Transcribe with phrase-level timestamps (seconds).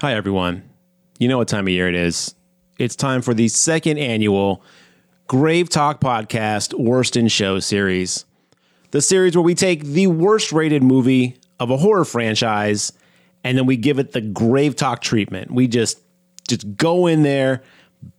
[0.00, 0.68] Hi, everyone.
[1.18, 2.34] You know what time of year it is.
[2.78, 4.62] It's time for the second annual
[5.26, 8.26] Grave Talk Podcast Worst in Show series.
[8.90, 12.92] The series where we take the worst rated movie of a horror franchise
[13.42, 15.50] and then we give it the Grave Talk treatment.
[15.50, 15.98] We just
[16.46, 17.62] just go in there,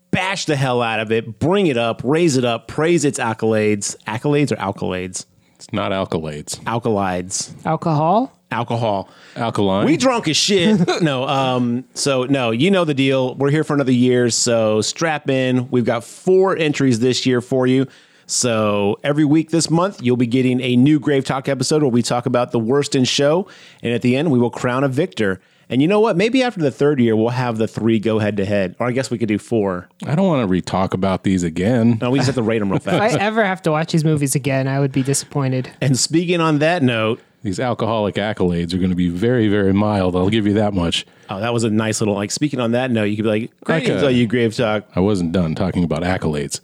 [0.10, 3.96] bash the hell out of it, bring it up, raise it up, praise its accolades.
[4.08, 5.28] Accolades or alkalades?
[5.54, 6.56] It's not alkaloids.
[6.62, 7.54] Alkalides.
[7.68, 8.37] Alcohol?
[8.52, 9.10] Alcohol.
[9.36, 9.86] Alkaline.
[9.86, 10.80] We drunk as shit.
[11.02, 13.36] no, um, so no, you know the deal.
[13.36, 15.70] We're here for another year, so strap in.
[15.70, 17.88] We've got four entries this year for you.
[18.26, 22.02] So every week this month, you'll be getting a new Grave Talk episode where we
[22.02, 23.48] talk about the worst in show,
[23.82, 25.40] and at the end, we will crown a victor.
[25.70, 26.16] And you know what?
[26.16, 28.92] Maybe after the third year, we'll have the three go head to head, or I
[28.92, 29.90] guess we could do four.
[30.06, 31.98] I don't want to re-talk about these again.
[32.02, 33.16] No, we just have to rate them real fast.
[33.16, 35.70] If I ever have to watch these movies again, I would be disappointed.
[35.82, 40.16] and speaking on that note, These alcoholic accolades are going to be very, very mild.
[40.16, 41.06] I'll give you that much.
[41.30, 42.32] oh, that was a nice little like.
[42.32, 45.32] Speaking on that note, you could be like, "Greetings, all you Grave Talk." I wasn't
[45.32, 46.62] done talking about accolades.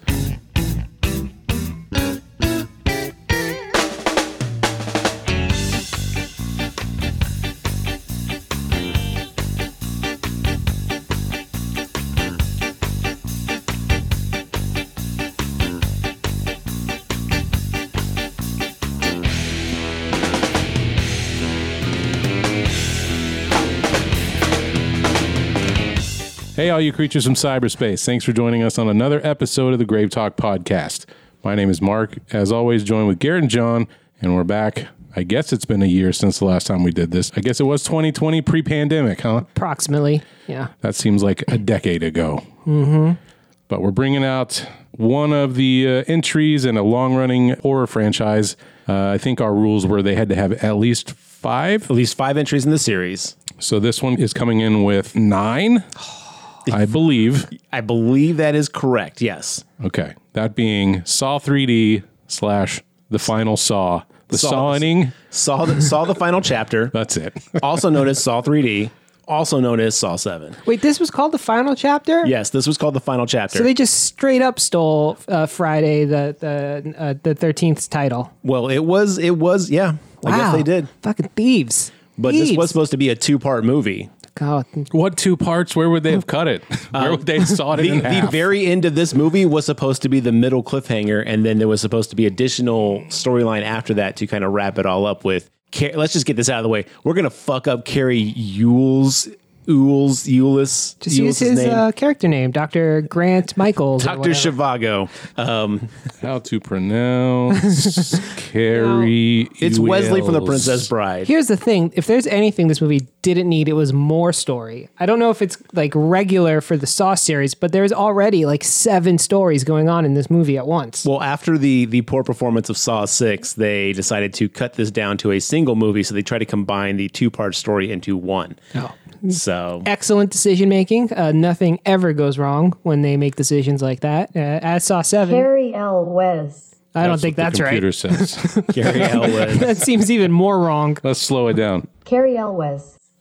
[26.73, 28.03] All you creatures from cyberspace.
[28.03, 31.05] Thanks for joining us on another episode of the Grave Talk podcast.
[31.43, 32.17] My name is Mark.
[32.31, 33.87] As always, joined with Garrett and John,
[34.19, 34.87] and we're back.
[35.15, 37.31] I guess it's been a year since the last time we did this.
[37.35, 39.43] I guess it was 2020 pre pandemic, huh?
[39.55, 40.23] Approximately.
[40.47, 40.69] Yeah.
[40.81, 42.43] That seems like a decade ago.
[42.65, 43.21] Mm-hmm.
[43.67, 48.57] But we're bringing out one of the uh, entries in a long running horror franchise.
[48.89, 51.83] Uh, I think our rules were they had to have at least five.
[51.83, 53.35] At least five entries in the series.
[53.59, 55.83] So this one is coming in with nine,
[56.71, 57.49] I believe.
[57.71, 59.21] I believe that is correct.
[59.21, 59.63] Yes.
[59.83, 60.13] Okay.
[60.33, 64.03] That being Saw 3D slash the final Saw.
[64.29, 65.11] The Saw- sawing.
[65.29, 67.33] Saw the, saw the final chapter, That's it.
[67.63, 68.89] also known as Saw 3D,
[69.27, 70.55] also known as Saw 7.
[70.65, 72.25] Wait, this was called the final chapter?
[72.25, 73.57] Yes, this was called the final chapter.
[73.59, 78.31] So they just straight up stole uh, Friday the the uh, the thirteenth title.
[78.43, 79.95] well, it was, it was, yeah.
[80.25, 80.87] I guess they did.
[81.03, 81.91] Fucking thieves.
[82.17, 82.57] But this Thieves.
[82.57, 84.09] was supposed to be a two part movie.
[84.35, 84.65] God.
[84.91, 85.75] what two parts?
[85.75, 86.63] Where would they have cut it?
[86.91, 89.65] Where would they have sawed it The, in the very end of this movie was
[89.65, 93.63] supposed to be the middle cliffhanger, and then there was supposed to be additional storyline
[93.63, 95.49] after that to kind of wrap it all up with.
[95.95, 96.85] Let's just get this out of the way.
[97.03, 99.33] We're gonna fuck up Cary Yules,
[99.65, 100.99] Eules, Eulis.
[100.99, 103.01] Just use his uh, character name, Dr.
[103.01, 104.03] Grant Michaels.
[104.03, 104.51] Doctor whatever.
[104.51, 105.09] Zhivago.
[105.39, 105.89] Um,
[106.21, 109.49] How to pronounce Cary?
[109.59, 111.27] it's Wesley from The Princess Bride.
[111.27, 114.89] Here's the thing: if there's anything this movie didn't need, it was more story.
[114.99, 118.63] I don't know if it's like regular for the Saw series, but there's already like
[118.63, 121.05] seven stories going on in this movie at once.
[121.05, 125.17] Well, after the the poor performance of Saw Six, they decided to cut this down
[125.19, 126.03] to a single movie.
[126.03, 128.59] So they try to combine the two part story into one.
[128.75, 128.93] Oh.
[129.29, 131.13] So Excellent decision making.
[131.13, 134.31] Uh, nothing ever goes wrong when they make decisions like that.
[134.35, 136.05] Uh, as Saw Seven, Cary L.
[136.05, 136.75] Wes.
[136.95, 137.69] I don't think what that's the right.
[137.69, 138.61] computer says.
[138.73, 140.97] Gary Elwood, That seems even more wrong.
[141.01, 141.87] Let's slow it down.
[142.05, 142.55] Cary L.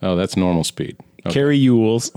[0.03, 0.09] Wes.
[0.11, 0.97] Oh, that's normal speed.
[1.25, 1.35] Okay.
[1.35, 2.11] Cary Yules.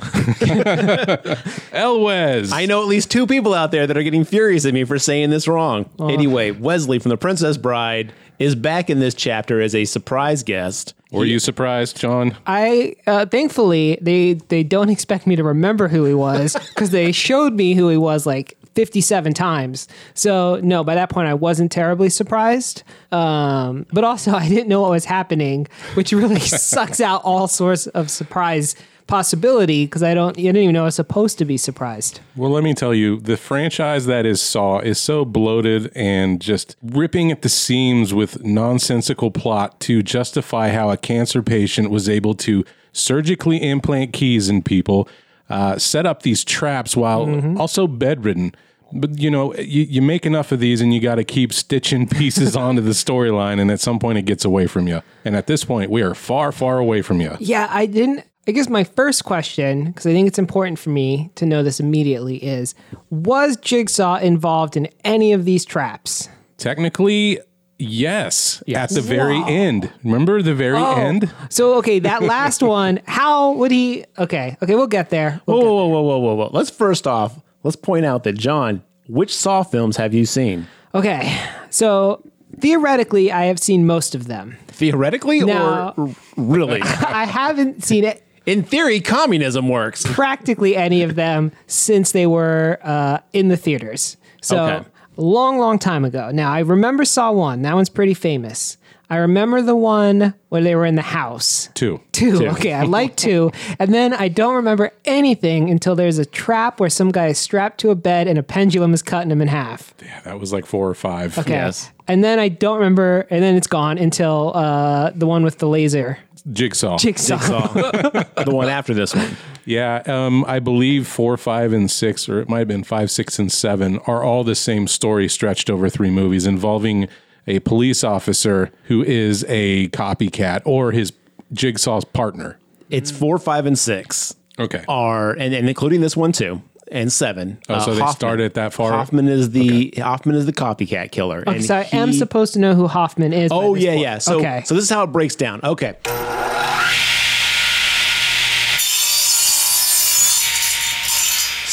[1.74, 2.52] Elwes.
[2.52, 4.98] I know at least two people out there that are getting furious at me for
[4.98, 5.88] saying this wrong.
[6.00, 10.96] Anyway, Wesley from The Princess Bride is back in this chapter as a surprise guest.
[11.12, 12.36] Were you surprised, John?
[12.46, 17.12] I uh, thankfully they they don't expect me to remember who he was because they
[17.14, 19.88] showed me who he was like 57 times.
[20.14, 22.84] So no, by that point I wasn't terribly surprised.
[23.12, 27.88] Um, but also I didn't know what was happening, which really sucks out all sorts
[27.88, 28.76] of surprise
[29.08, 32.22] possibility because I don't I didn't even know I was supposed to be surprised.
[32.36, 36.76] Well, let me tell you, the franchise that is Saw is so bloated and just
[36.82, 42.34] ripping at the seams with nonsensical plot to justify how a cancer patient was able
[42.36, 45.08] to surgically implant keys in people,
[45.50, 48.56] uh, set up these traps while also bedridden.
[48.94, 52.08] But you know, you, you make enough of these, and you got to keep stitching
[52.10, 55.02] pieces onto the storyline, and at some point, it gets away from you.
[55.24, 57.36] And at this point, we are far, far away from you.
[57.40, 58.24] Yeah, I didn't.
[58.48, 61.80] I guess my first question, because I think it's important for me to know this
[61.80, 62.76] immediately, is
[63.10, 66.30] Was Jigsaw involved in any of these traps?
[66.58, 67.40] Technically,
[67.80, 68.62] yes.
[68.68, 69.92] At the very end.
[70.04, 71.34] Remember the very oh, end?
[71.50, 74.06] So, okay, that last one, how would he?
[74.20, 75.42] Okay, okay, we'll get there.
[75.48, 76.50] We'll Whoa, get- whoa, whoa, whoa, whoa, whoa.
[76.54, 80.68] Let's first off, let's point out that John, which Saw films have you seen?
[80.94, 81.38] Okay,
[81.70, 82.22] so
[82.60, 84.58] theoretically, I have seen most of them.
[84.68, 85.94] Theoretically No.
[85.98, 86.82] or r- really?
[86.84, 90.04] I haven't seen it In theory, communism works.
[90.14, 94.16] practically any of them since they were uh, in the theaters.
[94.42, 94.88] So Okay.
[95.18, 96.30] long, long time ago.
[96.32, 97.62] Now I remember Saw one.
[97.64, 98.78] That one's pretty famous.
[99.10, 101.70] I remember the one where they were in the house.
[101.74, 102.02] Two.
[102.12, 102.48] Two.
[102.48, 103.52] Okay, I like two.
[103.80, 107.80] And then I don't remember anything until there's a trap where some guy is strapped
[107.82, 109.94] to a bed and a pendulum is cutting him in half.
[110.04, 111.38] Yeah, that was like four or five.
[111.38, 111.52] Okay.
[111.52, 111.92] Yes.
[112.08, 115.68] And then I don't remember, and then it's gone until uh, the one with the
[115.68, 116.20] laser
[116.52, 116.98] Jigsaw.
[116.98, 117.38] jigsaw.
[117.38, 117.74] Jigsaw.
[118.44, 119.36] the one after this one.
[119.66, 123.40] Yeah, um, I believe four, five, and six, or it might have been five, six,
[123.40, 127.08] and seven, are all the same story stretched over three movies involving
[127.48, 131.14] a police officer who is a copycat or his
[131.54, 132.58] Jigsaw's partner.
[132.90, 134.84] It's four, five, and six Okay.
[134.88, 136.62] are, and, and including this one too,
[136.92, 137.58] and seven.
[137.68, 138.92] Oh, so uh, they started that far?
[138.92, 141.42] Hoffman is the Hoffman is the copycat killer.
[141.42, 143.52] Okay, and so I am supposed to know who Hoffman is.
[143.52, 144.02] Oh yeah, point.
[144.02, 144.18] yeah.
[144.20, 144.62] So okay.
[144.66, 145.62] so this is how it breaks down.
[145.64, 145.96] Okay.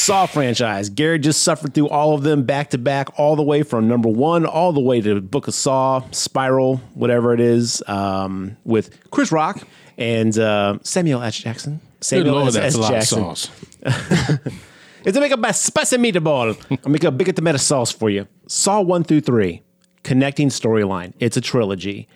[0.04, 0.88] Saw franchise.
[0.88, 4.08] Gary just suffered through all of them back to back, all the way from number
[4.08, 9.30] one, all the way to Book of Saw, Spiral, whatever it is, um, with Chris
[9.30, 9.62] Rock
[9.96, 11.44] and uh, Samuel H.
[11.44, 11.80] Jackson.
[12.00, 12.54] Samuel lord, S.
[12.54, 12.74] that's S.
[12.74, 13.24] a lot Jackson.
[13.24, 14.38] of sauce.
[15.04, 16.56] It's to make a best spicy meatball.
[16.84, 18.28] I'll make a big tomato sauce for you.
[18.46, 19.62] Saw one through three,
[20.04, 21.12] connecting storyline.
[21.18, 22.06] It's a trilogy.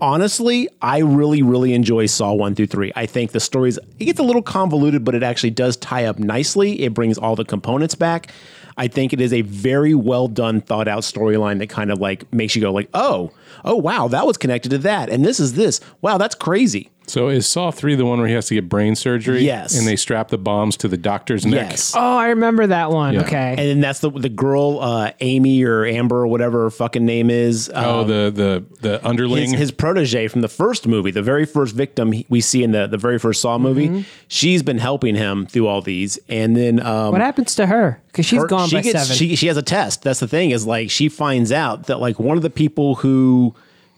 [0.00, 2.92] Honestly, I really, really enjoy Saw one through three.
[2.96, 6.18] I think the stories it gets a little convoluted, but it actually does tie up
[6.18, 6.82] nicely.
[6.82, 8.32] It brings all the components back.
[8.76, 12.30] I think it is a very well done, thought out storyline that kind of like
[12.32, 13.30] makes you go like, oh,
[13.64, 15.80] oh wow, that was connected to that, and this is this.
[16.00, 16.90] Wow, that's crazy.
[17.06, 19.44] So is Saw 3 the one where he has to get brain surgery?
[19.44, 19.76] Yes.
[19.76, 21.68] And they strap the bombs to the doctor's neck?
[21.72, 21.92] Yes.
[21.94, 23.12] oh, I remember that one.
[23.12, 23.20] Yeah.
[23.24, 23.50] Okay.
[23.50, 27.28] And then that's the the girl, uh, Amy or Amber or whatever her fucking name
[27.28, 27.70] is.
[27.74, 29.50] Oh, um, the, the, the underling?
[29.50, 32.70] his, his protege from the first movie, the very first victim he- we see in
[32.72, 34.00] the, the very first Saw movie, Mm-hmm.
[34.28, 36.18] she's been helping him through all these.
[36.30, 38.00] And then um, what happens to her?
[38.06, 39.14] Because she's her- gone she by gets, seven.
[39.16, 40.04] She, she has a test.
[40.04, 43.43] That's the thing is like she finds out that like one of the people who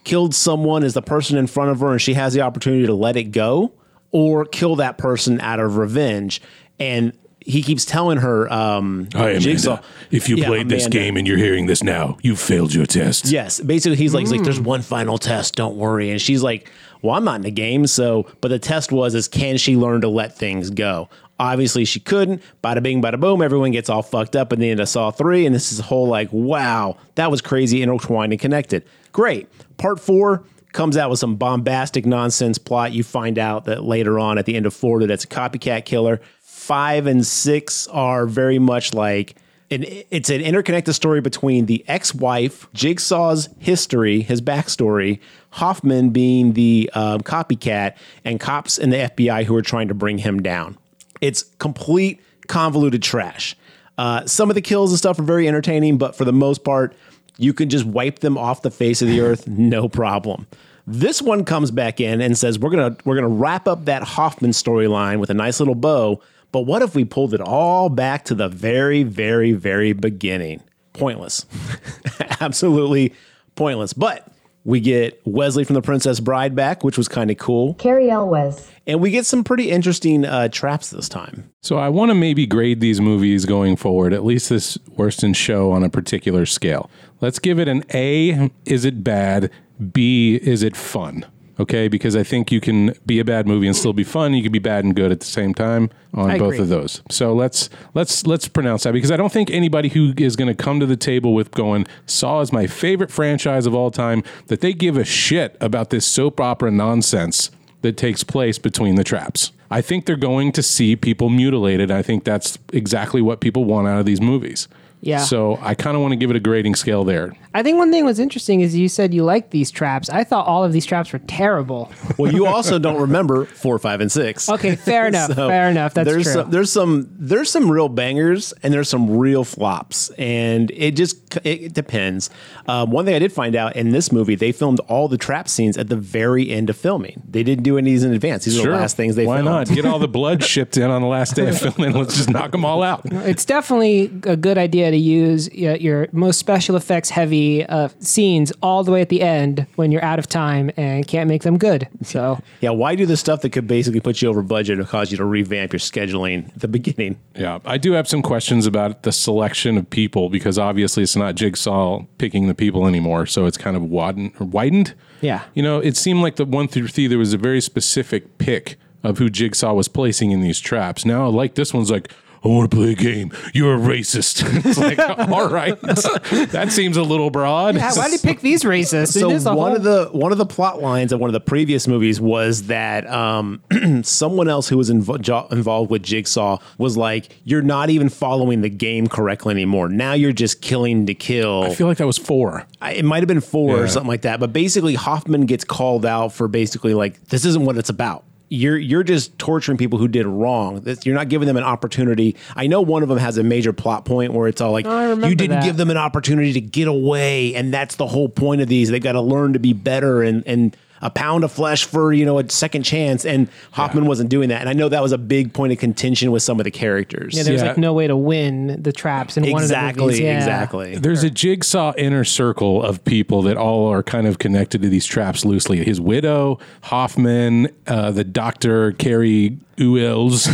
[0.07, 2.95] killed someone is the person in front of her and she has the opportunity to
[2.95, 3.73] let it go
[4.13, 6.41] or kill that person out of revenge.
[6.79, 9.81] And he keeps telling her, um, Hi, Jigsaw.
[10.13, 10.99] If you Yeah, played this Amanda.
[10.99, 13.27] game and you're hearing this now, you've failed your test.
[13.27, 15.57] Yes, basically he's like, he's like, there's one final test.
[15.57, 16.11] Don't worry.
[16.11, 16.71] And she's like,
[17.03, 17.87] well, I'm not in the game.
[17.89, 21.09] So, but the test was, is can she learn to let things go?
[21.39, 22.43] Obviously, she couldn't.
[22.65, 23.43] Bada bing, bada boom.
[23.43, 24.53] Everyone gets all fucked up.
[24.53, 27.43] And the end of Saw three, and this is a whole like, wow, that was
[27.43, 28.85] crazy, intertwined and connected.
[29.17, 29.49] Great.
[29.79, 32.93] Part four comes out with some bombastic nonsense plot.
[32.93, 35.87] You find out that later on at the end of four that it's a copycat
[35.87, 36.21] killer.
[36.43, 39.37] Five and six are very much like
[39.71, 45.21] an, it's an interconnected story between the ex-wife, Jigsaw's history, his backstory,
[45.53, 50.19] Hoffman being the um, copycat, and cops and the FBI who are trying to bring
[50.19, 50.77] him down.
[51.23, 53.57] It's complete convoluted trash.
[53.97, 56.95] Uh, some of the kills and stuff are very entertaining, but for the most part,
[57.39, 60.47] you can just wipe them off the face of the earth, no problem.
[60.87, 64.53] This one comes back in and says we're gonna we're gonna wrap up that Hoffman
[64.53, 66.21] storyline with a nice little bow.
[66.53, 70.63] But what if we pulled it all back to the very, very, very beginning?
[70.93, 71.45] Pointless.
[72.41, 73.15] Absolutely
[73.57, 73.93] pointless.
[73.93, 74.27] But
[74.67, 77.75] we get Wesley from The Princess Bride back, which was kind of cool.
[77.75, 78.69] Cary Elwes.
[78.85, 81.51] And we get some pretty interesting uh, traps this time.
[81.63, 85.35] So I want to maybe grade these movies going forward, at least this Worst in
[85.35, 86.91] show on a particular scale.
[87.21, 88.51] Let's give it an A.
[88.65, 89.51] Is it bad?
[89.93, 90.37] B.
[90.37, 91.27] Is it fun?
[91.59, 94.35] Okay, because I think you can be a bad movie and still be fun.
[94.35, 96.65] You can be bad and good at the same time on I both agree.
[96.65, 97.01] of those.
[97.11, 100.55] So let's let's let's pronounce that because I don't think anybody who is going to
[100.55, 104.61] come to the table with going Saw is my favorite franchise of all time that
[104.61, 109.53] they give a shit about this soap opera nonsense that takes place between the traps.
[109.71, 111.91] I think they're going to see people mutilated.
[111.91, 114.69] I think that's exactly what people want out of these movies.
[115.07, 115.19] Yeah.
[115.21, 117.33] So I kind of want to give it a grading scale there.
[117.55, 120.11] I think one thing was interesting is you said you liked these traps.
[120.11, 121.91] I thought all of these traps were terrible.
[122.19, 124.49] Well, you also don't remember four, five, and six.
[124.49, 125.35] Okay, fair enough.
[125.35, 125.93] So fair enough.
[125.93, 126.33] That's there's true.
[126.33, 131.37] Some, there's some there's some real bangers and there's some real flops, and it just
[131.45, 132.31] it, it depends.
[132.69, 135.47] Um, one thing I did find out in this movie, they filmed all the trap
[135.49, 137.23] scenes at the very end of filming.
[137.29, 138.47] They didn't do any of these in advance.
[138.47, 139.45] These are the last things they filmed.
[139.45, 139.69] Why filmed.
[139.69, 139.75] not?
[139.77, 141.93] Get all the blood shipped in on the last day of filming.
[141.93, 143.03] Let's just knock them all out.
[143.05, 148.83] it's definitely a good idea to use your most special effects heavy uh, scenes all
[148.83, 151.89] the way at the end when you're out of time and can't make them good.
[152.03, 155.11] So Yeah, why do the stuff that could basically put you over budget and cause
[155.11, 157.19] you to revamp your scheduling at the beginning?
[157.35, 161.35] Yeah, I do have some questions about the selection of people because obviously it's not
[161.35, 164.33] Jigsaw picking the people anymore, so it's kind of widened.
[164.39, 164.95] Widened.
[165.21, 165.43] Yeah.
[165.55, 168.77] you know, it seemed like the one through three there was a very specific pick
[169.03, 171.05] of who Jigsaw was placing in these traps.
[171.05, 172.13] Now, like this one's like,
[172.47, 173.33] I want to play a game.
[173.55, 174.45] You're a racist.
[174.65, 174.99] it's like,
[175.31, 177.75] all right, that seems a little broad.
[177.75, 179.19] Yeah, why did you pick these racists?
[179.19, 181.29] So It is a one whole- of the one of the plot lines of one
[181.29, 183.61] of the previous movies was that um,
[184.03, 188.61] someone else who was invo- jo- involved with Jigsaw was like, "You're not even following
[188.61, 189.89] the game correctly anymore.
[189.89, 192.67] Now you're just killing to kill." I feel like that was four.
[192.81, 194.39] I- it might have been four or something like that.
[194.41, 198.25] But basically, Hoffman gets called out for basically like this isn't what it's about.
[198.49, 200.87] You're you're just torturing people who did wrong.
[201.03, 202.37] You're not giving them an opportunity.
[202.55, 205.29] I know one of them has a major plot point where it's all like remember
[205.29, 205.65] you didn't that.
[205.65, 208.91] give them an opportunity to get away, and that's the whole point of these.
[208.91, 210.77] They got to learn to be better and and
[211.07, 213.25] a pound of flesh for you know a second chance.
[213.25, 214.61] And Hoffman wasn't doing that.
[214.61, 217.37] And I know that was a big point of contention with some of the characters.
[217.37, 217.69] yeah, there's Yeah.
[217.69, 220.21] like no way to win the traps in one of the exactly, movies.
[220.21, 220.37] Yeah.
[220.37, 220.97] exactly.
[220.97, 225.07] There's a jigsaw inner circle of people that all are kind of connected to these
[225.07, 225.85] traps loosely.
[225.85, 230.47] His widow, Hoffman, uh, the doctor, Cary Uels,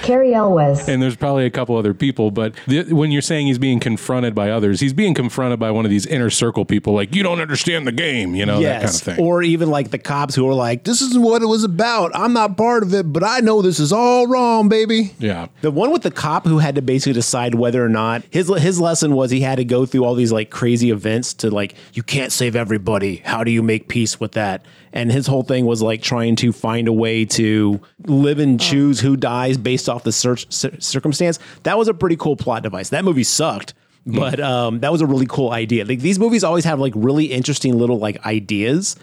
[0.02, 0.88] Cary Elwes.
[0.88, 2.30] and there's probably a couple other people.
[2.30, 5.84] But the, when you're saying he's being confronted by others, he's being confronted by one
[5.84, 8.94] of these inner circle people, like you don't understand the game, you know, that kind
[8.94, 9.20] of thing.
[9.20, 12.10] Or even like the cops who are like, this isn't what it was about.
[12.14, 15.14] I'm not part of it, but I know this is all wrong, baby.
[15.18, 15.48] yeah.
[15.60, 18.80] The one with the cop who had to basically decide whether or not his his
[18.80, 22.02] lesson was he had to go through all these like crazy events to like you
[22.02, 23.16] can't save everybody.
[23.16, 24.64] How do you make peace with that?
[24.92, 28.98] And his whole thing was like trying to find a way to live and choose
[29.00, 31.38] who dies based off the search, cir- circumstance.
[31.62, 32.88] That was a pretty cool plot device.
[32.88, 33.74] That movie sucked.
[34.06, 35.84] But um, that was a really cool idea.
[35.84, 38.96] Like these movies always have like really interesting little like ideas,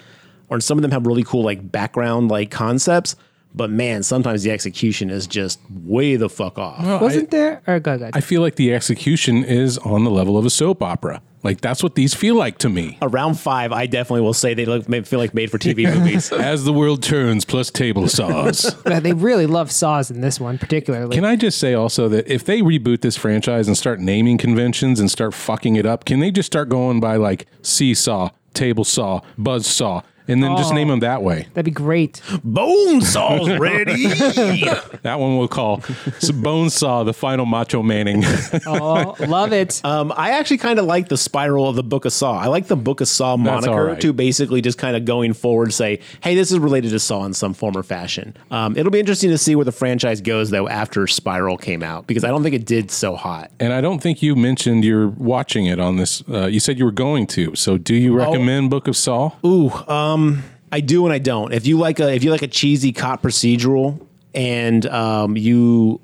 [0.50, 3.16] or some of them have really cool like background like concepts.
[3.54, 7.02] But man, sometimes the execution is just way the fuck off.
[7.02, 7.62] Wasn't there?
[7.68, 8.10] Or go, go.
[8.14, 11.22] I feel like the execution is on the level of a soap opera.
[11.44, 12.98] Like that's what these feel like to me.
[13.02, 16.32] Around five, I definitely will say they look may feel like made for TV movies.
[16.32, 18.76] As the world turns, plus table saws.
[18.88, 21.14] Yeah, they really love saws in this one, particularly.
[21.14, 25.00] Can I just say also that if they reboot this franchise and start naming conventions
[25.00, 29.22] and start fucking it up, can they just start going by like seesaw, table saw,
[29.38, 31.48] buzz saw, and then just name them that way?
[31.54, 32.22] That'd be great.
[32.44, 34.08] Bone saw's ready.
[35.04, 35.84] That one we'll call
[36.18, 38.24] s- Bone Saw, the final Macho Manning.
[38.66, 39.82] Oh, love it.
[39.86, 42.38] um, I actually kind of like the spiral of the Book of Saw.
[42.38, 44.02] I like the Book of Saw That's all moniker right.
[44.02, 47.34] to basically just kind of going forward say, hey, this is related to Saw in
[47.34, 48.36] some form or fashion.
[48.52, 52.08] Um, it'll be interesting to see where the franchise goes though after Spiral came out
[52.08, 53.52] because I don't think it did so hot.
[53.60, 56.24] and I don't think you mentioned you're watching it on this.
[56.30, 57.56] Uh, you said you were going to.
[57.56, 59.32] So do you recommend Book of Saw?
[59.46, 59.70] Ooh,
[60.18, 61.54] um, I do and I don't.
[61.54, 66.02] If you like a if you like a cheesy cop procedural and um, you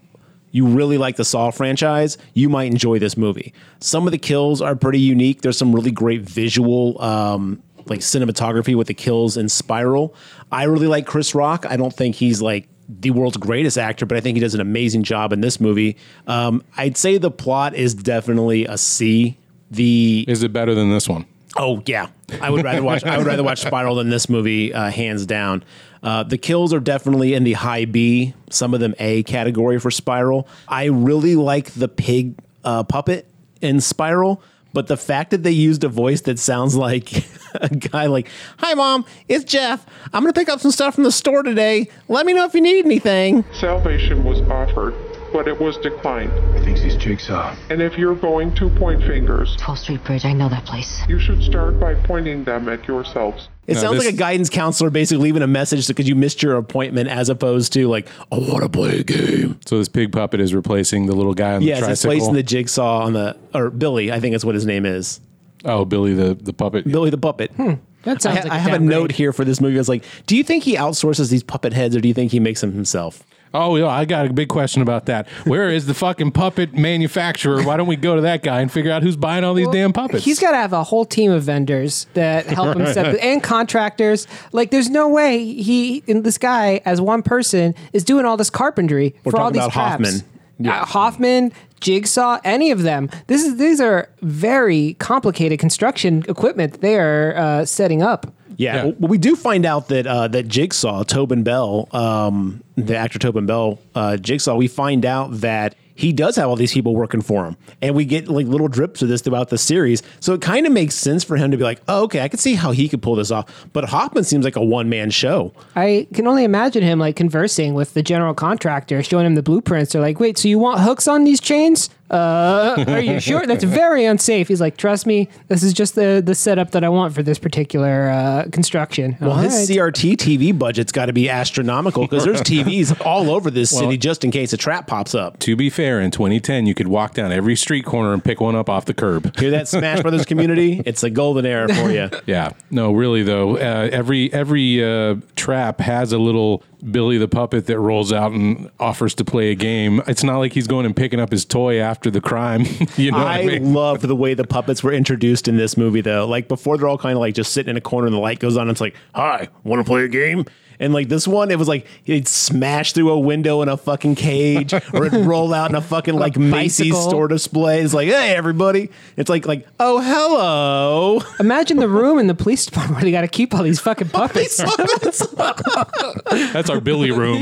[0.51, 3.53] you really like the Saw franchise, you might enjoy this movie.
[3.79, 5.41] Some of the kills are pretty unique.
[5.41, 10.15] There's some really great visual um, like cinematography with the kills in Spiral.
[10.51, 11.65] I really like Chris Rock.
[11.67, 14.61] I don't think he's like the world's greatest actor, but I think he does an
[14.61, 15.97] amazing job in this movie.
[16.27, 19.37] Um, I'd say the plot is definitely a C.
[19.71, 21.25] The Is it better than this one?
[21.55, 22.07] Oh yeah,
[22.41, 23.03] I would rather watch.
[23.03, 25.63] I would rather watch Spiral than this movie, uh, hands down.
[26.01, 29.91] Uh, the kills are definitely in the high B, some of them A category for
[29.91, 30.47] Spiral.
[30.67, 33.27] I really like the pig uh, puppet
[33.61, 34.41] in Spiral,
[34.73, 37.11] but the fact that they used a voice that sounds like
[37.55, 39.85] a guy like, "Hi mom, it's Jeff.
[40.11, 41.87] I'm gonna pick up some stuff from the store today.
[42.07, 44.95] Let me know if you need anything." Salvation was offered,
[45.33, 46.31] but it was declined.
[46.57, 47.55] He thinks he's Jigsaw.
[47.69, 51.01] And if you're going to point fingers, 12th Street Bridge, I know that place.
[51.09, 53.49] you should start by pointing them at yourselves.
[53.65, 56.43] It No, sounds this- like a guidance counselor basically leaving a message because you missed
[56.43, 60.11] your appointment, as opposed to like, "I want to play a game." So this pig
[60.11, 62.11] puppet is replacing the little guy on Yes, the it's tricycle.
[62.17, 64.11] placing the jigsaw on the or Billy.
[64.11, 65.19] I think that's what his name is.
[65.65, 66.85] oh, Billy the, the puppet.
[66.85, 67.51] Billy the puppet.
[67.51, 69.75] Hmm, that I, sounds ha- like I have a note here for this movie.
[69.75, 72.33] I was like, do you think he outsources these puppet heads, or do you think
[72.33, 73.23] he makes them himself?
[73.53, 75.27] Oh, yeah, I got a big question about that.
[75.45, 77.61] Where is the fucking puppet manufacturer?
[77.63, 79.93] Why don't we go to that guy and figure out who's buying all these damn
[79.93, 80.25] puppets?
[80.25, 83.43] He's got to have a whole team of vendors that help him set up and
[83.43, 84.27] contractors.
[84.53, 88.49] Like, there's no way he and this guy as one person is doing all this
[88.49, 90.11] carpentry We're for all talking these about traps.
[90.11, 90.29] Hoffman.
[90.65, 93.09] Uh, Hoffman, Jigsaw, any of them.
[93.27, 98.33] This is these are very complicated construction equipment they are uh, setting up.
[98.63, 98.83] Yeah, Yeah.
[98.99, 103.45] Well, we do find out that uh, that Jigsaw, Tobin Bell, um, the actor Tobin
[103.45, 107.45] Bell, uh, Jigsaw, we find out that he does have all these people working for
[107.45, 107.57] him.
[107.81, 110.01] And we get like little drips of this throughout the series.
[110.19, 112.39] So it kind of makes sense for him to be like, oh, okay, I can
[112.39, 113.67] see how he could pull this off.
[113.73, 115.53] But Hoffman seems like a one man show.
[115.75, 119.93] I can only imagine him like conversing with the general contractor, showing him the blueprints.
[119.93, 121.89] They're like, "Wait, so you want hooks on these chains?
[122.09, 123.45] Uh, are you sure?
[123.45, 126.89] That's very unsafe." He's like, "Trust me, this is just the the setup that I
[126.89, 129.77] want for this particular uh, construction." Well, All his right.
[129.93, 134.23] CRT TV budget's got to be astronomical because there's TVs all over this city just
[134.23, 135.39] in case a trap pops up.
[135.39, 138.55] To be fair, in 2010, you could walk down every street corner and pick one
[138.55, 139.37] up off the curb.
[139.39, 140.81] Hear that, Smash Brothers community?
[140.93, 142.09] It's a golden era for you.
[142.25, 143.57] Yeah, no, really though.
[143.57, 148.69] Uh, every every uh, trap has a little Billy the puppet that rolls out and
[148.79, 150.01] offers to play a game.
[150.07, 152.65] It's not like he's going and picking up his toy after the crime.
[152.97, 153.73] you know, I, I mean?
[153.73, 156.27] love the way the puppets were introduced in this movie, though.
[156.27, 158.39] Like before, they're all kind of like just sitting in a corner, and the light
[158.39, 158.63] goes on.
[158.63, 160.45] And it's like, "Hi, want to play a game?"
[160.79, 164.15] And like this one, it was like he'd smash through a window in a fucking
[164.15, 167.09] cage, or it'd roll out in a fucking like Macy's bicycle.
[167.09, 167.81] store display.
[167.81, 172.65] It's like, "Hey, everybody!" It's like, like, "Oh, hello." Imagine the room in the police
[172.65, 174.57] department where they got to keep all these fucking puppets.
[174.57, 177.41] That's our Billy room.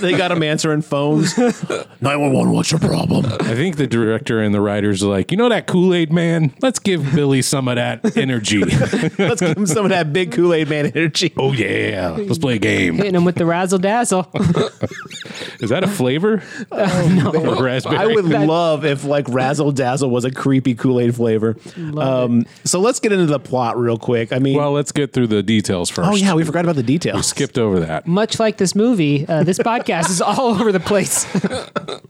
[0.00, 1.36] they got him answering phones.
[2.00, 2.50] Nine one one.
[2.52, 3.26] What's your problem?
[3.26, 6.52] I think the director and the writers are like, you know that Kool Aid man?
[6.60, 8.60] Let's give Billy some of that energy.
[9.18, 11.32] Let's give him some of that big Kool Aid Man energy.
[11.36, 12.96] oh yeah, let's play a game.
[12.96, 14.28] Hitting him with the razzle dazzle.
[15.60, 16.42] Is that a flavor?
[16.72, 17.96] Or raspberry.
[17.98, 21.56] I would love if like Razzle Dazzle was a creepy Kool Aid flavor.
[21.96, 24.32] Um, so let's get into the plot real quick.
[24.32, 26.08] I mean, Well, let's get through the details first.
[26.10, 27.26] oh yeah, we forgot about the details.
[27.26, 28.06] skipped over that.
[28.06, 31.26] Much like this movie, uh, this podcast is all over the place.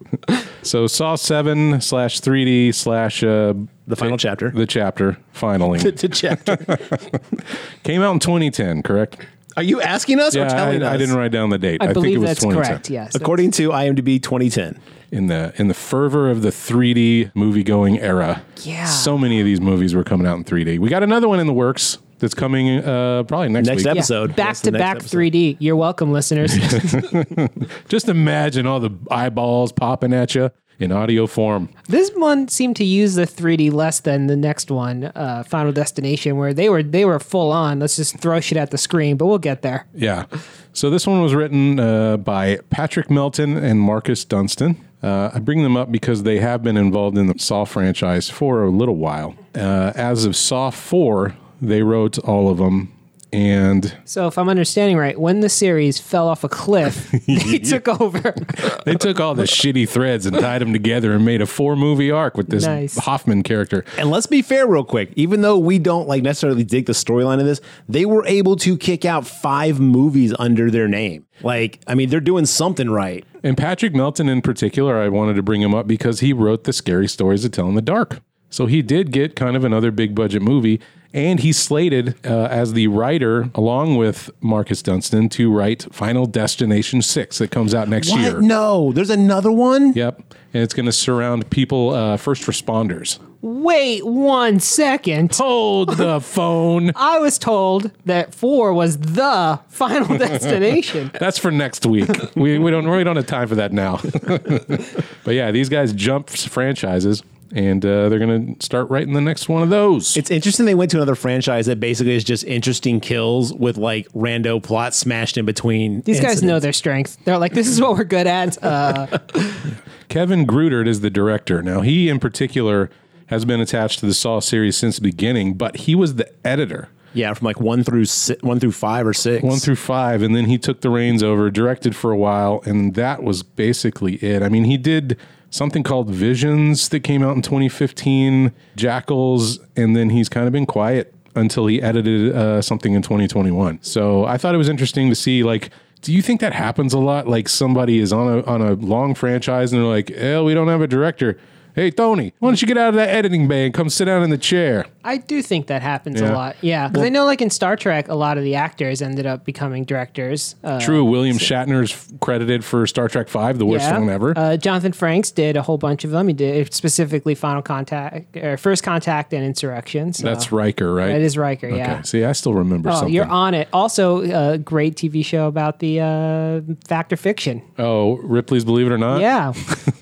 [0.65, 3.55] So Saw seven slash 3D slash uh,
[3.89, 4.51] The final chapter.
[4.51, 6.57] the chapter finally to chapter.
[7.83, 8.83] came out in 2010.
[8.85, 9.17] Correct?
[9.57, 10.93] Are you asking us or Yeah, telling I, us?
[10.95, 11.83] I didn't write down the date.
[11.83, 12.73] I, think believe it was that's 2010.
[12.75, 12.91] correct.
[12.91, 13.15] Yes.
[13.17, 14.81] According to IMDb 2010.
[15.11, 18.45] in the in the fervor of the 3D movie going era.
[18.63, 18.85] Yeah.
[18.85, 20.79] so many of these movies were coming out in 3D.
[20.79, 23.87] We got another one in the works that's coming uh, probably next, Next week.
[23.89, 24.31] episode.
[24.31, 25.17] Yeah, back That's the to next back episode.
[25.19, 25.57] 3D.
[25.59, 26.55] You're welcome, listeners.
[27.89, 31.69] Just imagine all the eyeballs popping at you in audio form.
[31.89, 36.37] this one seemed to use the 3D less than the next one, uh, Final Destination,
[36.39, 37.79] where they were they were full on.
[37.79, 39.87] Let's just throw shit at the screen, but we'll get there.
[39.95, 40.25] Yeah.
[40.73, 44.83] So this one was written uh, by Patrick Melton and Marcus Dunstan.
[45.03, 48.63] Uh, I bring them up because they have been involved in the Saw franchise for
[48.63, 49.35] a little while.
[49.55, 52.93] Uh, as of Saw 4, they wrote all of them.
[53.35, 57.89] And So, if I'm understanding right, when the series fell off a cliff, they took
[57.89, 58.35] over.
[58.85, 62.11] they took all the shitty threads and tied them together and made a four movie
[62.11, 62.99] arc with this Nice.
[62.99, 63.87] Hoffman character.
[63.97, 65.15] And let's be fair, real quick.
[65.17, 68.77] Even though we don't like necessarily dig the storyline of this, they were able to
[68.77, 71.25] kick out five movies under their name.
[71.41, 73.25] Like, I mean, they're doing something right.
[73.43, 76.73] And Patrick Melton in particular, I wanted to bring him up because he wrote the
[76.75, 78.21] scary stories that tell in the dark.
[78.51, 80.83] So he did get kind of another big budget movie.
[81.15, 87.03] And he's slated uh, as the writer, along with Marcus Dunstan, to write Final Destination
[87.03, 88.41] 6 that comes out next year.
[88.41, 89.93] No, there's another one.
[89.93, 90.23] Yep.
[90.55, 93.19] And it's going to surround people, uh, first responders.
[93.43, 95.35] Wait one second.
[95.35, 96.93] Hold the phone.
[96.95, 101.11] I was told that four was the final destination.
[101.19, 102.09] That's for next week.
[102.37, 103.97] we, we don't we don't have time for that now.
[105.25, 109.63] but yeah, these guys jump franchises, and uh, they're gonna start writing the next one
[109.63, 110.17] of those.
[110.17, 114.09] It's interesting they went to another franchise that basically is just interesting kills with like
[114.13, 116.01] rando plots smashed in between.
[116.03, 117.19] These guys know their strength.
[117.25, 118.63] They're like, this is what we're good at.
[118.63, 119.19] Uh,
[120.09, 121.63] Kevin Greutert is the director.
[121.63, 122.91] Now he in particular
[123.27, 126.89] has been attached to the Saw series since the beginning, but he was the editor.
[127.15, 129.43] Yeah, from like one through si- one through five or six.
[129.43, 132.95] one through five, and then he took the reins over, directed for a while, and
[132.95, 134.43] that was basically it.
[134.43, 135.19] I mean, he did
[135.53, 140.67] something called Visions that came out in 2015, Jackals, and then he's kind of been
[140.67, 143.79] quiet until he edited uh, something in 2021.
[143.83, 146.99] So I thought it was interesting to see, like, do you think that happens a
[146.99, 147.29] lot?
[147.29, 150.67] Like somebody is on a on a long franchise and they're like, "Eh, we don't
[150.67, 151.39] have a director."
[151.75, 154.23] Hey Tony, why don't you get out of that editing bay and come sit down
[154.23, 154.85] in the chair?
[155.05, 156.31] I do think that happens Yeah.
[156.31, 156.57] a lot.
[156.61, 156.87] Yeah.
[156.89, 159.85] Because I know, like in Star Trek, a lot of the actors ended up becoming
[159.85, 160.55] directors.
[160.63, 163.99] Uh, True, William Shatner's credited for Star Trek Five, the worst yeah.
[163.99, 164.35] one ever.
[164.37, 166.29] Uh, Jonathan Frakes did a whole bunch of them.
[166.29, 170.13] He did specifically Final Contact, or First Contact, and Insurrection.
[170.13, 171.09] So That's Riker, right?
[171.13, 171.69] That is Riker.
[171.69, 171.79] Okay.
[171.79, 172.03] Yeah.
[172.03, 173.15] See, I still remember Oh, something.
[173.15, 173.69] you're on it.
[173.73, 177.63] Also, a great TV show about the uh, fact or fiction.
[177.79, 179.21] oh, Ripley's Believe It or Not.
[179.23, 179.53] Yeah,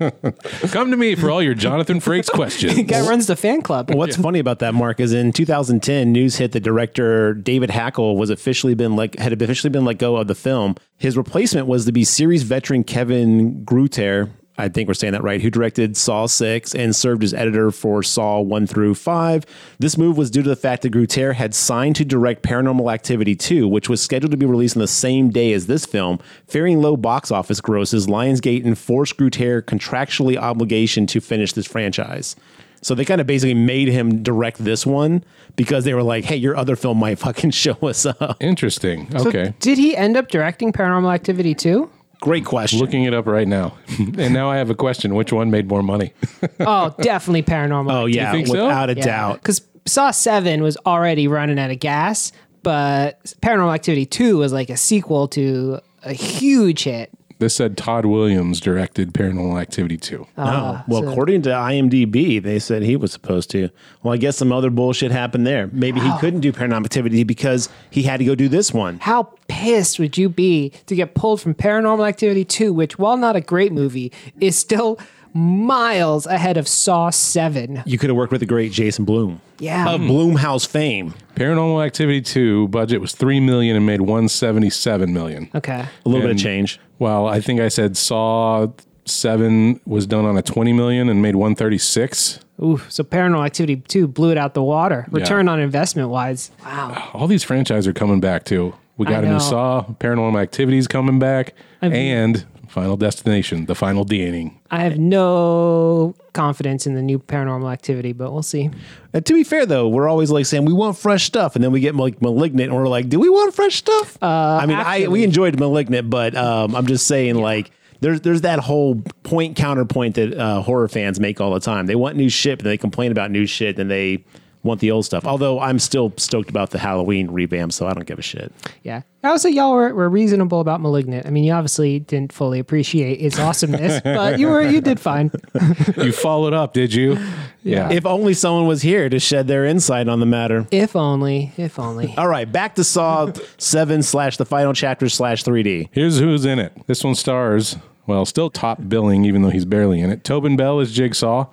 [0.70, 2.82] Come to me for all your Jonathan Frakes questions.
[2.82, 3.92] guy runs the fan club.
[3.94, 8.30] What's funny about that, Mark, is in 2010, news hit that director David Hackl was
[8.30, 10.76] officially been like had officially been let go of the film.
[10.96, 14.30] His replacement was to be series veteran Kevin Greutert.
[14.60, 18.02] I think we're saying that right, who directed Saw 6 and served as editor for
[18.02, 19.46] Saw 1 through 5.
[19.78, 23.34] This move was due to the fact that Greutert had signed to direct Paranormal Activity
[23.34, 26.18] 2, which was scheduled to be released on the same day as this film.
[26.46, 32.36] Fearing low box office grosses, Lionsgate enforced Greutert contractually obligation to finish this franchise.
[32.82, 35.24] So they kind of basically made him direct this one
[35.56, 38.36] because they were like, hey, your other film might fucking show us up.
[38.40, 39.08] Interesting.
[39.14, 39.54] Okay.
[39.60, 41.90] Did he end up directing Paranormal Activity too?
[42.20, 42.78] Great question.
[42.78, 43.78] Looking it up right now.
[43.98, 45.14] and now I have a question.
[45.14, 46.12] Which one made more money?
[46.60, 47.90] Oh, definitely Paranormal.
[47.92, 48.52] oh, yeah, think so?
[48.52, 49.36] without a doubt.
[49.36, 54.68] Because Saw 7 was already running out of gas, but Paranormal Activity 2 was like
[54.68, 57.10] a sequel to a huge hit.
[57.40, 60.26] This said Tod Williams directed Paranormal Activity 2.
[60.36, 63.70] Ah, oh, well, so- according to IMDb, they said he was supposed to.
[64.02, 65.70] Well, I guess some other bullshit happened there.
[65.72, 68.98] Maybe he couldn't do Paranormal Activity because he had to go do this one.
[68.98, 73.36] How pissed would you be to get pulled from Paranormal Activity 2, which, while not
[73.36, 74.98] a great movie, is still
[75.32, 77.82] miles ahead of Saw 7?
[77.86, 79.40] You could have worked with the great Jason Blum.
[79.58, 79.90] Yeah.
[79.90, 80.08] Of hmm.
[80.08, 81.14] Blumhouse fame.
[81.34, 85.50] Paranormal Activity 2 budget was 3 million and made 177 million.
[85.54, 85.84] Okay.
[86.04, 86.80] A little bit of change.
[86.98, 88.68] Well, I think I said Saw
[89.06, 92.40] 7 was done on a 20 million and made 136.
[92.62, 95.06] Ooh, so Paranormal Activity 2 blew it out the water.
[95.10, 96.50] Return on investment wise.
[96.64, 97.10] Wow.
[97.14, 98.74] All these franchises are coming back too.
[98.98, 99.32] We I got a know.
[99.34, 104.54] new Saw, Paranormal Activities coming back, I've- and Final Destination, the final DNA.
[104.70, 108.70] I have no confidence in the new Paranormal Activity, but we'll see.
[109.12, 111.72] And to be fair, though, we're always like saying we want fresh stuff, and then
[111.72, 114.16] we get like Malignant, and we're like, do we want fresh stuff?
[114.22, 118.60] I mean, I we enjoyed Malignant, but um, I'm just saying, like, there's there's that
[118.60, 121.86] whole point counterpoint that uh, horror fans make all the time.
[121.86, 124.24] They want new shit, but they complain about new shit, and they
[124.62, 125.24] want the old stuff.
[125.24, 128.52] Although I'm still stoked about the Halloween revamp, so I don't give a shit.
[128.82, 129.02] Yeah.
[129.22, 131.26] I would say y'all were, were reasonable about Malignant.
[131.26, 135.30] I mean, you obviously didn't fully appreciate its awesomeness, but you were you did fine.
[135.96, 137.18] you followed up, did you?
[137.62, 137.90] Yeah.
[137.90, 140.66] If only someone was here to shed their insight on the matter.
[140.70, 142.14] If only, if only.
[142.18, 145.88] All right, back to Saw Seven slash the final chapter slash 3D.
[145.92, 146.72] Here's who's in it.
[146.86, 150.24] This one stars, well, still top billing, even though he's barely in it.
[150.24, 151.46] Tobin Bell as Jigsaw,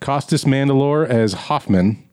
[0.00, 2.05] Costas Mandylor as Hoffman,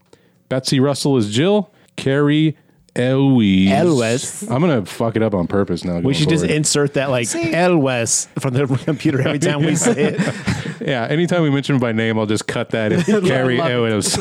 [0.49, 2.57] Betsy Russell is Jill, Cary
[2.95, 3.71] Elwes.
[3.71, 4.43] Elwes.
[4.49, 5.95] I'm gonna fuck it up on purpose now.
[5.95, 10.13] We going should just insert that like Elwes from the computer every time we say
[10.13, 10.81] it.
[10.81, 11.07] yeah.
[11.09, 13.01] Anytime we mention him by name, I'll just cut that in.
[13.25, 14.15] Cary Elwes.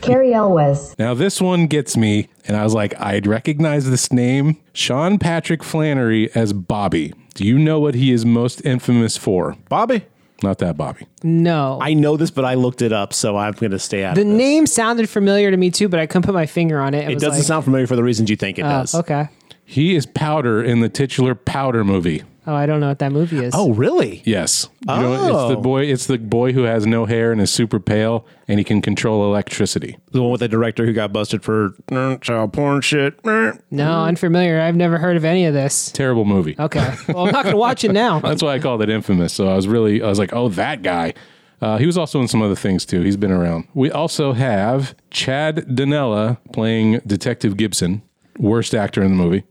[0.00, 0.96] Cary Elwes.
[0.98, 4.56] Now this one gets me, and I was like, I'd recognize this name.
[4.72, 7.14] Sean Patrick Flanery as Bobby.
[7.34, 9.56] Do you know what he is most infamous for?
[9.68, 10.04] Bobby,
[10.42, 11.06] Not that Bobby.
[11.22, 11.78] No.
[11.80, 14.22] I know this, but I looked it up, so I'm going to stay out the
[14.22, 14.36] of this.
[14.36, 17.08] name sounded familiar to me too, but I couldn't put my finger on it.
[17.08, 18.94] It was doesn't like, sound familiar for the reasons you think it oh, does.
[18.94, 19.28] okay.
[19.64, 22.22] He is Powder in the titular Powder movie.
[22.46, 23.54] Oh, I don't know what that movie is.
[23.56, 24.22] Oh, really?
[24.26, 24.68] Yes.
[24.86, 25.60] You know, it's the Oh.
[25.62, 25.84] boy.
[25.84, 29.24] It's the boy who has no hair and is super pale, and he can control
[29.24, 29.96] electricity.
[30.12, 33.22] The one with the director who got busted for mm, child porn shit.
[33.22, 33.60] Mm.
[33.70, 34.60] No, unfamiliar.
[34.60, 35.90] I've never heard of any of this.
[35.92, 36.54] Terrible movie.
[36.58, 36.94] Okay.
[37.08, 38.20] Well, I'm not going to watch it now.
[38.24, 39.32] That's why I called it infamous.
[39.32, 41.14] So I was really, I was like, oh, that guy.
[41.62, 43.00] Uh, he was also in some other things too.
[43.00, 43.66] He's been around.
[43.72, 48.02] We also have Chad Donella playing Detective Gibson,
[48.38, 49.44] worst actor in the movie.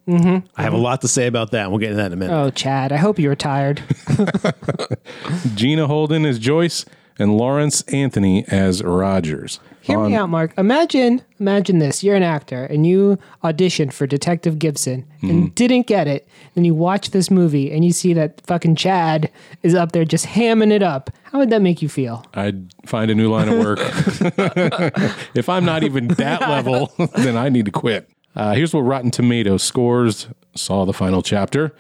[0.56, 1.70] I have a lot to say about that.
[1.70, 2.34] We'll get into that in a minute.
[2.34, 3.82] Oh, Chad, I hope you retired.
[5.56, 6.86] Gina Holden as Joyce,
[7.20, 9.60] and Lawrence Anthony as Rogers.
[9.82, 10.54] Hear me out, Mark.
[10.58, 12.04] Imagine, imagine this.
[12.04, 15.30] You're an actor and you auditioned for Detective Gibson Mm-hmm.
[15.30, 16.28] and didn't get it.
[16.56, 19.30] Then you watch this movie and you see that fucking Chad
[19.62, 21.10] is up there just hamming it up.
[21.24, 22.26] How would that make you feel?
[22.34, 23.80] I'd find a new line of work.
[25.36, 28.10] if I'm not even that level, then I need to quit.
[28.36, 30.28] Uh, here's what Rotten Tomatoes scores.
[30.56, 31.74] Saw the final chapter.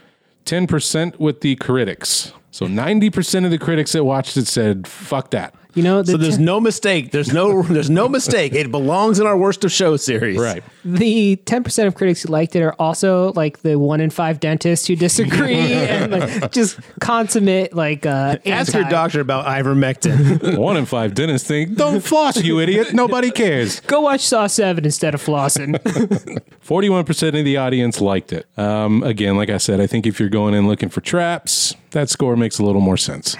[0.45, 2.33] 10% with the critics.
[2.51, 5.55] So 90% of the critics that watched it said, fuck that.
[5.75, 7.11] You know, the, So there's no mistake.
[7.11, 8.53] There's no there's no mistake.
[8.53, 10.37] It belongs in our worst of show series.
[10.37, 10.63] Right.
[10.85, 14.87] the 10% of critics who liked it are also like the one in five dentists
[14.87, 20.57] who disagree and like just consummate like uh Ask your doctor about ivermectin.
[20.63, 22.93] One in five dentists think, don't floss, you idiot.
[22.93, 23.79] Nobody cares.
[23.81, 25.73] Go watch Saw 7 instead of flossing.
[26.65, 28.47] 41% of the audience liked it.
[28.57, 32.09] Um, again, like I said, I think if you're going in looking for traps, that
[32.09, 33.35] score makes a little more sense.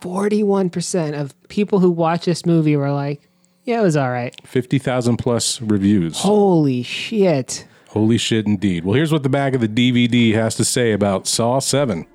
[0.00, 3.28] 41% of people who watch this movie were like,
[3.64, 4.34] yeah, it was all right.
[4.46, 6.20] 50,000 plus reviews.
[6.20, 7.66] Holy shit.
[7.88, 8.84] Holy shit, indeed.
[8.84, 12.06] Well, here's what the back of the DVD has to say about Saw 7.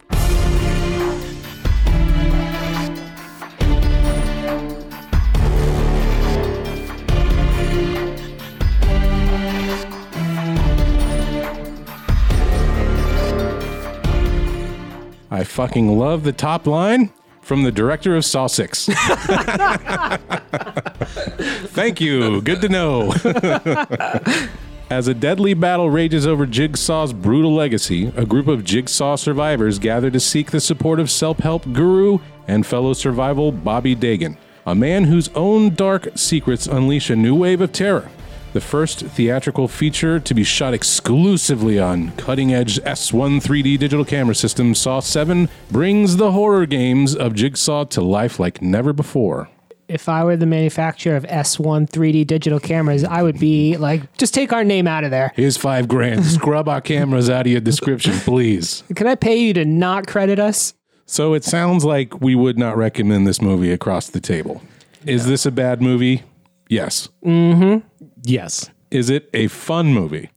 [15.33, 17.11] I fucking love the top line.
[17.41, 18.85] From the director of Saw 6.
[21.73, 22.41] Thank you.
[22.41, 23.13] Good to know.
[24.89, 30.11] As a deadly battle rages over Jigsaw's brutal legacy, a group of Jigsaw survivors gather
[30.11, 35.05] to seek the support of self help guru and fellow survival Bobby Dagen, a man
[35.05, 38.09] whose own dark secrets unleash a new wave of terror.
[38.53, 44.35] The first theatrical feature to be shot exclusively on cutting edge S1 3D digital camera
[44.35, 49.49] system, Saw 7 brings the horror games of Jigsaw to life like never before.
[49.87, 54.33] If I were the manufacturer of S1 3D digital cameras, I would be like, just
[54.33, 55.31] take our name out of there.
[55.35, 56.25] Here's five grand.
[56.25, 58.83] Scrub our cameras out of your description, please.
[58.95, 60.73] Can I pay you to not credit us?
[61.05, 64.61] So it sounds like we would not recommend this movie across the table.
[65.05, 66.23] Is this a bad movie?
[66.69, 67.09] Yes.
[67.25, 67.85] Mm-hmm.
[68.23, 68.69] Yes.
[68.89, 70.29] Is it a fun movie?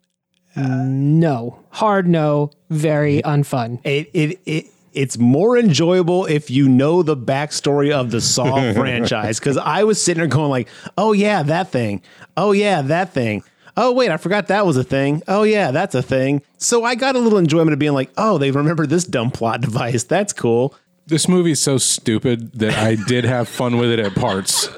[0.57, 1.59] No.
[1.71, 2.51] Hard no.
[2.71, 3.81] Very unfun.
[3.85, 9.39] It it it it's more enjoyable if you know the backstory of the Saw franchise.
[9.41, 12.03] Because I was sitting there going like, "Oh yeah, that thing.
[12.37, 13.43] Oh yeah, that thing.
[13.77, 15.23] Oh wait, I forgot that was a thing.
[15.27, 18.39] Oh yeah, that's a thing." So I got a little enjoyment of being like, "Oh,
[18.39, 20.05] they remember this dumb plot device.
[20.05, 20.75] That's cool."
[21.07, 24.69] This movie is so stupid that I did have fun with it at parts.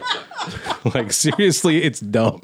[0.95, 2.41] like seriously, it's dumb.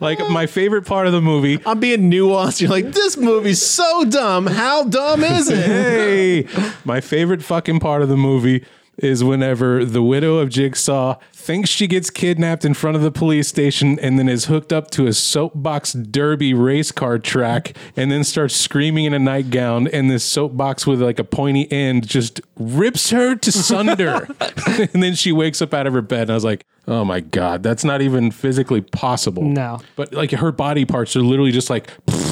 [0.00, 2.60] Like my favorite part of the movie I'm being nuanced.
[2.60, 4.46] You're like, "This movie's so dumb.
[4.46, 6.46] How dumb is it?" hey,
[6.84, 8.64] my favorite fucking part of the movie
[8.98, 13.48] is whenever the widow of Jigsaw thinks she gets kidnapped in front of the police
[13.48, 18.22] station and then is hooked up to a soapbox derby race car track and then
[18.22, 23.10] starts screaming in a nightgown and this soapbox with like a pointy end just rips
[23.10, 24.28] her to sunder.
[24.66, 27.20] and then she wakes up out of her bed and I was like, "Oh my
[27.20, 29.80] god, that's not even physically possible." No.
[29.96, 31.90] But like her body parts are literally just like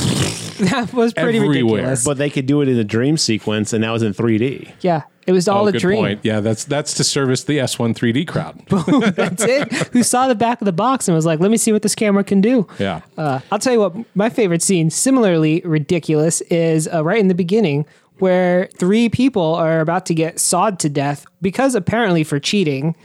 [0.71, 1.51] That was pretty Everywhere.
[1.77, 2.05] ridiculous.
[2.05, 4.71] But they could do it in a dream sequence, and that was in 3D.
[4.81, 5.03] yeah.
[5.27, 5.99] It was all Oh, a good dream.
[5.99, 6.21] point.
[6.25, 8.61] Yeah, that's that's to service the S1 3D crowd.
[9.15, 9.71] That's it.
[9.93, 11.95] Who saw the back of the box and was like, let me see what this
[11.95, 12.67] camera can do.
[12.81, 13.03] Yeah.
[13.17, 17.35] Uh, I'll tell you what, my favorite scene, similarly ridiculous, is uh, right in the
[17.35, 17.87] beginning
[18.19, 22.97] where three people are about to get sawed to death because apparently for cheating,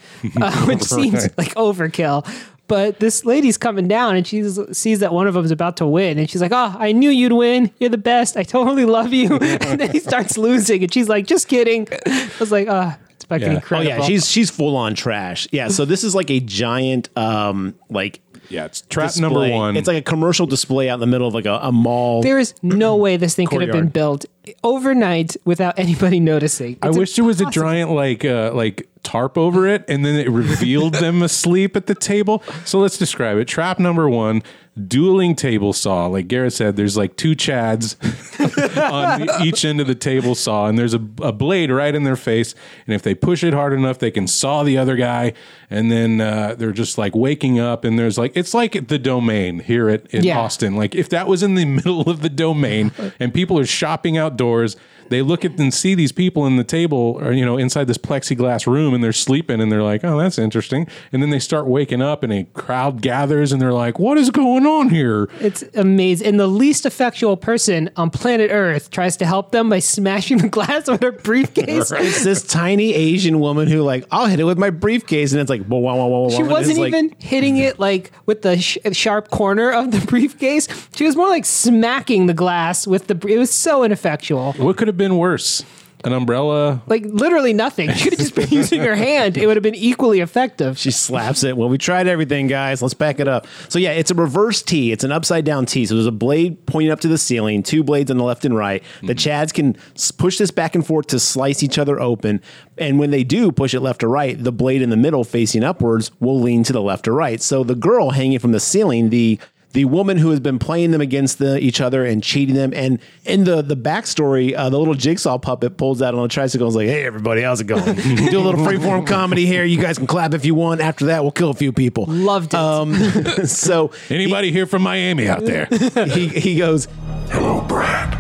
[0.42, 2.26] uh, which seems like overkill.
[2.68, 4.42] But this lady's coming down and she
[4.74, 6.18] sees that one of them is about to win.
[6.18, 7.72] And she's like, Oh, I knew you'd win.
[7.80, 8.38] You're the best.
[8.38, 9.38] I totally love you.
[9.42, 10.82] And then he starts losing.
[10.84, 11.88] And she's like, Just kidding.
[12.08, 13.54] I was like, Oh, it's fucking Yeah.
[13.54, 13.92] Oh, incredible.
[13.92, 15.48] Oh yeah, she's she's full on trash.
[15.52, 19.22] Yeah, so this is like a giant um like Yeah, it's trap display.
[19.22, 19.78] number one.
[19.78, 22.24] It's like a commercial display out in the middle of like a, a mall.
[22.24, 24.26] There is no way this thing could have been built
[24.64, 26.78] overnight without anybody noticing.
[26.82, 30.16] I It's wish there was a giant like uh, like tarp over it, and then
[30.20, 32.42] it revealed them asleep at the table.
[32.66, 33.46] So let's describe it.
[33.48, 34.42] Trap number one:
[34.88, 36.08] dueling table saw.
[36.08, 37.96] Like Garrett said, there's like two chads
[38.92, 42.16] on each end of the table saw, and there's a, a blade right in their
[42.16, 42.56] face.
[42.88, 45.34] And if they push it hard enough, they can saw the other guy.
[45.70, 49.60] And then uh, they're just like waking up, and there's like it's like the domain
[49.60, 50.40] here at in Yeah.
[50.40, 50.76] Austin.
[50.76, 54.76] Like if that was in the middle of the domain, and people are shopping outdoors.
[55.08, 57.98] They look at and see these people in the table or you know inside this
[58.00, 61.68] plexiglass room and they're sleeping and they're like, "Oh, that's interesting." And then they start
[61.68, 65.64] waking up and a crowd gathers and they're like, "What is going on here?" It's
[65.76, 66.26] amazing.
[66.28, 70.50] And the least effectual person on planet Earth tries to help them by smashing the
[70.50, 71.92] glass with her briefcase.
[71.92, 75.52] it's this tiny Asian woman who like I'll hit it with my briefcase, and it's
[75.52, 76.30] like whoa, whoa, whoa, whoa, whoa.
[76.36, 80.00] She wasn't it's like- even hitting it like with the sh- sharp corner of the
[80.08, 80.68] briefcase.
[80.96, 83.14] She was more like smacking the glass with the.
[83.14, 84.25] br- It was so ineffectual.
[84.64, 85.64] What could have been worse?
[86.04, 86.84] An umbrella?
[86.86, 87.92] Like literally nothing.
[87.92, 89.38] She could have just been using her hand.
[89.38, 90.78] It would have been equally effective.
[90.78, 91.58] She slaps it.
[91.58, 92.84] Well, we tried everything, guys.
[92.84, 93.48] Let's back it up.
[93.70, 94.92] So yeah, it's a reverse T.
[94.92, 95.84] It's an upside down T.
[95.86, 98.56] So there's a blade pointing up to the ceiling, two blades on the left and
[98.56, 98.84] right.
[99.02, 99.30] The mm-hmm.
[99.30, 102.40] Chads can s- push this back and forth to slice each other open.
[102.78, 105.64] And when they do push it left or right, the blade in the middle facing
[105.64, 107.42] upwards will lean to the left or right.
[107.42, 109.40] So the girl hanging from the ceiling, the
[109.76, 112.74] the woman who has been playing them against the, each other and cheating them.
[112.74, 116.68] And in the the backstory, uh, the little jigsaw puppet pulls out on a tricycle
[116.68, 117.84] and is like, "Hey, everybody, how's it going?
[117.96, 119.66] Do a little freeform comedy here.
[119.66, 120.80] You guys can clap if you want.
[120.80, 122.60] After that, we'll kill a few people." Loved it.
[122.60, 122.96] Um,
[123.46, 125.66] so Anybody here from Miami out there?
[126.08, 126.88] he he goes,
[127.30, 128.14] Hello, Brad.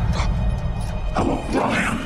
[1.16, 1.98] Hello, Ryan.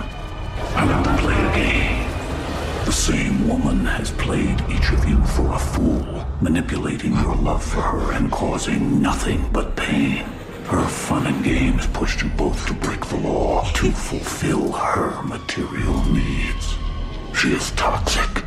[0.75, 2.85] I want to play a game.
[2.85, 7.81] The same woman has played each of you for a fool, manipulating your love for
[7.81, 10.25] her and causing nothing but pain.
[10.65, 16.05] Her fun and games pushed you both to break the law to fulfill her material
[16.05, 16.75] needs.
[17.35, 18.43] She is toxic,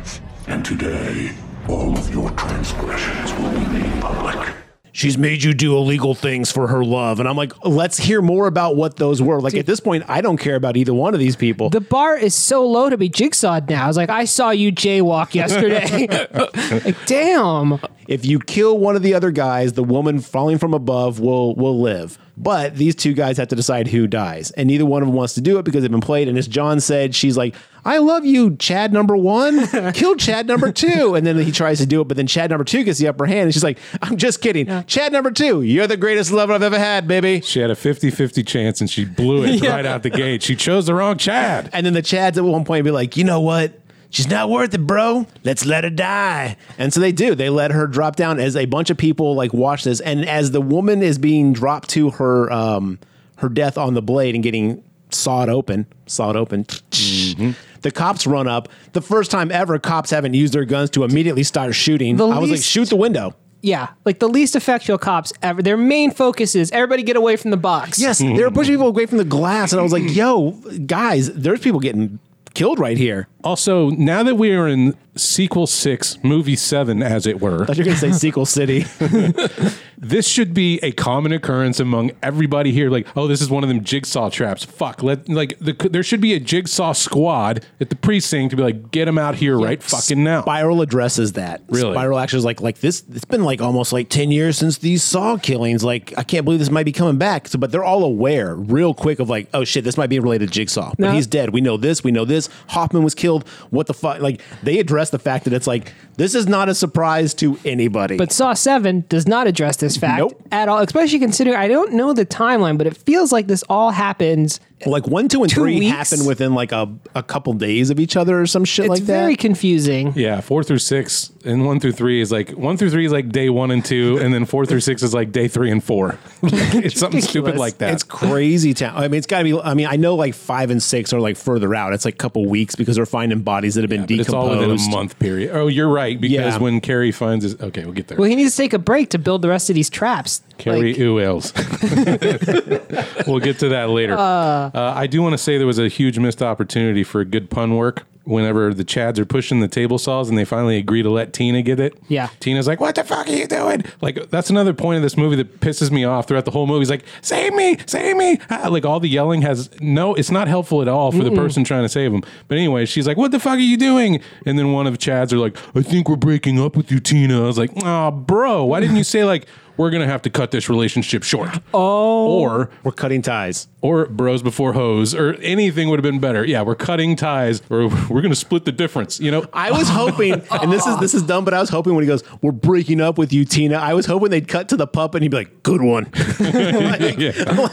[0.47, 1.31] and today,
[1.67, 4.62] all of your transgressions will be made public.
[4.93, 7.19] She's made you do illegal things for her love.
[7.19, 9.41] And I'm like, let's hear more about what those were.
[9.41, 11.69] Like at this point, I don't care about either one of these people.
[11.69, 13.89] The bar is so low to be jigsawed now.
[13.89, 16.07] It's like I saw you jaywalk yesterday.
[16.85, 17.79] like, damn.
[18.07, 21.79] If you kill one of the other guys, the woman falling from above will will
[21.79, 22.17] live.
[22.35, 25.35] But these two guys have to decide who dies, and neither one of them wants
[25.35, 26.27] to do it because they've been played.
[26.27, 27.53] And as John said, she's like,
[27.85, 29.67] "I love you, Chad number one.
[29.93, 31.13] Kill Chad number two.
[31.13, 33.27] And then he tries to do it, but then Chad number two gets the upper
[33.27, 35.61] hand, and she's like, "I'm just kidding, Chad number two.
[35.61, 38.89] You're the greatest lover I've ever had, baby." She had a 50 50 chance and
[38.89, 40.41] she blew it right out the gate.
[40.41, 41.69] She chose the wrong Chad.
[41.71, 43.79] And then the Chads at one point be like, you know what?
[44.13, 45.25] She's not worth it, bro.
[45.43, 46.55] Let's let her die.
[46.77, 47.33] And so they do.
[47.33, 49.99] They let her drop down as a bunch of people like watch this.
[50.01, 52.99] And as the woman is being dropped to her um
[53.37, 56.67] her death on the blade and getting sawed open, sawed open.
[56.91, 58.69] The cops run up.
[58.93, 62.15] The first time ever, cops haven't used their guns to immediately start shooting.
[62.15, 63.35] The I was like, shoot the window.
[63.61, 65.63] Yeah, like the least effectual cops ever.
[65.63, 67.97] Their main focus is everybody get away from the box.
[67.99, 70.51] Yes, they were pushing people away from the glass, and I was like, "Yo,
[70.85, 72.19] guys, there's people getting
[72.53, 77.39] killed right here." Also, now that we are in sequel six, movie seven, as it
[77.41, 78.85] were, I thought you were gonna say Sequel City.
[79.97, 82.89] this should be a common occurrence among everybody here.
[82.89, 84.63] Like, oh, this is one of them jigsaw traps.
[84.65, 88.63] Fuck, let like the, there should be a jigsaw squad at the precinct to be
[88.63, 90.41] like, get them out here right fucking now.
[90.41, 91.61] Spiral addresses that.
[91.69, 91.93] Really?
[91.93, 93.03] Spiral actually is like like this.
[93.13, 95.83] It's been like almost like ten years since these Saw killings.
[95.83, 97.47] Like I can't believe this might be coming back.
[97.47, 100.47] So, but they're all aware, real quick, of like, oh shit, this might be related
[100.47, 100.89] to Jigsaw.
[100.91, 101.11] But No.
[101.11, 101.51] he's dead.
[101.51, 102.03] We know this.
[102.03, 102.49] We know this.
[102.69, 103.47] Hoffman was killed.
[103.69, 104.19] What the fuck?
[104.19, 108.17] Like they address the fact that it's like this is not a surprise to anybody.
[108.17, 110.41] But Saw 7 does not address this fact Nope.
[110.51, 113.91] at all, especially considering I don't know the timeline, but it feels like this all
[113.91, 114.59] happens.
[114.85, 115.91] Like one, two, and Two three weeks?
[116.11, 118.99] happen within like a, a couple days of each other or some shit It's like
[119.01, 119.13] that.
[119.13, 120.13] It's very confusing.
[120.15, 123.29] Yeah, four through six, and one through three is like one through three is like
[123.29, 126.17] day one and two, and then four through six is like day three and four.
[126.43, 127.93] Like, it's something stupid like that.
[127.93, 128.95] It's crazy town.
[128.97, 129.57] I mean, it's got to be.
[129.59, 131.93] I mean, I know like five and six are like further out.
[131.93, 134.51] It's like a couple weeks because they're finding bodies that have been But it's decomposed.
[134.51, 135.51] all within a month period.
[135.55, 136.57] Oh, you're right because Yeah.
[136.59, 138.17] when Cary finds his okay, we'll get there.
[138.17, 140.41] Well, he needs to take a break to build the rest of these traps.
[140.57, 141.53] Cary Like, Elwes.
[143.27, 144.15] we'll get to that later.
[144.17, 147.75] Uh, I do want to say there was a huge missed opportunity for good pun
[147.75, 148.03] work.
[148.25, 151.61] Whenever the Chads are pushing the table saws and they finally agree to let Tina
[151.61, 152.29] get it, Yeah.
[152.39, 155.35] Tina's like, "What the fuck are you doing?" Like that's another point of this movie
[155.35, 156.79] that pisses me off throughout the whole movie.
[156.79, 160.47] He's like, "Save me, save me!" Ah, Like all the yelling has no, it's not
[160.47, 162.23] helpful at all for the person trying to save him.
[162.47, 165.33] But anyway, she's like, "What the fuck are you doing?" And then one of Chads
[165.33, 168.63] are like, "I think we're breaking up with you, Tina." I was like, "Oh, bro,
[168.63, 171.49] why didn't you say like?" We're gonna have to cut this relationship short.
[171.73, 173.67] Oh, or We're cutting ties.
[173.83, 176.45] Or bros before hoes, or anything would have been better.
[176.45, 179.19] Yeah, we're cutting ties, or we're gonna split the difference.
[179.19, 181.93] You know, I was hoping, and this is this is dumb, but I was hoping
[181.93, 184.77] when he goes, "We're breaking up with you, Tina." I was hoping they'd cut to
[184.77, 186.05] the puppet and he'd be like, "Good one."
[186.39, 187.17] like,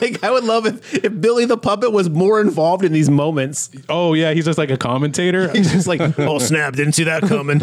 [0.03, 3.71] like, I would love if if Billy the puppet was more involved in these moments.
[3.89, 5.49] oh yeah, he's just like a commentator.
[5.53, 6.75] He's just like, "Oh snap!
[6.75, 7.61] Didn't see that coming."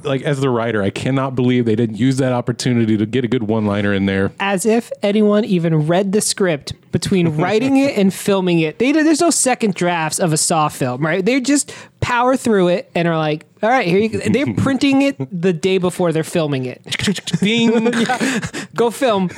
[0.04, 3.28] like as the writer, I cannot believe they didn't use that opportunity to get a
[3.28, 4.30] good one-liner in there.
[4.38, 8.78] as if anyone even read the script between writing it and filming it.
[8.78, 11.24] They, there's no second drafts of a Saw film, right?
[11.24, 14.18] They just power through it and are like, all right, here you go.
[14.18, 16.82] They're printing it the day before they're filming it.
[17.40, 17.70] Ding!
[18.74, 19.30] Go film.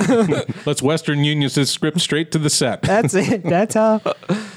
[0.65, 2.81] Let's Western Union this script straight to the set.
[2.81, 3.43] That's it.
[3.43, 4.01] That's how.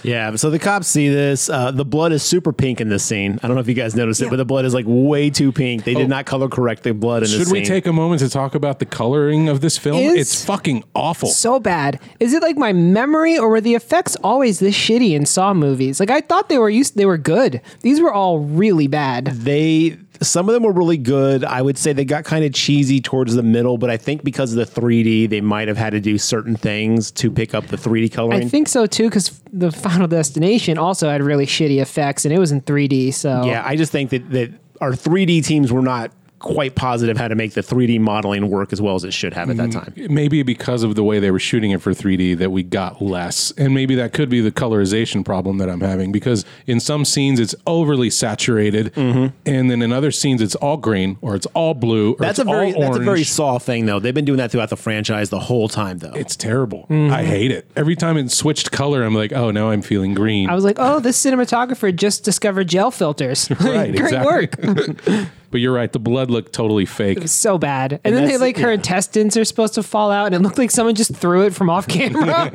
[0.03, 1.51] Yeah, so the cops see this.
[1.51, 3.39] Uh, the blood is super pink in this scene.
[3.43, 5.53] I don't know if you guys noticed it, but the blood is like way too
[5.53, 5.85] pink.
[5.85, 8.31] They did not color correct the blood in this Should we take a moment to
[8.31, 9.99] talk about the coloring of this film?
[9.99, 11.29] Is- it's fucking awful.
[11.29, 12.01] So bad.
[12.21, 16.01] Is it like my memory, or were the effects always this shitty in Saw movies?
[16.01, 16.97] Like I thought they were used.
[16.97, 17.61] They were good.
[17.81, 19.27] These were all really bad.
[19.27, 21.45] they some of them were really good.
[21.45, 24.53] I would say they got kind of cheesy towards the middle, but I think because
[24.55, 27.77] of the 3D, they might have had to do certain things to pick up the
[27.77, 28.43] 3D coloring.
[28.43, 32.39] I think so too, because the Final Destination also had really shitty effects, and it
[32.39, 33.15] was in 3D.
[33.15, 37.29] So yeah, I just think that that our 3D teams were not quite positive how
[37.29, 39.93] to make the 3D modeling work as well as it should have at that time.
[40.09, 43.53] maybe because of the way they were shooting it for 3D that we got less.
[43.59, 47.41] And maybe that could be the colorization problem that I'm having because in some scenes
[47.41, 52.13] it's overly saturated and then in other scenes it's all green or it's all blue
[52.13, 53.25] or That's a very all that's a very.
[53.25, 53.99] Saw thing though.
[53.99, 56.13] They've been doing that throughout the franchise the whole time though.
[56.15, 56.87] it's terrible.
[56.89, 57.13] Mm-hmm.
[57.13, 57.69] I hate it.
[57.77, 60.49] Every time it switched color, I'm like, oh, now I'm feeling green.
[60.49, 63.49] I was like, oh, this cinematographer just discovered gel filters.
[63.61, 64.55] Right, Great work.
[65.51, 65.93] but you're right.
[65.93, 67.27] The blood looked totally fake.
[67.29, 68.01] so bad.
[68.05, 68.75] And, then they like her yeah.
[68.75, 71.71] intestines are supposed to fall out, and it looked like someone just threw it from
[71.71, 72.51] off camera.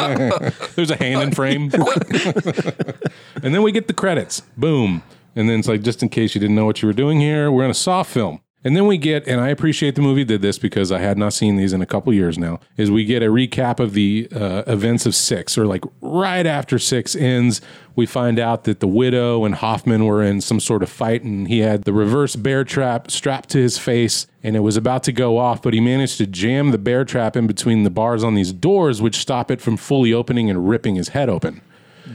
[0.76, 1.72] There's a hand in frame.
[3.44, 4.42] and then we get the credits.
[4.58, 5.04] Boom.
[5.36, 7.52] And then it's like, just in case you didn't know what you were doing here,
[7.52, 8.42] we're in a soft film.
[8.64, 11.34] And then we get, and I appreciate the movie did this because I had not
[11.34, 14.64] seen these in a couple years now, is we get a recap of the uh,
[14.68, 17.60] events of six, or like right after six ends,
[17.96, 21.48] we find out that the widow and Hoffman were in some sort of fight and
[21.48, 25.12] he had the reverse bear trap strapped to his face and it was about to
[25.12, 28.34] go off, but he managed to jam the bear trap in between the bars on
[28.34, 31.62] these doors, which stop it from fully opening and ripping his head open.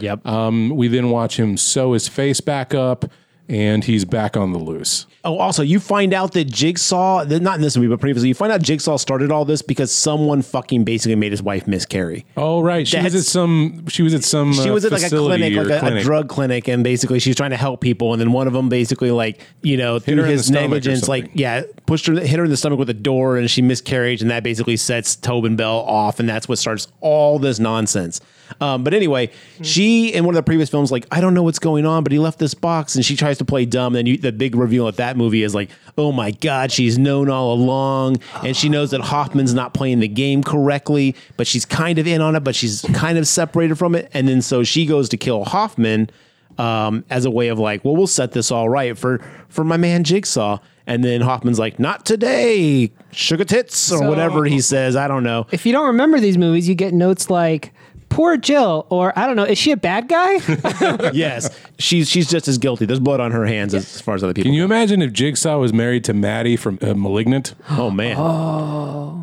[0.00, 0.26] Yep.
[0.26, 3.04] Um, we then watch him sew his face back up
[3.48, 5.06] and he's back on the loose.
[5.28, 8.50] Oh, also, you find out that Jigsaw, not in this movie, but previously, you find
[8.50, 12.24] out Jigsaw started all this because someone fucking basically made his wife miscarry.
[12.38, 13.86] Oh right, she was at some.
[13.88, 14.54] She was at some.
[14.54, 17.36] She uh, was at like a clinic, like a, a drug clinic, and basically she's
[17.36, 18.14] trying to help people.
[18.14, 21.08] And then one of them basically, like, you know, through her in the his negligence,
[21.08, 24.22] like, yeah, pushed her, hit her in the stomach with a door, and she miscarried,
[24.22, 28.22] and that basically sets Tobin Bell off, and that's what starts all this nonsense.
[28.60, 29.30] Um, but anyway,
[29.62, 32.12] she in one of the previous films, like, I don't know what's going on, but
[32.12, 33.94] he left this box, and she tries to play dumb.
[33.94, 36.98] And then you, the big reveal at that movie is like, oh my god, she's
[36.98, 41.64] known all along, and she knows that Hoffman's not playing the game correctly, but she's
[41.64, 44.62] kind of in on it, but she's kind of separated from it, and then so
[44.64, 46.10] she goes to kill Hoffman
[46.58, 49.76] um, as a way of like, well, we'll set this all right for for my
[49.76, 50.58] man Jigsaw.
[50.86, 54.96] And then Hoffman's like, not today, sugar tits, or So- whatever he says.
[54.96, 55.46] I don't know.
[55.52, 57.74] If you don't remember these movies, you get notes like
[58.08, 60.34] "Poor Jill" or I don't know, is she a bad guy?
[61.12, 62.86] yes, she's she's just as guilty.
[62.86, 64.48] There's blood on her hands as, as far as other people.
[64.48, 67.54] Can you imagine if Jigsaw was married to Maddie from uh, *Malignant*?
[67.70, 68.16] oh man,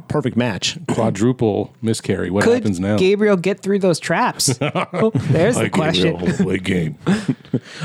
[0.07, 0.77] perfect match.
[0.87, 2.29] Quadruple miscarry.
[2.29, 2.97] What happens now?
[2.97, 4.57] Gabriel get through those traps?
[4.97, 6.17] Oh, there's the question.
[6.37, 6.97] play game.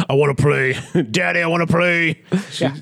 [0.08, 0.76] I want to play,
[1.10, 1.40] Daddy.
[1.40, 2.20] I want to play.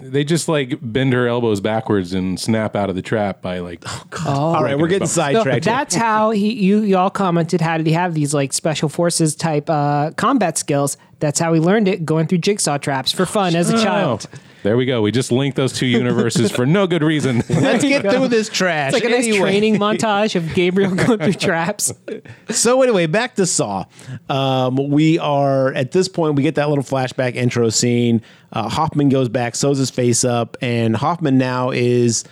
[0.00, 3.84] They just like bend her elbows backwards and snap out of the trap by like.
[4.26, 5.64] All right, we're getting So sidetracked.
[5.64, 5.72] here.
[5.74, 7.60] that's how he you y'all commented.
[7.60, 10.96] How did he have these like special forces type uh, combat skills?
[11.20, 14.26] That's how he learned it going through jigsaw traps for fun as a child.
[14.32, 15.02] Oh, there we go.
[15.02, 17.38] We just linked those two universes for no good reason.
[17.48, 18.92] Let's get through this trash.
[18.94, 19.40] It's like a nice Anyway.
[19.50, 21.92] training montage of Gabriel going through traps.
[22.50, 23.84] So anyway, back to Saw.
[24.28, 26.34] Um, we are at this point.
[26.36, 28.22] We get that little flashback intro scene.
[28.52, 32.24] Uh, Hoffman goes back, sews his face up, and Hoffman now is.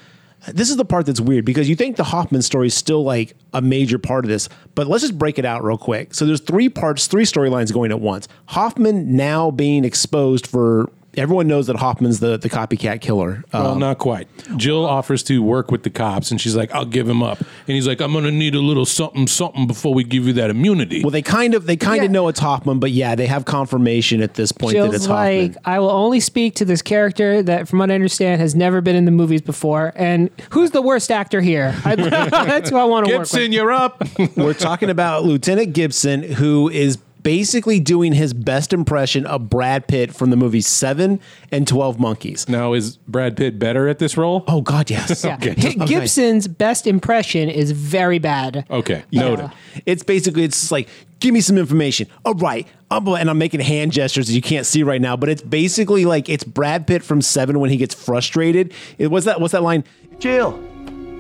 [0.52, 3.34] This is the part that's weird because you think the Hoffman story is still like
[3.52, 6.14] a major part of this, but let's just break it out real quick.
[6.14, 8.28] So there's three parts, three storylines going at once.
[8.46, 13.44] Hoffman now being exposed for everyone knows that Hoffman's the the copycat killer.
[13.52, 14.28] Uh, Well, not quite.
[14.56, 17.74] Jill offers to work with the cops, and she's like, "I'll give him up." And
[17.74, 21.02] he's like, "I'm gonna need a little something, something before we give you that immunity."
[21.02, 22.04] well, they kind of they kind Yeah.
[22.04, 25.06] of know it's Hoffman, but yeah, they have confirmation at this point that it's Jill's
[25.06, 25.42] Hoffman.
[25.48, 28.80] like, I will only speak to this character that, from what I understand, has never
[28.80, 29.92] been in the movies before.
[29.96, 31.74] And who's the worst actor here?
[31.84, 33.28] I, that's who I want to work with.
[33.30, 33.52] Gibson, with.
[33.52, 34.02] you're up.
[34.36, 40.14] We're talking about Lieutenant Gibson, who is basically doing his best impression of Brad Pitt
[40.14, 41.18] from the movies Seven
[41.50, 42.48] and Twelve Monkeys.
[42.48, 44.44] now is Brad Pitt better at this role?
[44.46, 45.24] Oh God, yes.
[45.24, 45.34] Yeah.
[45.34, 45.54] Okay.
[45.58, 48.64] Hi- Gibson's best impression is very bad.
[48.70, 49.50] Okay, noted.
[49.86, 52.06] It's basically it's just like give me some information.
[52.24, 55.16] All right, oh, I'm, and I'm making hand gestures that you can't see right now,
[55.16, 58.72] but it's basically like it's Brad Pitt from Seven when he gets frustrated.
[58.98, 59.82] It was that what's that line?
[60.20, 60.62] Jill,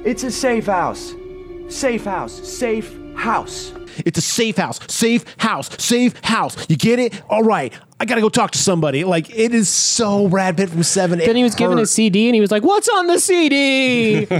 [0.04, 1.14] it's a safe house.
[1.68, 2.32] Safe house.
[2.48, 3.72] Safe house.
[4.04, 6.68] It's a safe house, safe house, safe house.
[6.68, 7.22] You get it?
[7.30, 9.04] All right, I gotta go talk to somebody.
[9.04, 11.18] Like it is so Brad Pitt from Seven.
[11.18, 14.26] Then he was given a CD and he was like, What's on the CD?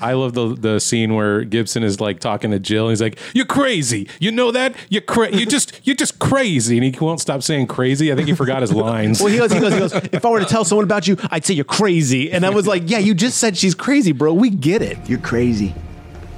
[0.00, 2.86] I love the the scene where Gibson is like talking to Jill.
[2.86, 4.08] And he's like, "You're crazy.
[4.18, 4.74] You know that?
[4.88, 8.10] You're cra- you just you're just crazy." And he won't stop saying crazy.
[8.12, 9.20] I think he forgot his lines.
[9.20, 11.16] Well, he goes, he goes, he goes, if I were to tell someone about you,
[11.30, 12.32] I'd say you're crazy.
[12.32, 14.32] And I was like, yeah, you just said she's crazy, bro.
[14.34, 14.98] We get it.
[15.08, 15.74] You're crazy.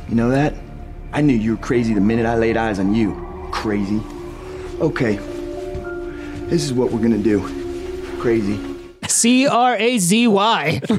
[0.08, 0.54] You know that?
[1.12, 3.48] I knew you were crazy the minute I laid eyes on you.
[3.50, 4.00] Crazy.
[4.80, 5.16] Okay.
[6.46, 7.40] This is what we're gonna do.
[8.20, 8.58] Crazy.
[9.06, 10.80] C R A Z Y.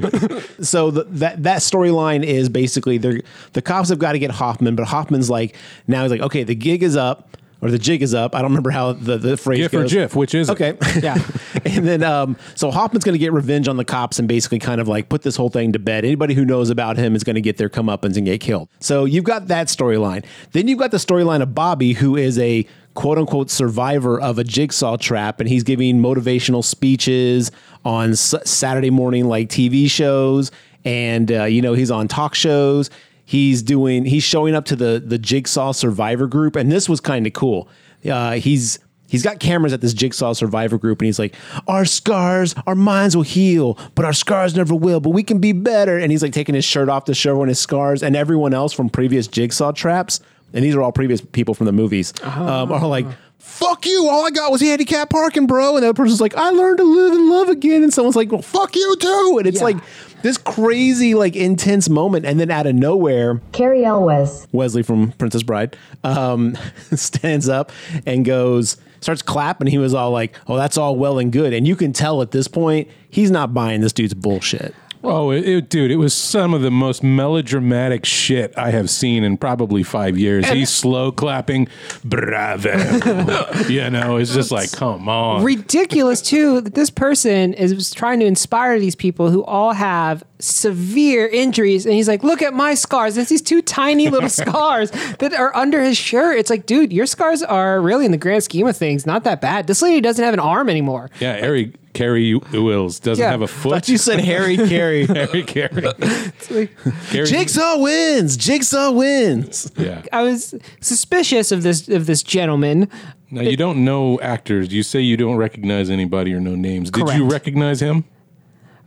[0.62, 3.22] So the, that that storyline is basically they're
[3.54, 5.56] the cops have got to get Hoffman, but Hoffman's like
[5.86, 8.34] now he's like, okay, the gig is up or the jig is up.
[8.34, 9.92] I don't remember how the, the phrase GIF or goes.
[9.92, 10.52] GIF, which is it?
[10.52, 10.76] Okay.
[11.00, 11.16] Yeah.
[11.64, 14.80] and then um, so Hoffman's going to get revenge on the cops and basically kind
[14.80, 16.04] of like put this whole thing to bed.
[16.04, 18.68] Anybody who knows about him is going to get their comeuppance and get killed.
[18.80, 20.24] So you've got that storyline.
[20.52, 24.44] Then you've got the storyline of Bobby, who is a quote unquote survivor of a
[24.44, 27.50] jigsaw trap, and he's giving motivational speeches
[27.84, 30.50] on S- Saturday morning like TV shows,
[30.84, 32.90] and uh, you know he's on talk shows.
[33.30, 37.28] He's doing he's showing up to the the jigsaw survivor group, and this was kind
[37.28, 37.68] of cool.
[38.04, 41.34] Uh, he's He's got cameras at this jigsaw survivor group, and he's like,
[41.68, 44.98] "Our scars, our minds will heal, but our scars never will.
[45.00, 47.48] But we can be better." And he's like taking his shirt off to show everyone
[47.48, 50.20] his scars, and everyone else from previous jigsaw traps,
[50.54, 53.06] and these are all previous people from the movies, um, are like,
[53.38, 54.08] fuck you.
[54.08, 55.74] All I got was handicap parking, bro.
[55.76, 57.82] And the other person's like, I learned to live and love again.
[57.82, 59.36] And someone's like, well, fuck you too.
[59.38, 59.64] And it's Yeah.
[59.64, 59.76] like
[60.22, 62.26] this crazy, like intense moment.
[62.26, 64.46] And then out of nowhere, Cary Elwes.
[64.52, 66.56] Wesley from Princess Bride um,
[66.94, 67.72] stands up
[68.06, 69.66] and goes, starts clapping.
[69.66, 71.52] He was all like, oh, that's all well and good.
[71.52, 74.74] And you can tell at this point, he's not buying this dude's bullshit.
[75.02, 79.24] Oh, it, it- dude, it was some of the most melodramatic shit I have seen
[79.24, 80.48] in probably five years.
[80.48, 81.68] He's slow clapping,
[82.04, 82.70] bravo.
[83.68, 85.42] you know, it's just like, come on.
[85.44, 91.26] ridiculous too that this person is trying to inspire these people who all have severe
[91.26, 95.34] injuries and he's like look at my scars it's these two tiny little scars that
[95.34, 98.66] are under his shirt it's like dude your scars are really in the grand scheme
[98.66, 102.34] of things not that bad this lady doesn't have an arm anymore yeah, Harry Cary
[102.34, 103.30] Wills doesn't Yeah.
[103.30, 103.70] have a foot.
[103.70, 105.06] But you said Harry Carey.
[105.06, 105.92] Harry Carrie.
[107.10, 108.36] Carrie- Jigsaw wins.
[108.36, 109.70] Jigsaw wins.
[109.76, 110.02] Yeah.
[110.12, 112.88] i was suspicious of this of this gentleman
[113.30, 114.72] Now you don't know actors.
[114.72, 116.90] You say you don't recognize anybody or know names.
[116.90, 117.32] Did you Correct.
[117.32, 118.04] recognize him?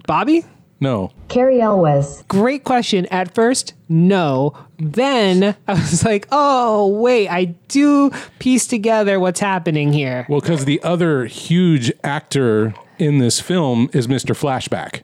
[0.08, 0.44] bobby
[0.82, 1.12] No.
[1.30, 2.24] Cary Elwes.
[2.28, 9.18] great question at first no then i was like oh wait i do piece together
[9.20, 14.36] what's happening here Well, because the other huge actor in this film is Mr.
[14.36, 15.04] Flashback.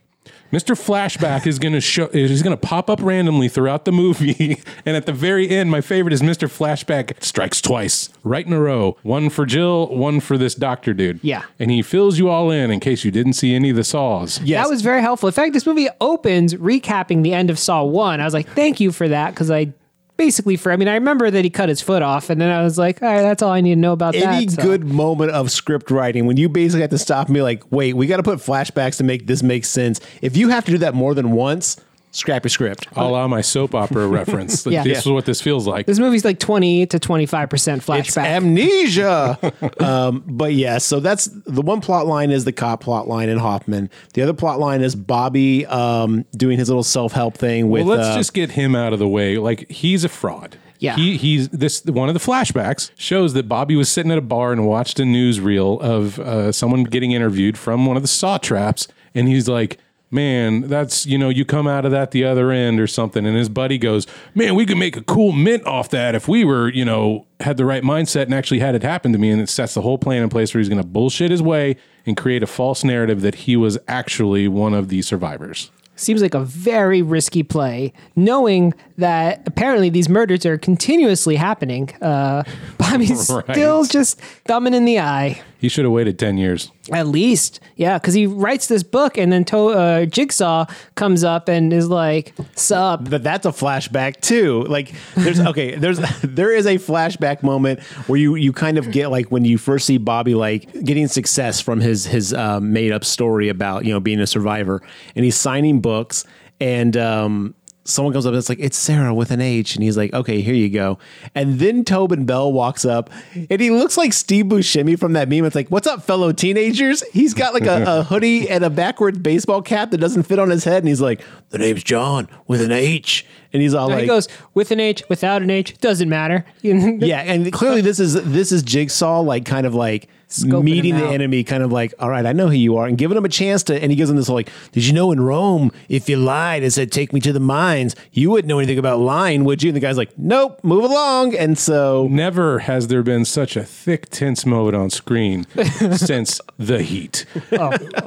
[0.52, 0.76] Mr.
[0.76, 4.98] Flashback is going to show is going to pop up randomly throughout the movie, and
[4.98, 6.48] at the very end, my favorite is Mr.
[6.50, 8.98] Flashback strikes twice, right in a row.
[9.04, 11.20] One for Jill, one for this doctor dude.
[11.22, 11.44] Yeah.
[11.60, 14.42] and he fills you all in in case you didn't see any of the saws.
[14.42, 14.64] Yes.
[14.66, 15.28] That was very helpful.
[15.28, 18.20] In fact, this movie opens recapping the end of Saw 1.
[18.20, 19.74] I was like, thank you for that because I
[20.20, 22.62] basically for I mean I remember that he cut his foot off and then I
[22.62, 24.52] was like, all right, that's all I need to know about Any that.
[24.56, 24.62] so.
[24.62, 27.94] good moment of script writing when you basically have to stop and be like, wait,
[27.96, 30.02] we got to put flashbacks to make this make sense.
[30.22, 31.78] If you have to do that more than once,
[32.12, 32.88] scrap your script.
[32.96, 34.66] A la my soap opera reference.
[34.66, 34.84] Like, Yeah.
[34.84, 35.86] This is what this feels like.
[35.86, 38.26] This movie's like 20 to 25% It's flashback.
[38.26, 39.38] amnesia.
[39.80, 43.38] um, but yeah, so that's the one plot line is the cop plot line in
[43.38, 43.90] Hoffman.
[44.14, 47.86] The other plot line is Bobby um, doing his little self help thing with.
[47.86, 49.38] Well, let's uh, just get him out of the way.
[49.38, 50.58] Like he's a fraud.
[50.80, 50.96] Yeah.
[50.96, 54.54] He he's this one of the flashbacks shows that Bobby was sitting at a bar
[54.54, 58.88] and watched a newsreel of uh, someone getting interviewed from one of the saw traps,
[59.14, 59.78] and he's like.
[60.12, 63.38] Man, that's you know, you come out of that the other end or something, and
[63.38, 66.70] his buddy goes, "Man, we could make a cool mint off that if we were,
[66.70, 69.50] you know, had the right mindset and actually had it happen to me." And it
[69.50, 71.76] sets the whole plan in place where he's going to bullshit his way
[72.08, 75.70] and create a false narrative that he was actually one of the survivors.
[75.96, 81.90] Seems like a very risky play, knowing that apparently these murders are continuously happening.
[82.02, 82.44] Uh,
[82.78, 83.46] Bobby's Right.
[83.56, 85.42] still just thumbing in the eye.
[85.60, 86.72] He should have waited ten years.
[86.94, 91.50] At least, yeah, because he writes this book, and then to- uh, Jigsaw comes up
[91.50, 94.64] and is like, "Sup?" But that's a flashback too.
[94.64, 99.12] Like there's okay, there's there is a flashback moment where you you kind of get
[99.12, 103.04] like when you first see Bobby like getting success from his his uh, made up
[103.04, 104.82] story about you know being a survivor,
[105.14, 106.24] and he's signing books,
[106.62, 107.54] and um,
[107.90, 110.42] someone comes up and it's like it's Sarah with an H, and he's like, okay,
[110.42, 110.98] here you go,
[111.36, 113.10] and then Tobin Bell walks up,
[113.50, 115.46] and he looks like Steve Buscemi from that meme.
[115.46, 117.04] It's like, what's up, fellow teenagers?
[117.12, 120.50] He's got like a, a hoodie and a backwards baseball cap that doesn't fit on
[120.50, 123.96] his head, and he's like, the name's John with an H, and he's all And
[123.96, 126.46] like, he goes with an H, without an H, doesn't matter.
[126.62, 131.06] yeah, and clearly this is this is Jigsaw like kind of like Scoping meeting the
[131.06, 133.30] enemy, kind of like, all right, I know who you are, and giving him a
[133.30, 133.82] chance to.
[133.82, 136.64] And he gives him this whole like, did you know in Rome, if you lied
[136.64, 139.70] and said take me to the mines, you wouldn't know anything about lying, would you?
[139.70, 141.36] And the guy's like, nope, move along.
[141.36, 145.46] And so Never has there been such a thick, tense moment on screen
[145.96, 147.26] since The Heat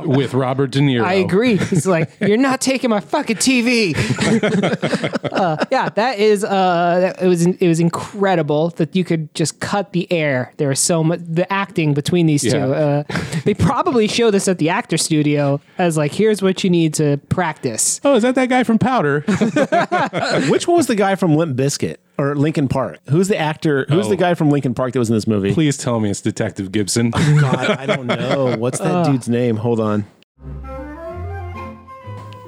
[0.04, 1.02] with Robert De Niro.
[1.02, 1.06] Oh.
[1.06, 1.56] I agree.
[1.56, 3.94] He's like, you're not taking my fucking TV.
[5.32, 6.44] uh, yeah, that is.
[6.44, 7.46] Uh, that- it was.
[7.46, 10.52] It was incredible that you could just cut the air.
[10.56, 12.52] There was so much the acting between these Yeah.
[12.66, 12.74] two.
[12.74, 13.02] Uh,
[13.44, 17.16] they probably show this at the actor studio as like, here's what you need to
[17.30, 18.00] practice.
[18.04, 19.20] Oh, is that that guy from Powder?
[20.50, 22.98] which one was the guy from Limp Bizkit or Linkin Park?
[23.08, 23.86] Who's the actor?
[23.88, 24.18] Who's the Oh.
[24.18, 25.54] guy from Linkin Park that was in this movie?
[25.54, 27.10] Please tell me it's Detective Gibson.
[27.10, 28.56] God, I don't know.
[28.58, 29.56] What's that dude's name?
[29.56, 30.04] Hold on.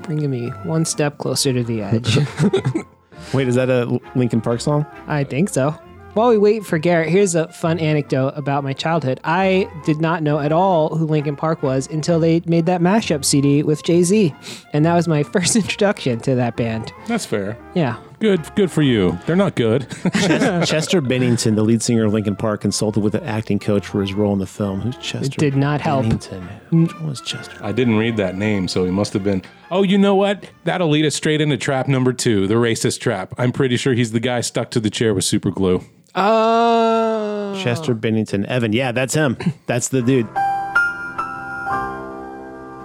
[0.03, 2.19] Bringing me one step closer to the edge.
[3.33, 4.85] Wait, is that a Linkin Park song?
[5.07, 5.75] I think so.
[6.15, 9.19] While we wait for Garrett, here's a fun anecdote about my childhood.
[9.25, 13.25] I did not know at all who Linkin Park was until they made that mashup
[13.25, 14.33] CD with Jay Z,
[14.73, 16.93] and that was my first introduction to that band.
[17.09, 17.59] That's fair.
[17.75, 19.19] Yeah, Good, good for you.
[19.27, 19.87] They're not good.
[20.15, 24.15] Chester Bennington, the lead singer of Linkin Park, consulted with an acting coach for his
[24.15, 24.81] role in the film.
[24.81, 25.27] Who's Chester?
[25.27, 26.05] It did not help.
[26.05, 26.49] Bennington.
[26.71, 26.83] Mm.
[26.85, 27.59] Which one was Chester?
[27.61, 29.43] I didn't read that name, so he must have been.
[29.71, 30.49] Oh, you know what?
[30.65, 33.35] That'll lead us straight into trap number two, the racist trap.
[33.37, 35.85] I'm pretty sure he's the guy stuck to the chair with super glue.
[36.17, 38.73] Oh, Chester Bennington, Evan.
[38.73, 39.37] Yeah, that's him.
[39.67, 40.27] That's the dude.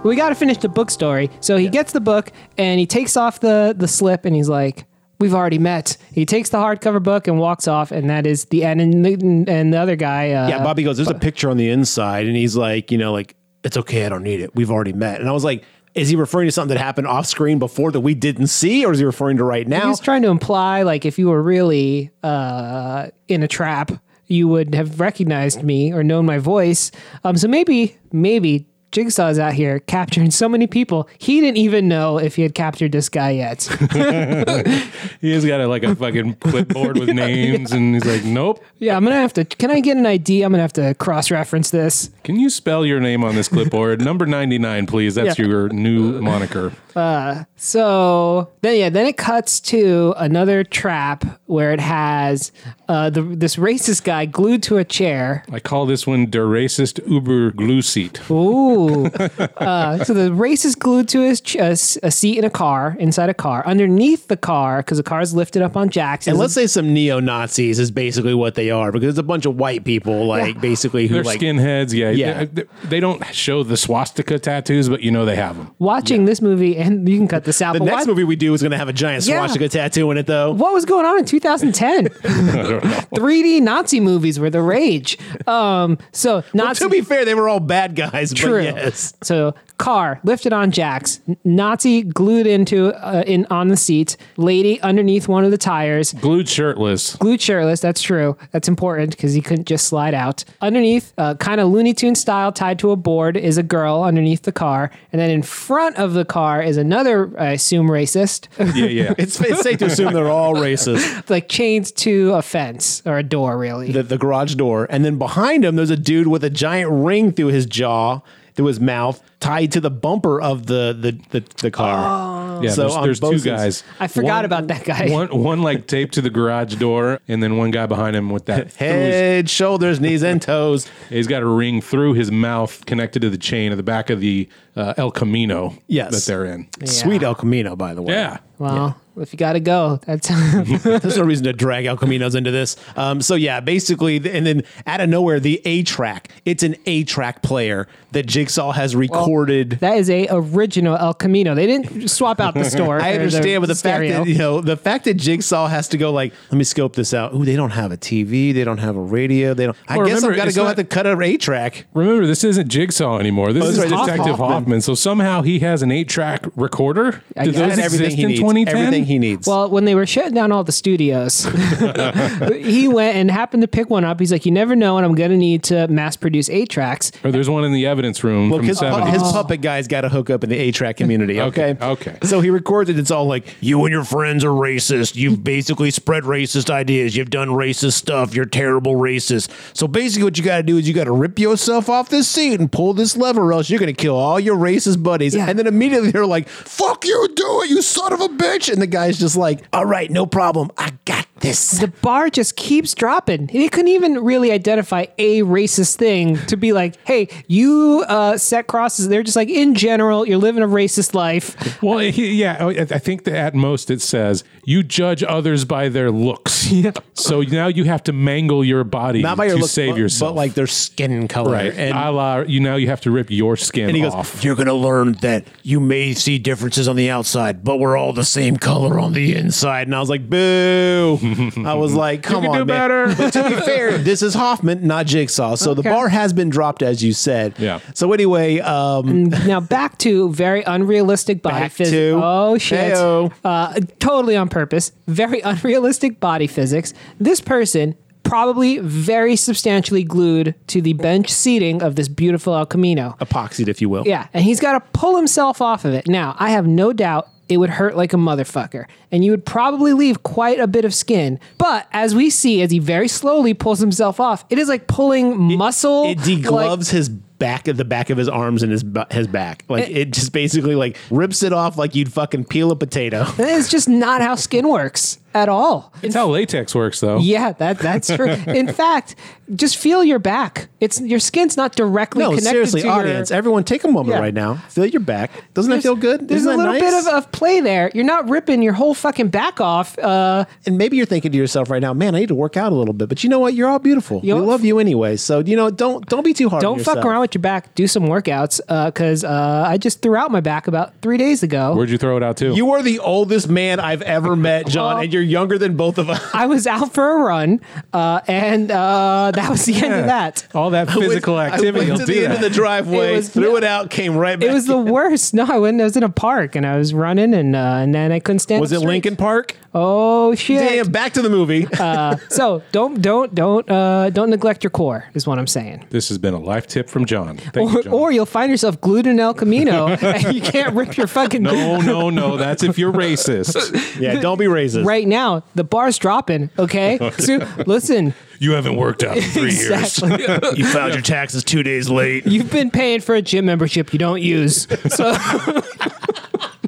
[0.02, 1.30] We got to finish the book story.
[1.40, 4.86] So he gets the book and he takes off the the slip and he's like,
[5.18, 8.64] "We've already met." He takes the hardcover book and walks off, and that is the
[8.64, 8.80] end.
[8.80, 9.12] And the,
[9.52, 12.34] and the other guy, uh, Yeah, Bobby goes, There's a picture on the inside, and
[12.34, 14.54] he's like, you know, like, it's okay, I don't need it.
[14.54, 15.20] We've already met.
[15.20, 15.64] And I was like,
[15.94, 18.92] is he referring to something that happened off screen before that we didn't see, or
[18.92, 19.88] is he referring to right now?
[19.88, 23.90] He's trying to imply like if you were really uh, in a trap,
[24.26, 26.92] you would have recognized me or known my voice.
[27.24, 31.86] Um, so maybe, maybe Jigsaw is out here capturing so many people he didn't even
[31.88, 33.68] know if he had captured this guy yet.
[35.20, 38.96] He has got a, like a fucking clipboard with names, and he's like, "Nope." yeah,
[38.96, 39.44] I'm gonna have to.
[39.44, 40.42] Can I get an ID?
[40.42, 42.10] I'm gonna have to cross-reference this.
[42.24, 44.00] Can you spell your name on this clipboard?
[44.04, 45.14] Number ninety nine, please.
[45.16, 45.44] That's Yeah.
[45.46, 46.72] your new moniker.
[46.96, 52.50] Uh, So then, yeah, then it cuts to another trap where it has
[52.88, 55.44] uh, the this racist guy glued to a chair.
[55.52, 58.20] I call this one der racist Uber glue seat.
[58.30, 58.79] Ooh.
[58.88, 62.96] Uh, so the racist glued to his ch- a, s- a seat in a car,
[62.98, 63.66] inside a car.
[63.66, 66.26] Underneath the car, because the car is lifted up on jacks.
[66.26, 69.22] and is let's say some neo Nazis is basically what they are, because it's a
[69.22, 71.92] bunch of white people, like basically who They're like skinheads.
[71.92, 72.44] Yeah, Yeah.
[72.44, 75.74] They, they don't show the swastika tattoos, but you know they have them.
[75.78, 77.72] watching this movie, and you can cut this out.
[77.74, 79.38] The but next watch- movie we do is going to have a giant Yeah.
[79.38, 80.52] swastika tattoo in it, though.
[80.52, 82.06] What was going on in 2010?
[82.08, 85.18] 3D Nazi movies were the rage.
[85.46, 86.84] Um, so Nazi.
[86.84, 88.32] To be fair, they were all bad guys.
[88.32, 88.64] True.
[88.64, 89.14] But yes.
[89.22, 95.26] So car lifted on jacks, Nazi glued into uh, in on the seat, lady underneath
[95.28, 97.16] one of the tires, Glued shirtless.
[97.16, 97.80] glued shirtless.
[97.80, 98.36] That's true.
[98.52, 100.44] That's important because he couldn't just slide out.
[100.60, 104.42] Underneath, uh, kind of Looney Tune style, tied to a board, is a girl underneath
[104.42, 108.84] the car, and then in front of the car is another, I assume, racist, Yeah,
[108.86, 109.14] yeah.
[109.18, 111.28] It's, it's safe to assume they're all racist.
[111.30, 113.92] like chained to a fence or a door, really.
[113.92, 114.86] The, the garage door.
[114.90, 118.20] And then behind him, there's a dude with a giant ring through his jaw,
[118.60, 122.62] through his mouth, tied to the bumper of the, the, the, the car.
[122.62, 123.82] Yeah, So there's, there's two guys.
[123.98, 125.08] I forgot about that guy.
[125.10, 128.44] One, one like taped to the garage door, and then one guy behind him with
[128.46, 128.70] that.
[128.70, 130.86] through his- Head, shoulders, knees, and toes.
[131.08, 134.20] he's got a ring through his mouth connected to the chain at the back of
[134.20, 136.10] the uh, El Camino Yes.
[136.12, 136.68] that they're in.
[136.86, 138.12] Sweet El Camino, by the way.
[138.12, 138.38] Yeah.
[138.58, 140.28] well, if you got to go, that's
[140.82, 142.76] There's no reason to drag El Caminos into this.
[142.96, 146.28] Um, so yeah, basically, and then out of nowhere, the eight-track.
[146.44, 149.29] It's an eight-track player that Jigsaw has recorded.
[149.36, 151.54] That is a original El Camino.
[151.54, 153.00] They didn't swap out the store.
[153.00, 155.98] I or understand, but the fact that you know the fact that Jigsaw has to
[155.98, 157.34] go like, let me scope this out.
[157.34, 159.76] Ooh, they don't have a TV, they don't have a radio, they don't.
[159.88, 161.86] I guess remember, I've got to go not- have to cut a A track.
[161.94, 163.52] Remember, this isn't Jigsaw anymore.
[163.52, 164.50] This Oh, is right, Detective Hoffman.
[164.50, 164.80] Hoffman.
[164.80, 167.22] So somehow he has an eight-track recorder.
[167.36, 167.60] I Did guess.
[167.60, 168.40] those And everything exist he in needs.
[168.40, 168.76] 2010?
[168.76, 169.46] Everything he needs.
[169.46, 171.44] Well, when they were shutting down all the studios,
[172.54, 174.18] he went and happened to pick one up.
[174.20, 177.12] He's like, "You never know, and I'm going to need to mass produce eight tracks."
[177.24, 179.10] Or there's one in the evidence room Look, from his, the 70s.
[179.12, 181.40] his puppet guy's got to hook up in the eight-track community.
[181.50, 181.70] Okay?
[181.70, 182.18] Okay, okay.
[182.22, 182.98] So he records it.
[182.98, 185.16] It's all like, you and your friends are racist.
[185.16, 187.16] You've basically spread racist ideas.
[187.16, 188.34] You've done racist stuff.
[188.34, 189.50] You're terrible racist.
[189.76, 192.28] So basically, what you got to do is you got to rip yourself off this
[192.28, 195.34] seat and pull this lever, or else you're going to kill all your racist buddies.
[195.34, 195.46] Yeah.
[195.48, 198.72] And then immediately they're like, fuck you, do it, you son of a bitch.
[198.72, 200.70] And the guy's just like, all right, no problem.
[200.76, 201.78] I got this.
[201.78, 203.46] The bar just keeps dropping.
[203.46, 208.66] They couldn't even really identify a racist thing to be like, "Hey, you uh, set
[208.66, 211.56] crosses." They're just like, in general, you're living a racist life.
[211.82, 215.64] Well, he, yeah, oh, I I think that at most it says you judge others
[215.64, 216.70] by their looks.
[217.14, 219.98] So now you have to mangle your body Not by to your look, save but,
[220.00, 220.30] yourself.
[220.30, 221.52] but like their skin color.
[221.52, 224.14] right, And a la, you now you have to rip your skin And he goes,
[224.14, 224.42] off.
[224.42, 228.14] You're going to learn that you may see differences on the outside, but we're all
[228.14, 229.86] the same color on the inside.
[229.86, 231.18] And I was like, Boo.
[231.66, 232.66] I was like, Come can on, do man.
[232.66, 233.14] better.
[233.14, 235.56] But to be fair, this is Hoffman, not Jigsaw.
[235.56, 237.54] So the bar has been dropped, as you said.
[237.58, 237.80] Yeah.
[237.94, 241.92] So anyway, uh, um, now back to very unrealistic body Back physics.
[241.92, 242.94] to- Oh shit!
[242.94, 243.32] Heyo.
[243.44, 244.92] Uh, totally on purpose.
[245.06, 246.92] Very unrealistic body physics.
[247.18, 253.16] This person probably very substantially glued to the bench seating of this beautiful El Camino.
[253.20, 254.06] epoxied, if you will.
[254.06, 256.06] Yeah, and he's got to pull himself off of it.
[256.06, 259.92] Now, I have no doubt it would hurt like a motherfucker, and you would probably
[259.92, 261.40] leave quite a bit of skin.
[261.58, 265.36] But as we see, as he very slowly pulls himself off, it is like pulling
[265.56, 266.04] muscle.
[266.04, 267.10] It degloves his
[267.40, 269.64] back of the back of his arms and his his back.
[269.68, 273.26] Like It- it, just basically like rips it off like you'd fucking peel a potato.
[273.38, 275.18] It's just not how skin works.
[275.34, 275.92] At all.
[276.02, 277.18] That's how latex works, though.
[277.18, 278.26] Yeah, that that's true.
[278.46, 279.14] In fact,
[279.54, 280.68] just feel your back.
[280.80, 284.16] It's your skin's not directly No, connected seriously, to your- audience, everyone, take a moment
[284.16, 284.20] Yeah.
[284.20, 284.54] right now.
[284.70, 285.30] Feel your back.
[285.54, 286.28] Doesn't that feel good?
[286.28, 286.80] There's Isn't a little nice?
[286.80, 287.90] bit of, of play there.
[287.94, 289.98] You're not ripping your whole fucking back off.
[289.98, 292.72] Uh, and maybe you're thinking to yourself right now, man, I need to work out
[292.72, 293.08] a little bit.
[293.08, 293.54] But you know what?
[293.54, 294.20] You're all beautiful.
[294.24, 295.16] You we love you anyway.
[295.16, 296.62] So you know, don't don't be too hard.
[296.62, 297.04] don't fuck yourself.
[297.04, 297.74] around with your back.
[297.74, 301.74] Do some workouts because uh, I just threw out my back about three days ago.
[301.74, 302.54] Where'd you throw it out to?
[302.54, 305.98] You are the oldest man I've ever met, John, Well- and you're younger than both
[305.98, 306.22] of us.
[306.34, 307.60] I was out for a run,
[307.92, 310.46] uh, and uh, that was the end of that.
[310.54, 312.36] All that physical I activity went will to do the end that.
[312.36, 314.48] of the driveway, It was- threw it out, came right back.
[314.48, 314.90] It was the in.
[314.90, 315.34] worst.
[315.34, 315.80] No, I went.
[315.80, 318.40] I was in a park and I was running, and uh, and then I couldn't
[318.40, 318.60] stand.
[318.60, 318.88] Was up it straight.
[318.92, 319.56] Lincoln Park?
[319.72, 320.58] Oh shit!
[320.60, 320.90] Damn!
[320.90, 321.66] Back to the movie.
[321.78, 325.86] Uh, so don't don't don't uh, don't neglect your core is what I'm saying.
[325.90, 327.36] This has been a life tip from John.
[327.38, 327.92] Thank you, Or, John.
[327.92, 331.80] or you'll find yourself glued in El Camino and you can't rip your fucking no,
[331.80, 332.36] no, no.
[332.36, 333.54] That's if you're racist.
[334.00, 334.84] yeah, don't be racist.
[334.84, 335.42] right now.
[335.54, 336.48] The bar's dropping.
[336.58, 338.14] Okay, so listen.
[338.38, 340.12] You haven't worked out in three Exactly.
[340.56, 342.26] You filed your taxes two days late.
[342.26, 344.66] You've been paying for a gym membership you don't use.
[344.88, 345.12] So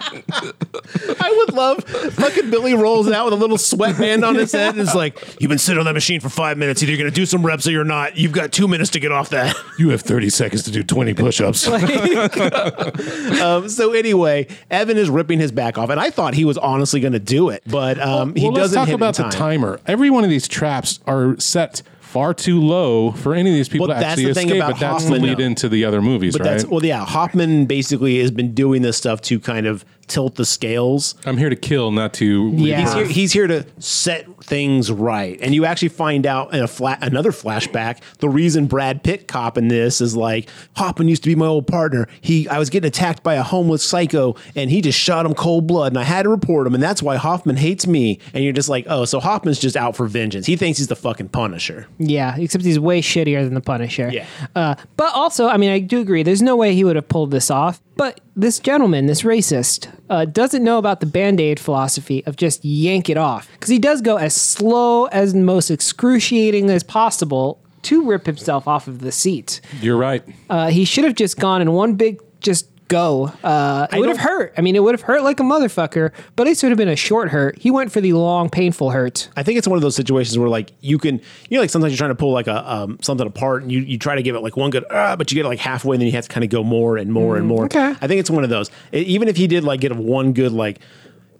[0.04, 4.80] I would love fucking Billy rolls out with a little sweatband on his head and
[4.80, 6.82] is like, You've been sitting on that machine for five minutes.
[6.82, 8.16] Either you're gonna do some reps or you're not.
[8.16, 9.56] You've got two minutes to get off that.
[9.78, 11.66] You have 30 seconds to do 20 push-ups.
[13.42, 17.00] Um, so anyway, Evan is ripping his back off, and I thought he was honestly
[17.00, 19.80] gonna do it, but um, he well, let's doesn't talk hit about in the timer.
[19.86, 21.82] Every one of these traps are set
[22.12, 24.62] far too low for any of these people Well, to that's actually the thing escape.
[24.62, 25.42] about But that's Hoffman, the lead though.
[25.44, 26.50] into the other movies, But right?
[26.58, 27.04] that's well, yeah.
[27.04, 31.14] Hoffman basically has been doing this stuff to kind of tilt the scales.
[31.24, 32.50] I'm here to kill, not to.
[32.54, 32.80] Yeah.
[32.80, 36.68] He's here, he's here to set things right, and you actually find out in a
[36.68, 41.28] flat another flashback the reason Brad Pitt cop in this is like Hoffman used to
[41.28, 42.08] be my old partner.
[42.20, 45.66] He I was getting attacked by a homeless psycho, and he just shot him cold
[45.66, 48.18] blood, and I had to report him, and that's why Hoffman hates me.
[48.34, 50.46] And you're just like, oh, so Hoffman's just out for vengeance.
[50.46, 51.86] He thinks he's the fucking Punisher.
[51.98, 54.10] yeah, except he's way shittier than the Punisher.
[54.12, 54.26] Yeah.
[54.54, 56.22] Uh, but also, I mean, I do agree.
[56.22, 57.80] There's no way he would have pulled this off.
[57.96, 62.64] But this gentleman, this racist, uh, doesn't know about the band aid philosophy of just
[62.64, 63.48] yank it off.
[63.52, 68.88] Because he does go as slow as most excruciating as possible to rip himself off
[68.88, 69.60] of the seat.
[69.80, 70.22] You're right.
[70.48, 73.32] Uh, he should have just gone in one big just go.
[73.42, 74.52] Uh, it would have hurt.
[74.56, 76.96] I mean, it would have hurt like a motherfucker, but it would have been a
[76.96, 77.58] short hurt.
[77.58, 79.30] He went for the long, painful hurt.
[79.36, 81.16] I think it's one of those situations where like you can,
[81.48, 83.80] you know, like sometimes you're trying to pull like a um, something apart and you,
[83.80, 85.94] you try to give it like one good, ah, but you get it like halfway
[85.96, 87.64] and then you have to kind of go more and more and more.
[87.64, 87.94] okay.
[88.00, 88.70] I think it's one of those.
[88.92, 90.78] E- even if he did like get a one good like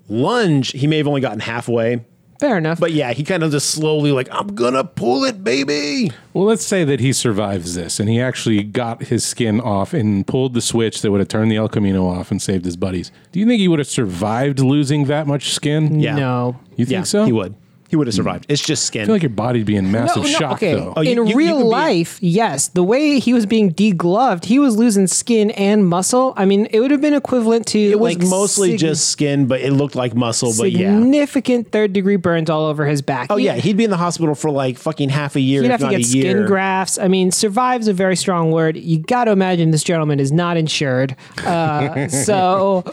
[0.09, 2.05] lunge, he may have only gotten halfway.
[2.43, 2.81] Fair enough.
[2.81, 6.11] But yeah, he kind of just slowly like, I'm gonna pull it, baby.
[6.33, 10.27] Well, let's say that he survives this and he actually got his skin off and
[10.27, 13.13] pulled the switch that would have turned the El Camino off and saved his buddies.
[13.31, 16.01] Do you think he would have survived losing that much skin?
[16.01, 16.17] Yeah.
[16.17, 16.59] no.
[16.75, 17.27] You think yeah, so?
[17.27, 17.55] He would.
[17.93, 18.47] He would have survived.
[18.49, 19.03] It's just skin.
[19.03, 20.73] I feel like your body'd be in massive shock, okay.
[20.73, 20.95] though.
[20.97, 22.69] Oh, you- in you- you real can be- life, yes.
[22.69, 26.33] The way he was being degloved, he was losing skin and muscle.
[26.39, 29.45] I mean, it would have been equivalent to it was like mostly sig- just skin,
[29.45, 30.55] but it looked like muscle.
[30.59, 30.99] But yeah.
[30.99, 33.27] significant third degree burns all over his back.
[33.29, 35.73] Oh yeah, he'd be in the hospital for like fucking half a year, He'd if
[35.73, 36.47] have to not get skin year.
[36.47, 36.99] grafts.
[36.99, 38.79] I mean, survive's a very strong word.
[38.79, 41.15] You got to imagine this gentleman is not insured.
[41.45, 42.85] Uh, so,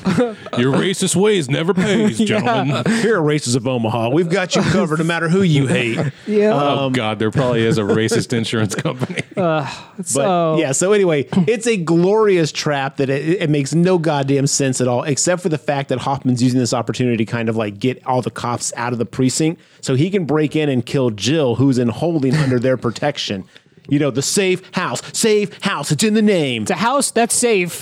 [0.58, 2.84] Your racist ways never pays, gentlemen.
[3.02, 5.98] Here at Races of Omaha, we've got you covered no matter who you hate.
[6.28, 6.54] yeah.
[6.54, 9.22] oh um, God, there probably is a racist insurance company.
[9.36, 13.98] Uh, but So- yeah, so anyway, it's a glorious trap that it, it makes no
[13.98, 17.50] goddamn sense at all, except for the fact that Hoffman's using this opportunity to kind
[17.50, 20.70] of like get all the cops out of the precinct so he can break in
[20.70, 23.46] and kill Jill, who's in holding under their protection.
[23.90, 25.92] You know, the safe house, safe house.
[25.92, 26.64] It's in the name.
[26.64, 27.82] it's a house that's safe.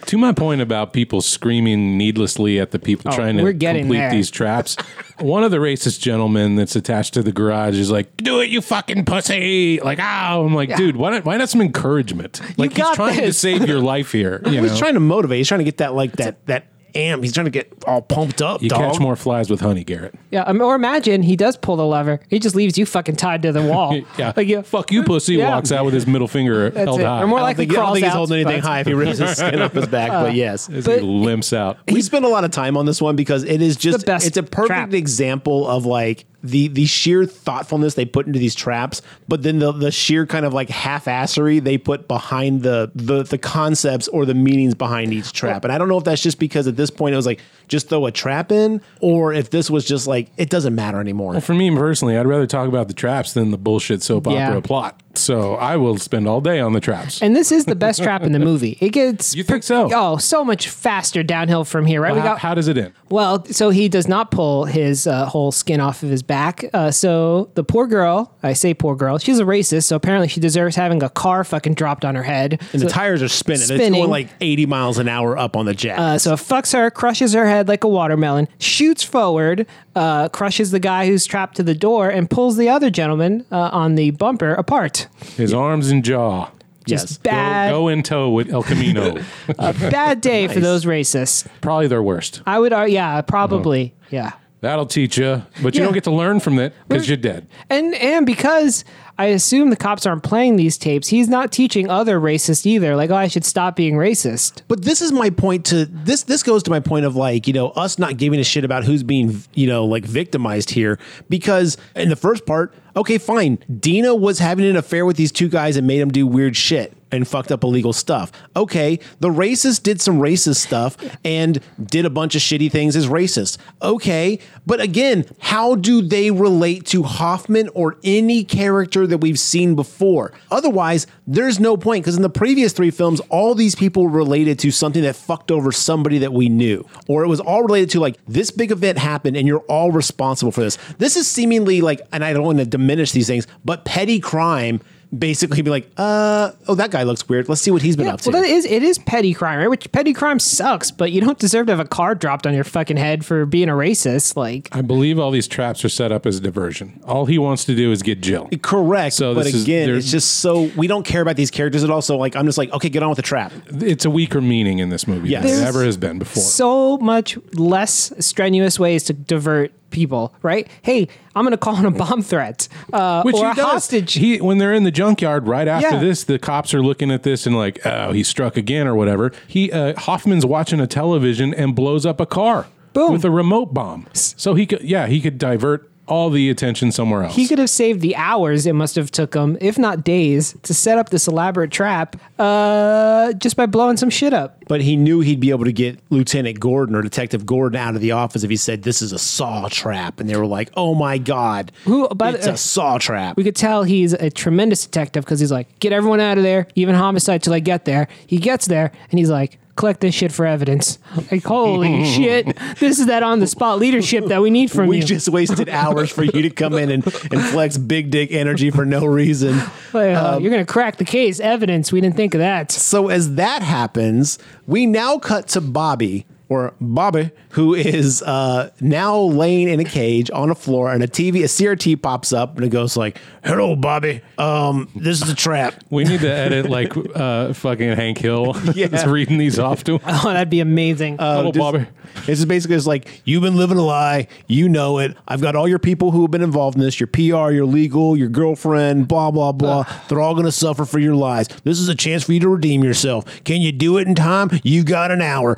[0.06, 3.52] to my point about people screaming needlessly at the people oh, trying to Oh, we're
[3.52, 4.10] getting complete there.
[4.10, 4.76] these traps,
[5.18, 8.60] one of the racist gentlemen that's attached to the garage is like, "Do it, you
[8.60, 11.24] fucking pussy!" Like, oh, I'm like, dude, why not?
[11.24, 12.40] Why not some encouragement?
[12.58, 14.40] Like, he's got trying to save your life here.
[14.46, 15.38] You know, He's trying to motivate.
[15.38, 16.66] He's trying to get that like that that
[16.96, 17.22] amp.
[17.22, 18.62] He's trying to get all pumped up.
[18.62, 18.92] you dog.
[18.92, 20.14] catch more flies with honey, Garrett.
[20.30, 20.42] yeah.
[20.42, 22.20] um, Or imagine he does pull the lever.
[22.28, 23.94] He just leaves you fucking tied to the wall.
[24.18, 24.62] Yeah, Like, yeah.
[24.62, 25.34] fuck you, pussy.
[25.36, 25.50] Yeah.
[25.50, 27.04] Walks out with his middle finger That's held it.
[27.06, 27.22] high.
[27.22, 28.86] Or more I don't likely think, I don't crawls think he's holding anything high if
[28.86, 30.10] he rips his skin up his back.
[30.10, 31.78] but yes, As But- he limps out.
[31.90, 34.26] we spent a lot of time on this one because it is just The best
[34.26, 34.94] it's a perfect trap.
[34.94, 39.72] example of like the the sheer thoughtfulness they put into these traps but then the
[39.72, 44.34] the sheer kind of like half-assery they put behind the the the concepts or the
[44.34, 45.64] meanings behind each trap.
[45.64, 47.88] And i don't know if that's just because at this point it was like just
[47.88, 51.54] throw a trap in or if this was just like it doesn't matter anymore For
[51.54, 54.48] me personally, I'd rather talk about the traps than the bullshit soap Yeah.
[54.50, 55.00] opera plot.
[55.16, 57.22] So I will spend all day on the traps.
[57.22, 58.76] And this is the best trap in the movie.
[58.80, 59.88] It gets You think so?
[59.94, 62.10] Oh, so much faster downhill from here, right?
[62.12, 62.94] Well, we how, got how does it end?
[63.10, 66.64] Well, so he does not pull his uh, whole skin off of his back.
[66.74, 69.84] Uh, so the poor girl, I say poor girl, she's a racist.
[69.84, 72.60] So apparently she deserves having a car fucking dropped on her head.
[72.72, 73.60] And so, the tires are spinning.
[73.60, 74.00] It's Spinning.
[74.00, 75.96] going like 80 miles an hour up on the jet.
[75.96, 80.70] uh, so it fucks her, crushes her head like a watermelon, shoots forward, uh, crushes
[80.70, 84.10] the guy who's trapped to the door, and pulls the other gentleman uh, on the
[84.12, 85.08] bumper apart.
[85.36, 86.50] His arms and jaw.
[86.86, 87.16] Just Yes.
[87.18, 89.16] Go, bad, go in tow with El Camino.
[89.58, 91.46] A bad day for those racists.
[91.62, 92.42] Probably their worst.
[92.46, 94.32] I would, uh, yeah, probably, yeah.
[94.60, 97.46] That'll teach you, but you don't get to learn from it because you're dead.
[97.68, 98.82] And and because
[99.18, 102.96] I assume the cops aren't playing these tapes, he's not teaching other racists either.
[102.96, 104.62] Like, oh, I should stop being racist.
[104.68, 107.52] But this is my point to this this goes to my point of like, you
[107.52, 110.98] know, us not giving a shit about who's being, you know, like victimized here
[111.28, 113.58] because in the first part, okay, fine.
[113.80, 116.92] Dina was having an affair with these two guys and made them do weird shit
[117.14, 118.32] and fucked up illegal stuff.
[118.56, 123.06] Okay, the racist did some racist stuff and did a bunch of shitty things as
[123.06, 123.58] racist.
[123.80, 129.74] Okay, but again, how do they relate to Hoffman or any character that we've seen
[129.74, 130.32] before?
[130.50, 134.70] Otherwise, there's no point because in the previous three films, all these people related to
[134.70, 138.18] something that fucked over somebody that we knew, or it was all related to like
[138.26, 140.78] this big event happened and you're all responsible for this.
[140.98, 144.80] This is seemingly like, and I don't want to diminish these things, but petty crime.
[145.16, 147.48] Basically, be like, uh, oh, that guy looks weird.
[147.48, 148.30] Let's see what he's been Yeah, up to.
[148.32, 149.70] well, that is it is petty crime, right?
[149.70, 152.64] Which petty crime sucks, but you don't deserve to have a car dropped on your
[152.64, 154.34] fucking head for being a racist.
[154.36, 157.00] Like, I believe all these traps are set up as a diversion.
[157.06, 158.48] All he wants to do is get Jill.
[158.60, 159.14] Correct.
[159.14, 161.90] So but this is- again, it's just so we don't care about these characters at
[161.90, 162.02] all.
[162.02, 163.52] So like, I'm just like, okay, get on with the trap.
[163.68, 165.44] It's a weaker meaning in this movie Yes.
[165.44, 166.42] than it There's ever has been before.
[166.42, 170.68] so much less strenuous ways to divert people, right?
[170.82, 173.64] Hey, I'm gonna call in a bomb threat uh, Which or he a does.
[173.64, 174.12] hostage.
[174.14, 176.00] He when they're in the junkyard right after Yeah.
[176.00, 179.32] this, the cops are looking at this and like, oh, he struck again or whatever.
[179.48, 183.12] He uh, Hoffman's watching a television and blows up a car Boom.
[183.12, 184.06] with a remote bomb.
[184.12, 187.34] So he could, yeah, he could divert all the attention somewhere else.
[187.34, 190.74] He could have saved the hours it must have took him, if not days, to
[190.74, 194.58] set up this elaborate trap uh, just by blowing some shit up.
[194.68, 198.00] But he knew he'd be able to get Lieutenant Gordon or Detective Gordon out of
[198.00, 200.94] the office if he said this is a saw trap, and they were like, "Oh
[200.94, 204.84] my god, Who- by it's the- a saw trap." We could tell he's a tremendous
[204.84, 208.08] detective because he's like, get everyone out of there, even homicide till I get there.
[208.26, 210.98] He gets there and he's like, collect this shit for evidence.
[211.30, 214.96] Like, holy shit, this is that on the spot leadership that we need from we
[214.96, 215.02] you.
[215.02, 218.70] We just wasted hours for you to come in and, and flex big dick energy
[218.70, 219.56] for no reason.
[219.92, 221.40] Like, uh, Um, you're gonna crack the case.
[221.40, 221.92] Evidence.
[221.92, 222.70] We didn't think of that.
[222.72, 229.18] So as that happens, we now cut to Bobby or Bobby, who is uh, now
[229.18, 232.64] laying in a cage on a floor, and a TV, a CRT pops up, and
[232.64, 234.20] it goes like, "Hello, Bobby.
[234.38, 238.56] Um, this is a trap." we need to edit like uh, fucking Hank Hill.
[238.74, 238.88] Yeah.
[238.88, 240.00] Just reading these off to him.
[240.06, 241.18] Oh, that'd be amazing.
[241.18, 241.86] Hello, just- Bobby.
[242.16, 244.28] It's just basically it's like you've been living a lie.
[244.46, 245.16] You know it.
[245.26, 247.00] I've got all your people who have been involved in this.
[247.00, 249.84] Your PR, your legal, your girlfriend, blah blah blah.
[250.08, 251.48] They're all going to suffer for your lies.
[251.64, 253.42] This is a chance for you to redeem yourself.
[253.44, 254.48] Can you do it in time?
[254.62, 255.56] You got an hour.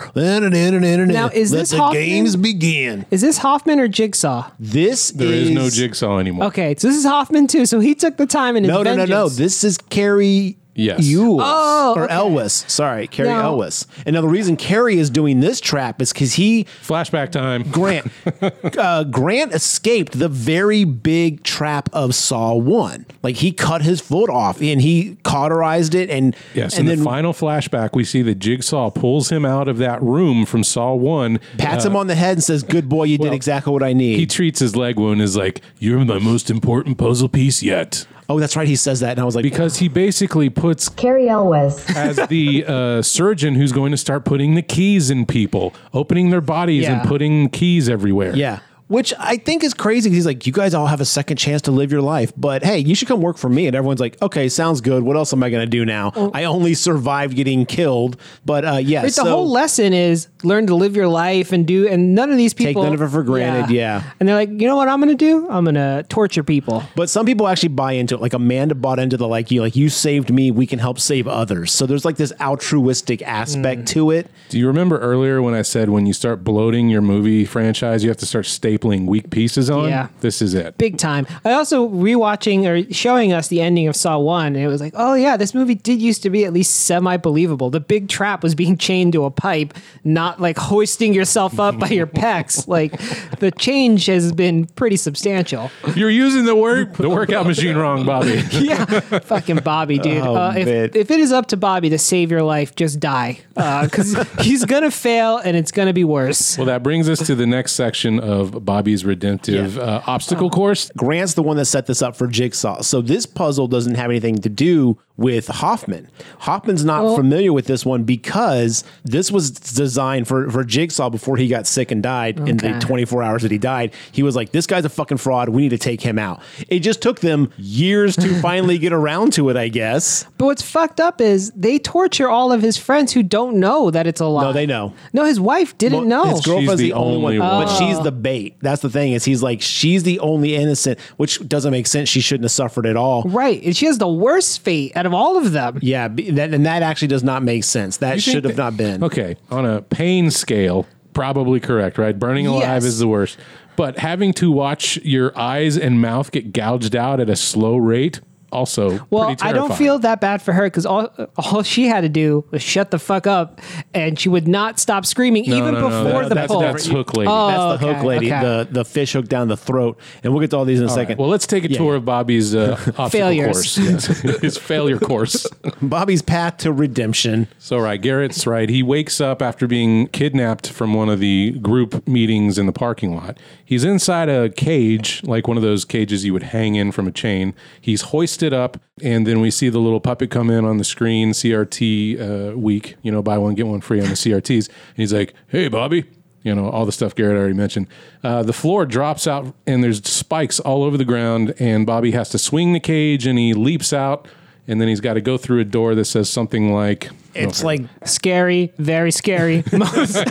[1.07, 2.03] Now, is Let this the Hoffman?
[2.03, 3.07] games begin?
[3.11, 4.51] is this Hoffman or Jigsaw?
[4.59, 6.47] This There is no jigsaw anymore.
[6.47, 7.67] Okay, so this is Hoffman too.
[7.67, 9.29] So he took the time and No, no, no, no.
[9.29, 10.59] This is Cary.
[10.77, 11.05] Yes.
[11.05, 12.15] Ewell Oh, or okay.
[12.15, 12.65] Elwes.
[12.69, 13.41] Sorry, Cary No.
[13.41, 13.87] Elwes.
[14.05, 17.65] And now the reason Cary is doing this trap is because he Flashback time.
[17.71, 18.11] Grant.
[18.79, 23.07] uh, Grant escaped the very big trap of Saw One.
[23.23, 27.05] Like he cut his foot off and he cauterized it, and Yes, and in the
[27.05, 31.41] final flashback, we see that Jigsaw pulls him out of that room from Saw One.
[31.59, 34.19] pats him on the head and says, "Good boy, you did exactly what I need."
[34.19, 38.39] He treats his leg wound as like, "You're my most important puzzle piece yet," oh,
[38.41, 38.67] that's right.
[38.69, 41.85] He says that, and I was like, because he basically puts Cary Elwes.
[41.97, 46.41] as the uh, surgeon who's going to start putting the keys in people, opening their
[46.41, 47.01] bodies Yeah.
[47.01, 48.35] and putting keys everywhere.
[48.37, 48.61] Yeah.
[48.89, 50.09] Which I think is crazy.
[50.11, 52.63] 'cause He's like, you guys all have a second chance to live your life, but
[52.65, 53.67] hey, you should come work for me.
[53.67, 55.03] And everyone's like, okay, sounds good.
[55.03, 56.13] What else am I going to do now?
[56.33, 59.03] I only survived getting killed, but uh, yeah.
[59.03, 62.31] Right, so the whole lesson is learn to live your life and do, and none
[62.31, 64.03] of these people take none of it for granted, yeah.
[64.21, 65.49] And they're like, you know what I'm going to do?
[65.51, 66.85] I'm going to torture people.
[66.95, 68.21] But some people actually buy into it.
[68.21, 71.27] Like Amanda bought into the like you like you saved me, we can help save
[71.27, 71.73] others.
[71.73, 73.87] So there's like this altruistic aspect Mm.
[73.89, 74.27] to it.
[74.49, 78.11] Do you remember earlier when I said when you start bloating your movie franchise, you
[78.11, 78.47] have to start
[78.77, 79.89] stapling weak pieces on.
[79.89, 80.09] Yeah.
[80.21, 80.79] This is it.
[80.79, 81.27] big time.
[81.45, 84.95] I also rewatching or showing us the ending of Saw One, and it was like,
[84.97, 87.71] oh yeah, this movie did used to be at least semi believable.
[87.71, 89.75] The big trap was being chained to a pipe,
[90.05, 92.67] not like hoisting yourself up by your pecs.
[92.77, 92.99] Like
[93.39, 95.71] the change has been pretty substantial.
[95.95, 98.43] You're using the work the workout machine wrong, Bobby.
[98.67, 100.19] Yeah, fucking Bobby, dude.
[100.19, 103.41] Oh, uh, if, if it is up to Bobby to save your life, just die
[103.55, 106.59] because he's gonna fail and it's gonna be worse.
[106.59, 110.91] Well, that brings us to the next section of Bobby's redemptive uh, obstacle course.
[110.97, 112.83] Grant's the one that set this up for Jigsaw.
[112.83, 116.09] So this puzzle doesn't have anything to do with Hoffman.
[116.41, 121.49] Hoffman's not familiar with this one because this was designed for, for Jigsaw before he
[121.49, 123.95] got sick and died in the 24 hours that he died.
[124.13, 125.49] He was like, this guy's a fucking fraud.
[125.49, 126.43] We need to take him out.
[126.69, 130.25] It just took them years to finally get around to it, I guess.
[130.39, 134.07] But what's fucked up is they torture all of his friends who don't know that
[134.07, 134.43] it's a lie.
[134.43, 134.95] No, they know.
[135.13, 136.31] No, his wife didn't Well, know.
[136.31, 137.67] His girlfriend's the the, only only one, one.
[137.67, 138.03] but she's oh.
[138.03, 138.57] the bait.
[138.61, 142.09] That's the thing is he's like she's the only innocent, which doesn't make sense.
[142.09, 143.23] She shouldn't have suffered at all.
[143.25, 143.63] right.
[143.63, 145.79] And she has the worst fate out of all of them.
[145.83, 147.99] Yeah, be- that, and that actually does not make sense.
[147.99, 149.03] That should have that- not been.
[149.05, 152.19] Okay, on a pain scale, probably correct, right?
[152.19, 152.85] Burning alive Yes.
[152.85, 153.39] is the worst.
[153.77, 158.21] But having to watch your eyes and mouth get gouged out at a slow rate,
[158.53, 162.03] also Well, pretty I don't feel that bad for her because all all she had
[162.03, 163.61] to do was shut the fuck up,
[163.95, 166.61] and she would not stop screaming No, even no, no, before that- the that's, pull.
[166.61, 167.29] that's hook lady.
[167.31, 168.41] Oh, That's the okay, hook lady, okay.
[168.43, 170.89] the the fish hook down the throat, and we'll get to all these in a
[170.91, 171.19] All right, second.
[171.19, 171.79] Well, let's take a Yeah.
[171.79, 173.47] tour of Bobby's uh, obstacle Failures.
[173.77, 173.79] course.
[173.79, 174.07] Yes.
[174.41, 175.47] His failure course.
[175.83, 177.49] Bobby's path to redemption.
[177.59, 178.69] So right, Garrett's right.
[178.69, 183.15] He wakes up after being kidnapped from one of the group meetings in the parking
[183.17, 183.39] lot.
[183.65, 187.13] He's inside a cage, like one of those cages you would hang in from a
[187.13, 187.55] chain.
[187.81, 191.33] He's hoisted up, and then we see the little puppet come in on the screen.
[191.33, 194.69] CRT uh, week, you know, buy one get one free on the CRTs.
[194.69, 196.05] And he's like, "Hey, Bobby."
[196.43, 197.89] You know, all the stuff Garrett already mentioned.
[198.23, 201.55] Uh, the floor drops out, and there's spikes all over the ground.
[201.59, 204.29] And Bobby has to swing the cage, and he leaps out,
[204.69, 207.83] and then he's got to go through a door that says something like, It's like
[208.05, 209.65] Scary, very scary.
[209.73, 210.25] Most-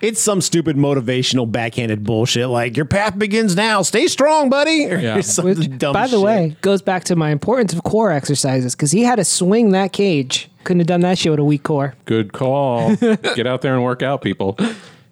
[0.00, 2.48] it's some stupid motivational backhanded bullshit.
[2.48, 3.82] Like your path begins now.
[3.82, 4.78] Stay strong, buddy.
[4.98, 5.20] Yeah.
[5.20, 6.20] something Which, dumb by the shit.
[6.20, 9.92] way, goes back to my importance of core exercises because he had to swing that
[9.92, 10.48] cage.
[10.64, 11.94] Couldn't have done that shit with a weak core.
[12.04, 12.94] Good call.
[12.96, 14.58] Get out there and work out, people.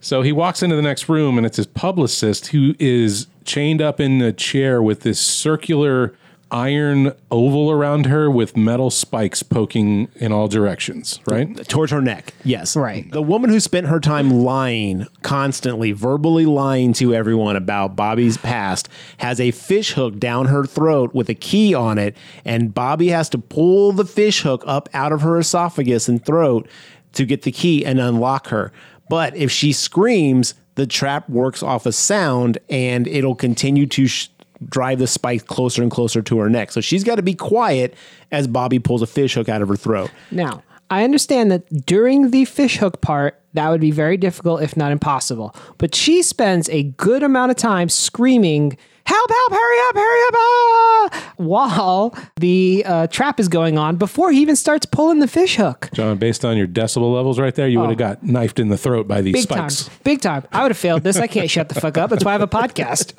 [0.01, 4.01] So he walks into the next room, and it's his publicist who is chained up
[4.01, 6.15] in a chair with this circular
[6.51, 11.57] iron oval around her with metal spikes poking in all directions, right?
[11.69, 12.35] towards her neck.
[12.45, 12.77] Yes.
[12.77, 13.11] Right.
[13.11, 18.89] The woman who spent her time lying, constantly verbally lying to everyone about Bobby's past,
[19.19, 23.29] has a fish hook down her throat with a key on it, and Bobby has
[23.31, 26.69] to pull the fish hook up out of her esophagus and throat
[27.13, 28.73] to get the key and unlock her.
[29.09, 34.29] But if she screams, the trap works off a sound and it'll continue to sh-
[34.65, 36.73] drive the spike closer and closer to her neck.
[36.73, 37.95] So she's got to be quiet
[38.33, 40.11] as Bobby pulls a fish hook out of her throat.
[40.31, 44.93] Now, I understand that during the fishhook part, that would be very difficult, if not
[44.93, 45.55] impossible.
[45.79, 48.77] But she spends a good amount of time screaming,
[49.07, 51.33] Help, help, hurry up, hurry up, ah!
[51.37, 55.89] while the uh, trap is going on before he even starts pulling the fish hook.
[55.93, 58.77] John, based on your decibel levels right there, you would have got knifed in the
[58.77, 59.85] throat by these Big spikes.
[59.85, 59.97] time.
[60.03, 60.45] Big time.
[60.51, 61.19] I would have failed this.
[61.19, 62.11] I can't shut the fuck up.
[62.11, 63.13] That's why I have a podcast.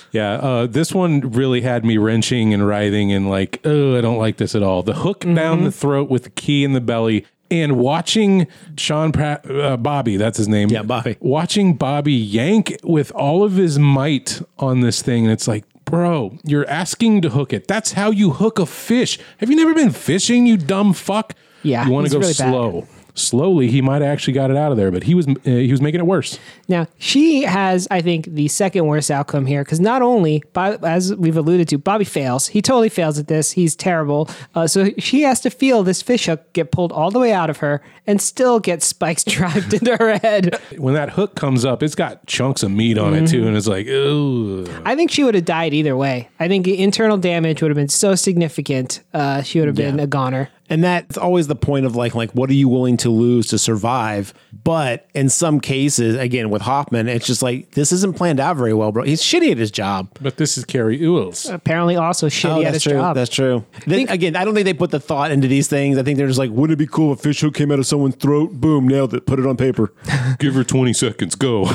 [0.11, 4.17] Yeah, uh, this one really had me wrenching and writhing and like, oh, I don't
[4.17, 4.83] like this at all.
[4.83, 5.35] The hook Mm-hmm.
[5.35, 7.25] down the throat with the key in the belly.
[7.49, 8.47] And watching
[8.77, 10.69] Sean uh, Bobby, that's his name.
[10.69, 11.17] Yeah, Bobby.
[11.19, 15.25] Watching Bobby yank with all of his might on this thing.
[15.25, 17.67] And it's like, bro, you're asking to hook it.
[17.67, 19.19] That's how you hook a fish.
[19.39, 21.33] Have you never been fishing, you dumb fuck?
[21.61, 22.87] Yeah, You want to go really bad.
[23.13, 23.41] Slow.
[23.41, 25.71] Slowly, he might have actually got it out of there, but he was uh, he
[25.71, 26.37] was making it worse.
[26.67, 31.15] Now, she has, I think, the second worst outcome here because not only, by, as
[31.15, 32.45] we've alluded to, Bobby fails.
[32.49, 33.53] He totally fails at this.
[33.53, 34.29] He's terrible.
[34.53, 37.49] Uh, so she has to feel this fish hook get pulled all the way out
[37.49, 40.59] of her and still get spikes driven into her head.
[40.77, 43.25] When that hook comes up, it's got chunks of meat on it Mm-hmm.
[43.25, 44.65] too, and it's like, oh.
[44.85, 46.29] I think she would have died either way.
[46.39, 49.01] I think the internal damage would have been so significant.
[49.15, 50.49] Uh, she would have been a goner.
[50.71, 53.57] And that's always the point of like, like, what are you willing to lose to
[53.57, 54.33] survive?
[54.63, 58.73] But in some cases, again, with Hoffman, it's just like, this isn't planned out very
[58.73, 59.03] well, bro.
[59.03, 60.09] He's shitty at his job.
[60.21, 61.49] But this is Cary Ewells.
[61.49, 62.93] Apparently, also shitty oh, at that's his true.
[62.93, 63.15] job.
[63.15, 63.65] That's true.
[63.85, 65.97] Then, again, I don't think they put the thought into these things.
[65.97, 67.79] I think they're just like, wouldn't it be cool if a fish hook came out
[67.79, 68.53] of someone's throat?
[68.53, 69.25] Boom, nailed it.
[69.25, 69.93] Put it on paper.
[70.39, 71.35] Give her 20 seconds.
[71.35, 71.69] Go.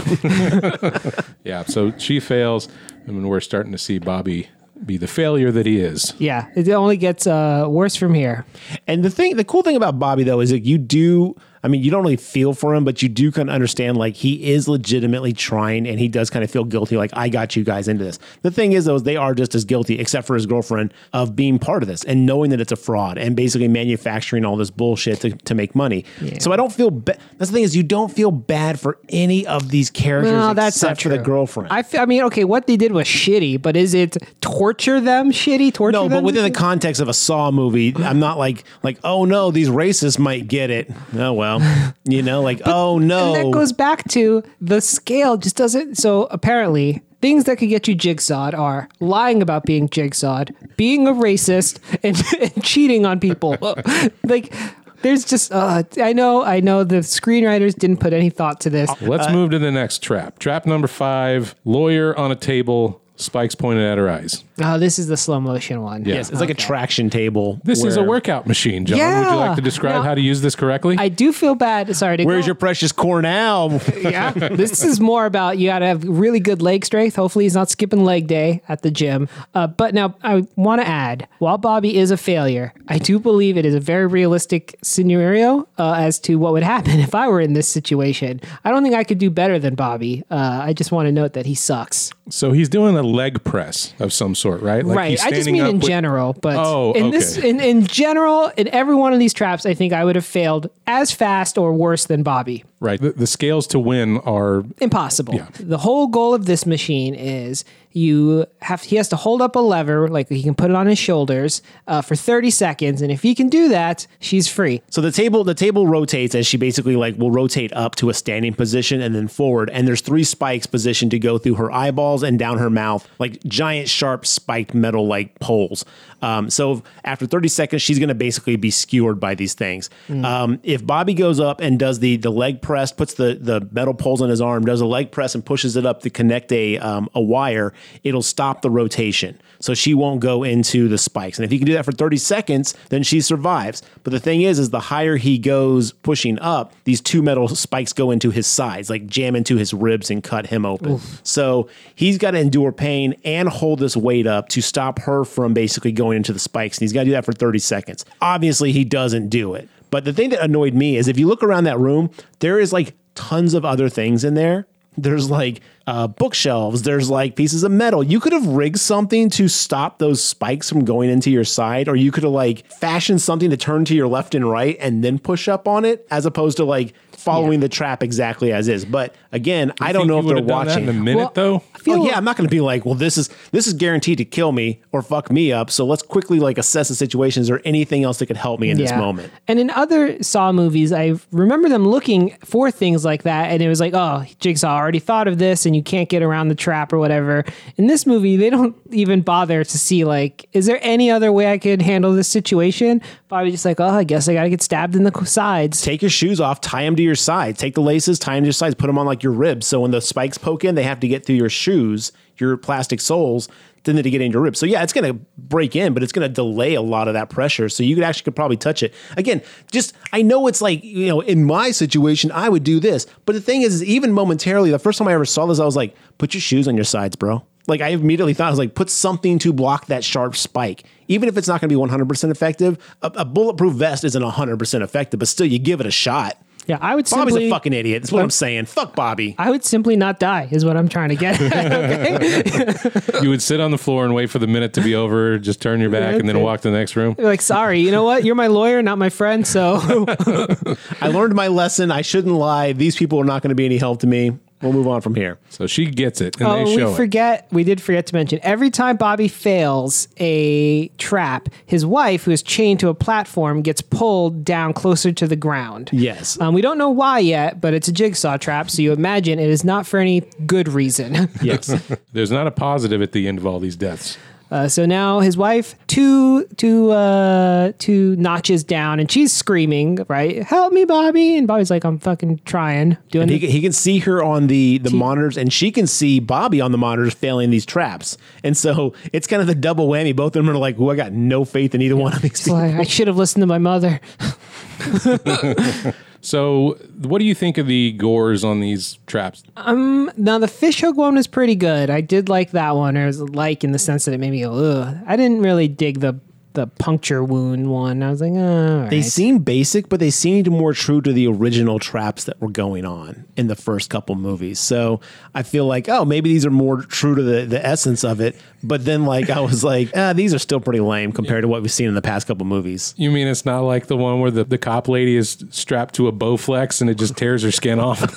[1.44, 1.64] yeah.
[1.64, 2.66] So she fails.
[3.06, 4.48] And we're starting to see Bobby
[4.84, 6.12] be the failure that he is.
[6.18, 8.44] yeah, it only gets uh, worse from here.
[8.86, 11.34] And the thing, the cool thing about Bobby though is that you do.
[11.66, 14.14] I mean, you don't really feel for him, but you do kind of understand like
[14.14, 17.64] he is legitimately trying and he does kind of feel guilty, like, I got you
[17.64, 18.20] guys into this.
[18.42, 21.34] The thing is, though, is they are just as guilty, except for his girlfriend, of
[21.34, 24.70] being part of this and knowing that it's a fraud and basically manufacturing all this
[24.70, 26.04] bullshit to, to make money.
[26.38, 27.18] So I don't feel bad.
[27.36, 30.80] That's the thing is, you don't feel bad for any of these characters No, that's
[30.80, 31.72] not except for the girlfriend.
[31.72, 35.32] I, fe- I mean, okay, what they did was shitty, but is it torture them
[35.32, 35.74] shitty?
[35.74, 36.10] Torture them.
[36.10, 39.50] No, but within the context of a Saw movie, I'm not like like oh no,
[39.50, 40.90] these racists might get it.
[41.16, 41.55] Oh well,
[42.04, 43.34] you know, like oh no.
[43.34, 45.96] And that goes back to the scale just doesn't.
[45.96, 51.12] So apparently, things that could get you jigsawed are lying about being jigsawed, being a
[51.12, 53.56] racist, and, and cheating on people.
[54.24, 54.54] like,
[55.02, 55.52] there's just.
[55.52, 56.42] Uh, I know.
[56.42, 58.90] I know the screenwriters didn't put any thought to this.
[59.00, 60.38] Let's move to the next trap.
[60.38, 64.44] Trap number five lawyer on a table, spikes pointed at her eyes.
[64.62, 66.04] Oh, this is the slow motion one.
[66.04, 67.60] yes, it's like a traction table.
[67.64, 68.98] This is a workout machine, John.
[68.98, 70.96] Would you like to describe Now- how to use this correctly?
[70.98, 71.94] I do feel bad.
[71.96, 73.80] Sorry to Where's go- your precious Cornell?
[74.00, 74.32] yeah.
[74.56, 77.16] This is more about you got to have really good leg strength.
[77.16, 79.28] Hopefully, he's not skipping leg day at the gym.
[79.54, 83.56] Uh, but now, I want to add while Bobby is a failure, I do believe
[83.56, 87.40] it is a very realistic scenario uh, as to what would happen if I were
[87.40, 88.40] in this situation.
[88.64, 90.24] I don't think I could do better than Bobby.
[90.30, 92.12] Uh, I just want to note that he sucks.
[92.28, 94.84] So he's doing a leg press of some sort, right?
[94.84, 95.24] Like right.
[95.24, 96.32] I just mean in with- general.
[96.34, 99.92] But Oh, in this, in, in general, in every one of these traps, I think
[99.92, 102.64] I would have failed as fast or worse than Bobby.
[102.80, 103.00] Right.
[103.00, 105.34] The, the scales to win are impossible.
[105.34, 105.46] Yeah.
[105.60, 107.64] The whole goal of this machine is
[107.96, 110.86] you have he has to hold up a lever like he can put it on
[110.86, 115.00] his shoulders uh, for 30 seconds and if he can do that she's free So
[115.00, 118.54] the table the table rotates as she basically like will rotate up to a standing
[118.54, 119.70] position and then forward.
[119.70, 123.42] And there's three spikes positioned to go through her eyeballs and down her mouth, like
[123.44, 125.84] giant sharp spiked metal like poles.
[126.22, 129.90] Um, so after 30 seconds, she's going to basically be skewered by these things.
[130.08, 133.94] Um, if Bobby goes up and does the the leg press, puts the the metal
[133.94, 136.78] poles on his arm, does a leg press and pushes it up to connect a
[136.78, 137.72] um, a wire,
[138.04, 139.40] it'll stop the rotation.
[139.58, 141.38] So she won't go into the spikes.
[141.38, 143.82] And if he can do that for 30 seconds, then she survives.
[144.04, 147.92] But the thing is, is the higher he goes pushing up, these two metal spikes
[147.92, 150.98] go into his sides, like jam into his ribs and cut him open.
[151.22, 155.54] So he's got to endure pain and hold this weight up to stop her from
[155.54, 156.78] basically going into the spikes.
[156.78, 158.04] And he's got to do that for 30 seconds.
[158.20, 159.68] Obviously, he doesn't do it.
[159.90, 162.10] But the thing that annoyed me is if you look around that room,
[162.40, 164.66] there is like tons of other things in there.
[164.96, 166.82] There's like uh, bookshelves.
[166.82, 168.02] There's like pieces of metal.
[168.02, 171.96] You could have rigged something to stop those spikes from going into your side, or
[171.96, 175.18] you could have like fashioned something to turn to your left and right and then
[175.18, 176.94] push up on it, as opposed to like
[177.26, 178.84] following the trap exactly as is.
[178.84, 180.84] But again, I don't know if they're have that watching.
[180.84, 181.62] in a minute Well, though.
[181.74, 183.72] I feel Oh, yeah, I'm not going to be like, well, this is this is
[183.72, 185.70] guaranteed to kill me or fuck me up.
[185.70, 187.40] So let's quickly like assess the situation.
[187.40, 189.32] Is there anything else that could help me in this moment?
[189.48, 193.68] And in other Saw movies, I remember them looking for things like that, and it
[193.68, 196.92] was like, oh, Jigsaw already thought of this, and you can't get around the trap
[196.92, 197.44] or whatever.
[197.76, 201.50] In this movie, they don't even bother to see like, is there any other way
[201.50, 203.02] I could handle this situation?
[203.28, 205.82] Bobby just like, oh, I guess I got to get stabbed in the sides.
[205.82, 207.58] Take your shoes off, tie them to your sides.
[207.58, 209.66] Take the laces, tie them to your sides, put them on like your ribs.
[209.66, 213.00] So when the spikes poke in, they have to get through your shoes, your plastic
[213.00, 213.48] soles,
[213.86, 214.58] then to get into your ribs.
[214.58, 217.14] So yeah, it's going to break in, but it's going to delay a lot of
[217.14, 217.68] that pressure.
[217.68, 218.92] So you could actually could probably touch it.
[219.16, 219.42] Again,
[219.72, 223.34] just I know it's like you know in my situation I would do this, but
[223.34, 225.76] the thing is, is even momentarily, the first time I ever saw this, I was
[225.76, 227.42] like, put your shoes on your sides, bro.
[227.68, 230.84] Like I immediately thought I was like, put something to block that sharp spike.
[231.08, 234.82] Even if it's not going to be 100% effective, a, a bulletproof vest isn't 100%
[234.82, 236.40] effective, but still you give it a shot.
[236.66, 237.22] Yeah, I would simply.
[237.22, 237.48] Bobby's simply.
[237.48, 238.02] a fucking idiot.
[238.02, 238.66] That's what I'm saying.
[238.66, 239.34] Fuck Bobby.
[239.38, 241.40] I would simply not die, is what I'm trying to get.
[241.40, 243.22] okay?
[243.22, 245.62] You would sit on the floor and wait for the minute to be over, just
[245.62, 247.14] turn your back, and then walk to the next room.
[247.18, 248.24] like, sorry, you know what?
[248.24, 249.46] You're my lawyer, not my friend.
[249.46, 250.06] So
[251.00, 251.90] I learned my lesson.
[251.90, 252.72] I shouldn't lie.
[252.72, 254.38] These people are not going to be any help to me.
[254.62, 255.38] We'll move on from here.
[255.50, 256.96] So she gets it, and Oh, they show we it.
[256.96, 257.46] forget.
[257.52, 262.42] We did forget to mention every time Bobby fails a trap, his wife, who is
[262.42, 265.90] chained to a platform, gets pulled down closer to the ground.
[265.92, 266.40] Yes.
[266.40, 269.50] Um, we don't know why yet, but it's a jigsaw trap, so you imagine it
[269.50, 271.28] is not for any good reason.
[271.42, 271.66] Yes.
[272.12, 274.16] There's not a positive at the end of all these deaths.
[274.48, 280.42] Uh, so now his wife, two two uh, two notches down, and she's screaming, "Right,
[280.44, 283.72] help me, Bobby!" And Bobby's like, "I'm fucking trying, doing." he, the- can- he can
[283.72, 287.50] see her on the, the monitors, and she can see Bobby on the monitors failing
[287.50, 288.16] these traps.
[288.44, 290.14] And so it's kind of the double whammy.
[290.14, 292.40] Both of them are like, "Oh, I got no faith in either one of these
[292.42, 294.00] people." like, I should have listened to my mother.
[296.26, 299.44] So, what do you think of the gores on these traps?
[299.56, 301.88] Um, Now the fish hook one was pretty good.
[301.88, 302.96] I did like that one.
[302.96, 304.96] It was like in the sense that it made me go, ugh.
[305.06, 306.14] I didn't really dig the
[306.56, 308.02] the puncture wound one.
[308.02, 309.04] I was like, oh, all They right.
[309.04, 313.26] seem basic, but they seemed more true to the original traps that were going on
[313.36, 314.58] in the first couple movies.
[314.58, 315.00] So
[315.34, 318.36] I feel like, oh, maybe these are more true to the, the essence of it.
[318.62, 321.62] But then, like, I was like, ah, these are still pretty lame compared to what
[321.62, 322.94] we've seen in the past couple movies.
[322.96, 326.08] You mean it's not like the one where the, the cop lady is strapped to
[326.08, 328.00] a Bowflex and it just tears her skin off?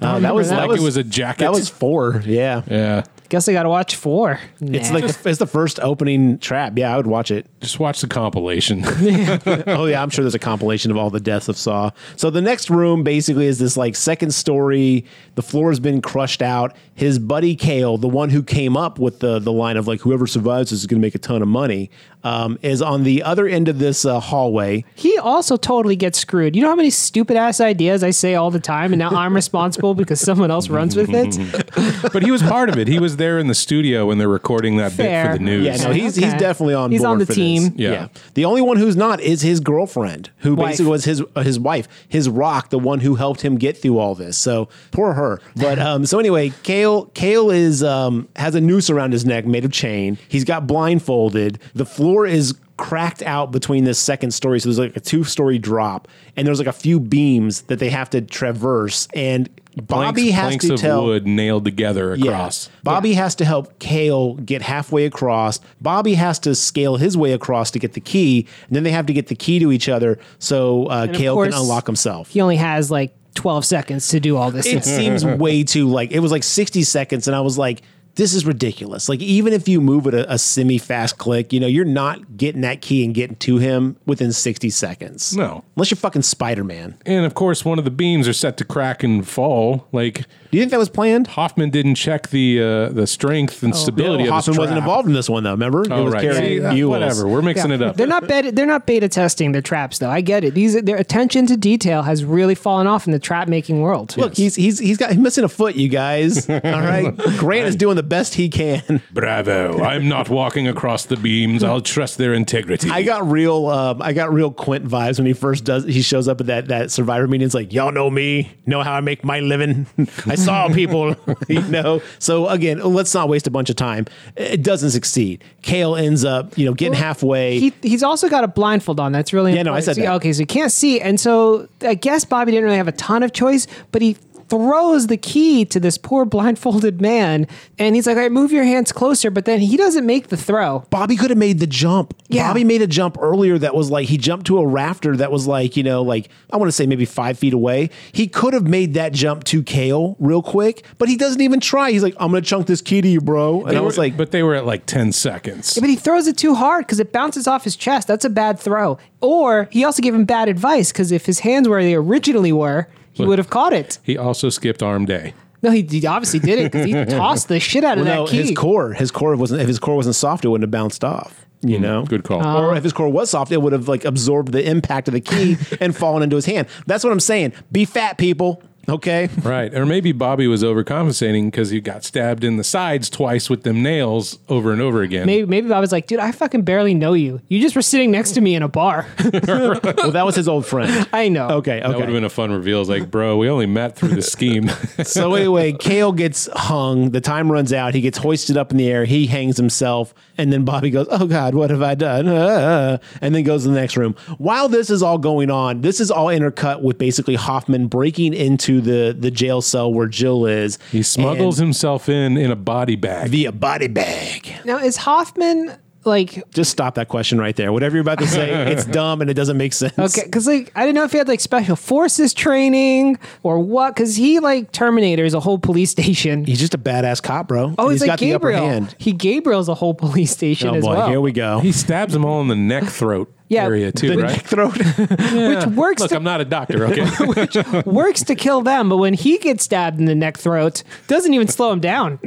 [0.00, 1.40] Uh, that was like was it was a jacket.
[1.40, 2.22] That was four.
[2.24, 2.62] Yeah.
[2.66, 3.04] yeah.
[3.28, 4.38] Guess I got to watch four.
[4.60, 6.74] It's like the, it's the first opening trap.
[6.76, 7.46] Yeah, I would watch it.
[7.60, 8.82] Just watch the compilation.
[9.66, 11.90] oh yeah, I'm sure there's a compilation of all the deaths of Saw.
[12.16, 15.04] So the next room basically is this like second story.
[15.34, 16.76] The floor has been crushed out.
[16.94, 20.26] His buddy Kale, the one who came up with the the line of like whoever
[20.26, 21.90] survives is going to make a ton of money,
[22.26, 24.84] um, is on the other end of this uh, hallway.
[24.94, 26.56] he also totally gets screwed.
[26.56, 29.34] You know how many stupid ass ideas I say all the time, and now I'm
[29.34, 32.12] responsible because someone else runs with it.
[32.12, 32.88] but he was part of it.
[32.88, 35.64] He was there in the studio when they're recording that bit for the news.
[35.66, 36.90] Yeah, no, he's he's definitely on.
[36.90, 37.36] He's board on the for this.
[37.36, 37.72] team.
[37.76, 38.08] Yeah.
[38.34, 40.72] The only one who's not is his girlfriend, who Wife.
[40.72, 43.98] basically was his uh, his wife, his rock, the one who helped him get through
[43.98, 44.36] all this.
[44.36, 45.40] So poor her.
[45.56, 49.64] But um, so anyway, Kale Kale is um has a noose around his neck made
[49.64, 50.18] of chain.
[50.28, 51.58] He's got blindfolded.
[51.74, 55.58] The floor is cracked out between this second story so there's like a two story
[55.58, 60.34] drop and there's like a few beams that they have to traverse and Bobby planks,
[60.34, 62.32] has planks to of tell wood nailed together yeah.
[62.32, 62.70] across.
[62.82, 65.60] Bobby has to help Kale get halfway across.
[65.82, 69.04] Bobby has to scale his way across to get the key, and then they have
[69.04, 72.30] to get the key to each other so uh, Kale course, can unlock himself.
[72.30, 74.64] He only has like 12 seconds to do all this.
[74.64, 77.82] It seems way too like it was like 60 seconds, and I was like,
[78.16, 79.08] this is ridiculous.
[79.08, 82.62] Like even if you move at a, a semi-fast click, you know, you're not getting
[82.62, 85.36] that key and getting to him within 60 seconds.
[85.36, 85.64] No.
[85.76, 86.96] Unless you're fucking Spider-Man.
[87.06, 89.86] And of course, one of the beams are set to crack and fall.
[89.92, 91.26] Like Do you think that was planned?
[91.28, 95.14] Hoffman didn't check the uh, the strength and stability Well, of Hoffman wasn't involved in
[95.14, 95.84] this one though, remember?
[95.90, 96.22] Oh, it was right.
[96.22, 96.90] carrying See, uh, mules.
[96.90, 97.28] whatever.
[97.28, 97.96] We're mixing it up.
[97.96, 98.50] They're not beta.
[98.52, 100.10] They're not beta testing their traps, though.
[100.10, 100.54] I get it.
[100.54, 104.16] These their attention to detail has really fallen off in the trap making world.
[104.16, 106.48] Look, he's he's he's got he's missing a foot, you guys.
[106.50, 109.02] All right, Grant is doing the best he can.
[109.10, 109.82] Bravo!
[109.82, 111.62] I'm not walking across the beams.
[111.62, 112.90] I'll trust their integrity.
[112.90, 115.84] I got real, um, I got real Quint vibes when he first does.
[115.84, 117.46] He shows up at that that Survivor meeting.
[117.46, 119.86] It's like, y'all know me, know how I make my living.
[120.26, 121.16] I saw people,
[121.48, 122.02] you know.
[122.18, 124.06] So again, let's not waste a bunch of time.
[124.36, 125.42] It doesn't succeed.
[125.62, 127.58] Kale ends up, you know, getting halfway.
[127.58, 129.12] He, he's also got a blindfold on.
[129.12, 130.14] That's really Yeah, no, I said See, that.
[130.14, 133.22] Okay, so he can't see, and so I guess Bobby didn't really have a ton
[133.22, 134.16] of choice, but he
[134.48, 137.46] throws the key to this poor blindfolded man,
[137.78, 140.36] and he's like, "All right, move your hands closer," but then he doesn't make the
[140.36, 140.84] throw.
[140.90, 142.14] Bobby could have made the jump.
[142.28, 142.48] Yeah.
[142.48, 145.46] Bobby made a jump earlier that was like he jumped to a rafter that was
[145.46, 147.90] like, you know, like I want to say maybe five feet away.
[148.12, 151.90] He could have made that jump to Kale real quick, but he doesn't even try.
[151.92, 153.62] He's like, I'm gonna chunk this key to you, bro.
[153.62, 155.76] And They I was were- like, but they were at like ten seconds.
[155.76, 158.08] Yeah, but he throws it too hard because it bounces off his chest.
[158.08, 158.98] That's a bad throw.
[159.20, 162.52] Or he also gave him bad advice because if his hands were where they originally
[162.52, 163.98] were, he would have caught it.
[164.02, 165.34] He also skipped arm day.
[165.62, 168.26] No, he, he obviously did it because he tossed the shit out of well, no,
[168.26, 168.42] that key.
[168.42, 169.62] his core, his core wasn't.
[169.62, 171.46] If his core wasn't soft, it wouldn't have bounced off.
[171.62, 172.46] You mm, know, Good call.
[172.46, 172.66] Oh.
[172.66, 175.20] Or if his core was soft, it would have like absorbed the impact of the
[175.20, 176.68] key and fallen into his hand.
[176.86, 177.54] That's what I'm saying.
[177.72, 178.62] Be fat, people.
[178.88, 179.28] Okay.
[179.46, 179.72] Right.
[179.74, 183.80] Or maybe Bobby was overcompensating because he got stabbed in the sides twice with them
[183.82, 185.24] nails over and over again.
[185.26, 187.40] Maybe maybe I was like, dude, I fucking barely know you.
[187.48, 189.06] You just were sitting next to me in a bar.
[189.46, 191.08] well, that was his old friend.
[191.12, 191.48] I know.
[191.48, 191.78] Okay.
[191.78, 191.80] Okay.
[191.80, 192.80] That would have been a fun reveal.
[192.80, 194.68] It's like, bro, we only met through the scheme.
[195.04, 197.10] so anyway, Kale gets hung.
[197.10, 197.94] The time runs out.
[197.94, 199.04] He gets hoisted up in the air.
[199.04, 203.34] He hangs himself, and then Bobby goes, "Oh God, what have I done?" Ah, and
[203.34, 204.16] then goes to the next room.
[204.38, 208.75] While this is all going on, this is all intercut with basically Hoffman breaking into
[208.80, 210.78] the the jail cell where Jill is.
[210.92, 213.30] he smuggles himself in in a body bag.
[213.30, 214.52] via body bag.
[214.64, 217.72] Now is Hoffman like Just stop that question right there.
[217.72, 219.98] Whatever you're about to say, it's dumb and it doesn't make sense.
[219.98, 220.24] okay?
[220.24, 223.94] Because like I didn't know if he had like special forces training or what.
[223.96, 226.44] Because he like Terminator is a whole police station.
[226.44, 227.74] He's just a badass cop, bro.
[227.76, 228.68] Oh, And he's he's like got the upper Gabriel.
[228.70, 228.94] hand.
[228.98, 231.08] He Gabriel's a whole police station Oh as boy, well.
[231.08, 231.58] here we go.
[231.58, 234.32] He stabs him all in the neck throat Yeah, area too, the right?
[234.32, 234.76] neck throat.
[234.98, 237.82] Which works Look, to I'm not a doctor, okay?
[237.86, 241.46] works to kill them, but when he gets stabbed in the neck throat, doesn't even
[241.46, 242.18] slow him down.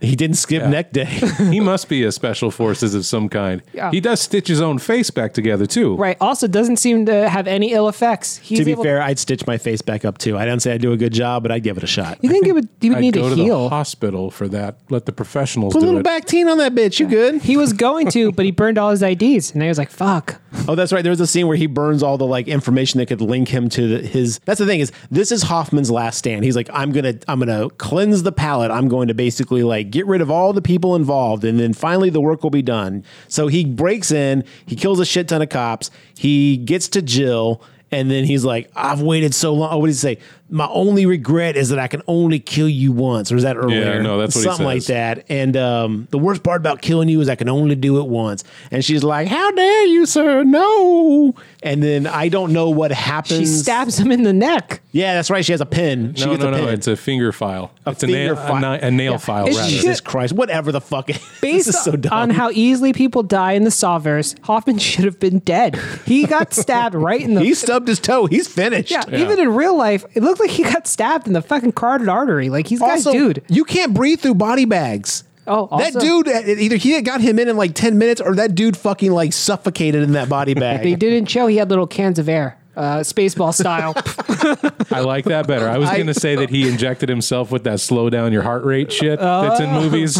[0.00, 1.04] he didn't skip neck day.
[1.04, 3.62] he must be a special forces of some kind.
[3.72, 3.90] Yeah.
[3.92, 5.94] He does stitch his own face back together too.
[5.96, 6.16] Right.
[6.20, 8.38] Also, doesn't seem to have any ill effects.
[8.38, 10.36] He's to be able- fair, I'd stitch my face back up too.
[10.36, 12.18] I don't say I'd do a good job, but I'd give it a shot.
[12.22, 12.68] you think it would?
[12.80, 13.68] You would I'd need go to to the heal.
[13.68, 14.78] hospital for that.
[14.90, 16.04] Let the professionals Put a do little it.
[16.04, 16.98] back teen on that bitch.
[16.98, 17.42] You good?
[17.42, 20.39] He was going to, but he burned all his IDs, and I was like, "Fuck."
[20.66, 21.02] Oh, that's right.
[21.02, 23.68] There was a scene where he burns all the like information that could link him
[23.70, 24.40] to the, his.
[24.44, 26.44] That's the thing is, this is Hoffman's last stand.
[26.44, 28.70] He's like, I'm gonna, I'm gonna cleanse the palate.
[28.70, 32.10] I'm going to basically like get rid of all the people involved, and then finally
[32.10, 33.04] the work will be done.
[33.28, 35.90] So he breaks in, he kills a shit ton of cops.
[36.16, 37.62] He gets to Jill,
[37.92, 39.72] and then he's like, I've waited so long.
[39.72, 40.18] Oh, what did he say?
[40.52, 43.80] My only regret is that I can only kill you once, or is that earlier?
[43.96, 45.24] Yeah, no, that's what he something like that.
[45.28, 48.42] And um, the worst part about killing you is I can only do it once.
[48.70, 50.42] And she's like, "How dare you, sir?
[50.42, 53.38] No!" And then I don't know what happens.
[53.38, 54.80] She stabs him in the neck.
[54.92, 55.44] Yeah, that's right.
[55.44, 56.14] She has a pin.
[56.14, 56.64] She No, gets no, a no.
[56.64, 56.74] pin.
[56.74, 57.70] It's a finger file.
[57.86, 59.62] it's finger a, nail, fi- a, ni- a nail file, rather.
[59.68, 60.32] Jesus Christ!
[60.32, 61.06] Whatever the fuck.
[61.06, 62.12] this Based is so dumb.
[62.12, 65.76] on how easily people die in the Sawverse, Hoffman should have been dead.
[66.06, 67.42] He got stabbed right in the.
[67.42, 68.26] he stubbed his toe.
[68.26, 68.90] He's finished.
[68.90, 72.08] yeah, even in real life, it looked like he got stabbed in the fucking carotid
[72.08, 72.48] artery.
[72.50, 73.44] Like he's guy's Also, dude.
[73.48, 75.24] you can't breathe through body bags.
[75.46, 78.54] Oh, that dude uh, either he got him in in like ten minutes, or that
[78.54, 80.82] dude fucking like suffocated in that body bag.
[80.82, 83.94] They didn't show he had little cans of air, uh, spaceball style.
[84.96, 85.68] I like that better.
[85.68, 88.64] I was going to say that he injected himself with that slow down your heart
[88.64, 90.18] rate shit that's in movies.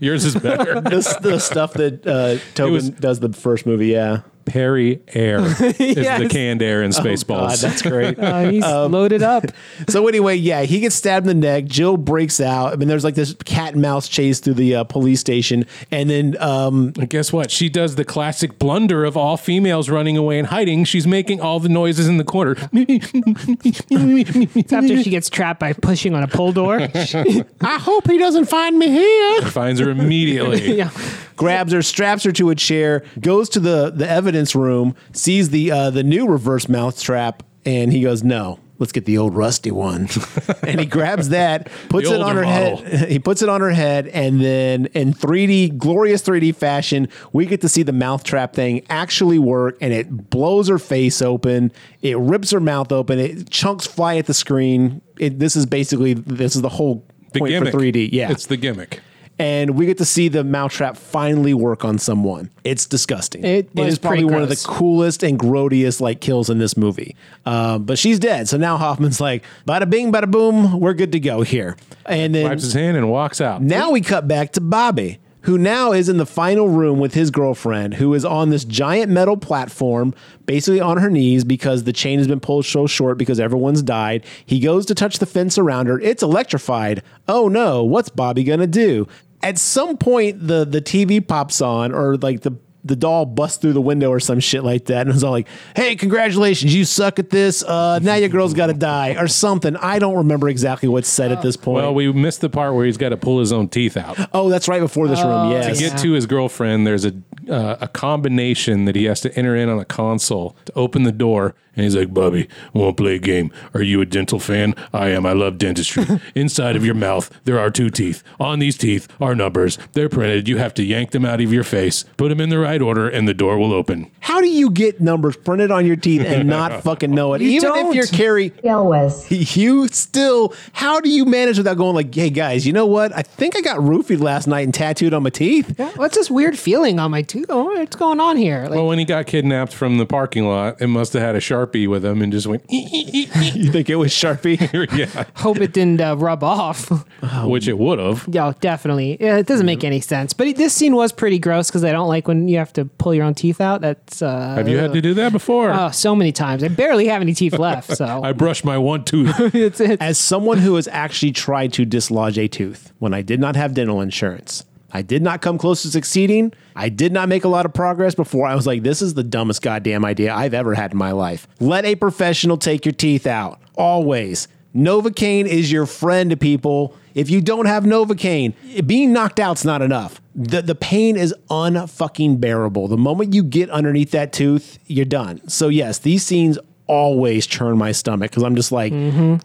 [0.00, 0.80] Yours is better.
[0.80, 3.88] the, the stuff that uh, Tobin was- does the first movie.
[3.88, 4.20] Yeah.
[4.44, 7.60] Perri-Air is the canned air in God, Spaceballs.
[7.60, 8.18] that's great.
[8.22, 9.44] Uh, he's loaded up.
[9.88, 11.64] So anyway, yeah, he gets stabbed in the neck.
[11.64, 12.72] Jill breaks out.
[12.72, 16.08] I mean, there's like this cat and mouse chase through the uh, police station, and
[16.08, 17.50] then um, And guess what?
[17.50, 20.84] She does the classic blunder of all females running away and hiding.
[20.84, 22.56] She's making all the noises in the corner.
[22.72, 26.78] It's after she gets trapped by pushing on a pull door.
[26.80, 29.42] I hope he doesn't find me here.
[29.42, 30.76] Finds her immediately.
[30.76, 30.90] yeah.
[31.36, 35.70] Grabs her, straps her to a chair, goes to the the evidence room, sees the
[35.70, 40.08] uh, the new reverse mousetrap, and he goes, "No." Let's get the old rusty one,
[40.64, 42.78] and he grabs that, puts it on her model.
[42.78, 43.08] head.
[43.12, 47.60] He puts it on her head, and then in 3D, glorious 3D fashion, we get
[47.60, 51.70] to see the mouth trap thing actually work, and it blows her face open.
[52.00, 53.20] It rips her mouth open.
[53.20, 55.00] It chunks fly at the screen.
[55.16, 57.72] It, this is basically this is the whole The point gimmick.
[57.72, 58.08] for 3D.
[58.10, 58.98] Yeah, It's the gimmick.
[59.38, 62.50] And we get to see the mousetrap finally work on someone.
[62.64, 63.44] It's disgusting.
[63.44, 66.76] It was is probably pretty one of the coolest and grodiest like kills in this
[66.76, 67.16] movie.
[67.46, 71.20] Um, but she's dead, so now Hoffman's like, bada bing, bada boom, we're good to
[71.20, 71.76] go here.
[72.06, 73.62] And then Wipes his hand and walks out.
[73.62, 77.30] now we cut back to Bobby, who now is in the final room with his
[77.30, 80.14] girlfriend, who is on this giant metal platform,
[80.46, 84.24] basically on her knees because the chain has been pulled so short because everyone's died.
[84.46, 86.00] He goes to touch the fence around her.
[86.00, 87.02] It's electrified.
[87.28, 89.06] Oh no, what's Bobby gonna do?
[89.42, 93.72] At some point, the the TV pops on, or like the the doll busts through
[93.74, 95.46] the window or some shit like that, and it's all like,
[95.76, 97.62] "Hey, congratulations, you suck at this.
[97.62, 99.76] Uh, now your girl's got to die," or something.
[99.76, 101.76] I don't remember exactly what's said at this point.
[101.82, 104.18] Well, we missed the part where he's got to pull his own teeth out.
[104.32, 105.50] oh, that's right before this room.
[105.52, 107.12] Yes, To get to his girlfriend, there's a
[107.48, 111.12] uh, a combination that he has to enter in on a console to open the
[111.12, 111.54] door.
[111.74, 113.50] And he's like, Bobby, won't play a game?
[113.74, 114.74] Are you a dental fan?
[114.92, 115.24] I am.
[115.24, 116.04] I love dentistry.
[116.34, 118.22] Inside of your mouth, there are two teeth.
[118.38, 119.78] On these teeth are numbers.
[119.92, 120.48] They're printed.
[120.48, 123.08] You have to yank them out of your face, put them in the right order,
[123.08, 124.10] and the door will open.
[124.20, 127.40] How do you get numbers printed on your teeth and not fucking know it?
[127.42, 127.88] You Even don't.
[127.88, 129.30] if you're Cary, Elwes.
[129.56, 133.14] you still, how do you manage without going like, hey guys, you know what?
[133.16, 135.78] I think I got roofied last night and tattooed on my teeth.
[135.96, 137.46] What's this weird feeling on my tooth?
[137.48, 138.62] Oh, what's going on here?
[138.64, 141.40] Like, Well, when he got kidnapped from the parking lot, it must have had a
[141.62, 144.58] Sharpie with him and just went, You think it was Sharpie?
[144.96, 146.90] yeah, hope it didn't uh, rub off.
[147.44, 148.26] which it would have.
[148.30, 149.16] Yeah, definitely.
[149.20, 150.32] Yeah, it doesn't make any sense.
[150.32, 152.84] But it, this scene was pretty gross because I don't like when you have to
[152.84, 153.80] pull your own teeth out.
[153.80, 155.70] That's uh, Have you had to do that before?
[155.72, 156.64] oh, so many times.
[156.64, 157.96] I barely have any teeth left.
[157.96, 159.34] So I brushed my one tooth.
[159.54, 163.40] it's, it's As someone who has actually tried to dislodge a tooth when I did
[163.40, 166.52] not have dental insurance, I did not come close to succeeding.
[166.76, 169.24] I did not make a lot of progress before I was like, this is the
[169.24, 171.48] dumbest goddamn idea I've ever had in my life.
[171.60, 173.60] Let a professional take your teeth out.
[173.74, 174.48] Always.
[174.74, 176.96] Novocaine is your friend to people.
[177.14, 178.54] If you don't have Novocaine,
[178.86, 180.20] being knocked out's not enough.
[180.34, 182.88] The, the pain is unfucking bearable.
[182.88, 185.46] The moment you get underneath that tooth, you're done.
[185.46, 188.92] So, yes, these scenes always churn my stomach because I'm just like,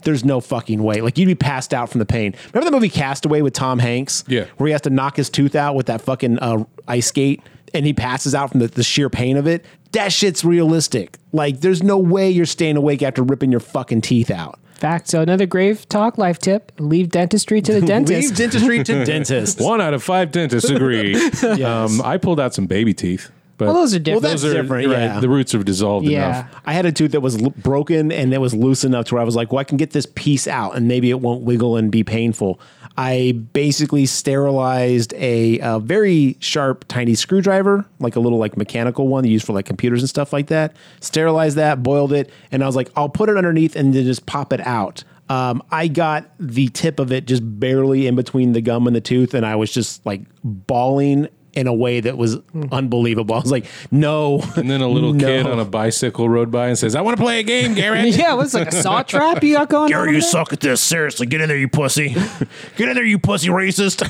[0.03, 1.01] there's no fucking way.
[1.01, 2.35] Like you'd be passed out from the pain.
[2.53, 4.23] Remember the movie Castaway with Tom Hanks?
[4.27, 4.45] Yeah.
[4.57, 7.41] Where he has to knock his tooth out with that fucking uh, ice skate
[7.73, 9.65] and he passes out from the, the sheer pain of it.
[9.91, 11.17] That shit's realistic.
[11.31, 14.59] Like there's no way you're staying awake after ripping your fucking teeth out.
[14.75, 15.07] fact.
[15.07, 18.29] So another grave talk life tip: leave dentistry to the dentist.
[18.29, 19.61] Leave dentistry to dentist.
[19.61, 21.15] One out of five dentists agree.
[21.63, 23.31] um, I pulled out some baby teeth.
[23.57, 24.23] But well, those are different.
[24.23, 25.19] Well, that's those are different, right, yeah.
[25.19, 26.41] The roots have dissolved yeah.
[26.41, 26.61] enough.
[26.65, 29.21] I had a tooth that was l- broken and it was loose enough to where
[29.21, 31.75] I was like, well, I can get this piece out and maybe it won't wiggle
[31.75, 32.59] and be painful.
[32.97, 39.25] I basically sterilized a, a very sharp, tiny screwdriver, like a little like mechanical one
[39.25, 40.75] used for like computers and stuff like that.
[40.99, 44.25] Sterilized that, boiled it, and I was like, I'll put it underneath and then just
[44.25, 45.03] pop it out.
[45.29, 49.01] Um, I got the tip of it just barely in between the gum and the
[49.01, 51.27] tooth, and I was just like bawling
[51.57, 52.37] in a way that was
[52.71, 53.33] unbelievable.
[53.33, 54.43] I was like, no.
[54.55, 55.25] And then a little no.
[55.25, 58.05] kid on a bicycle rode by and says, I want to play a game, Garrett.
[58.15, 59.91] yeah, it was like a saw trap you got going?
[59.91, 60.41] on over there?
[60.51, 60.81] at this.
[60.81, 62.09] Seriously, get in there, you pussy.
[62.75, 64.03] Get in there, you pussy racist.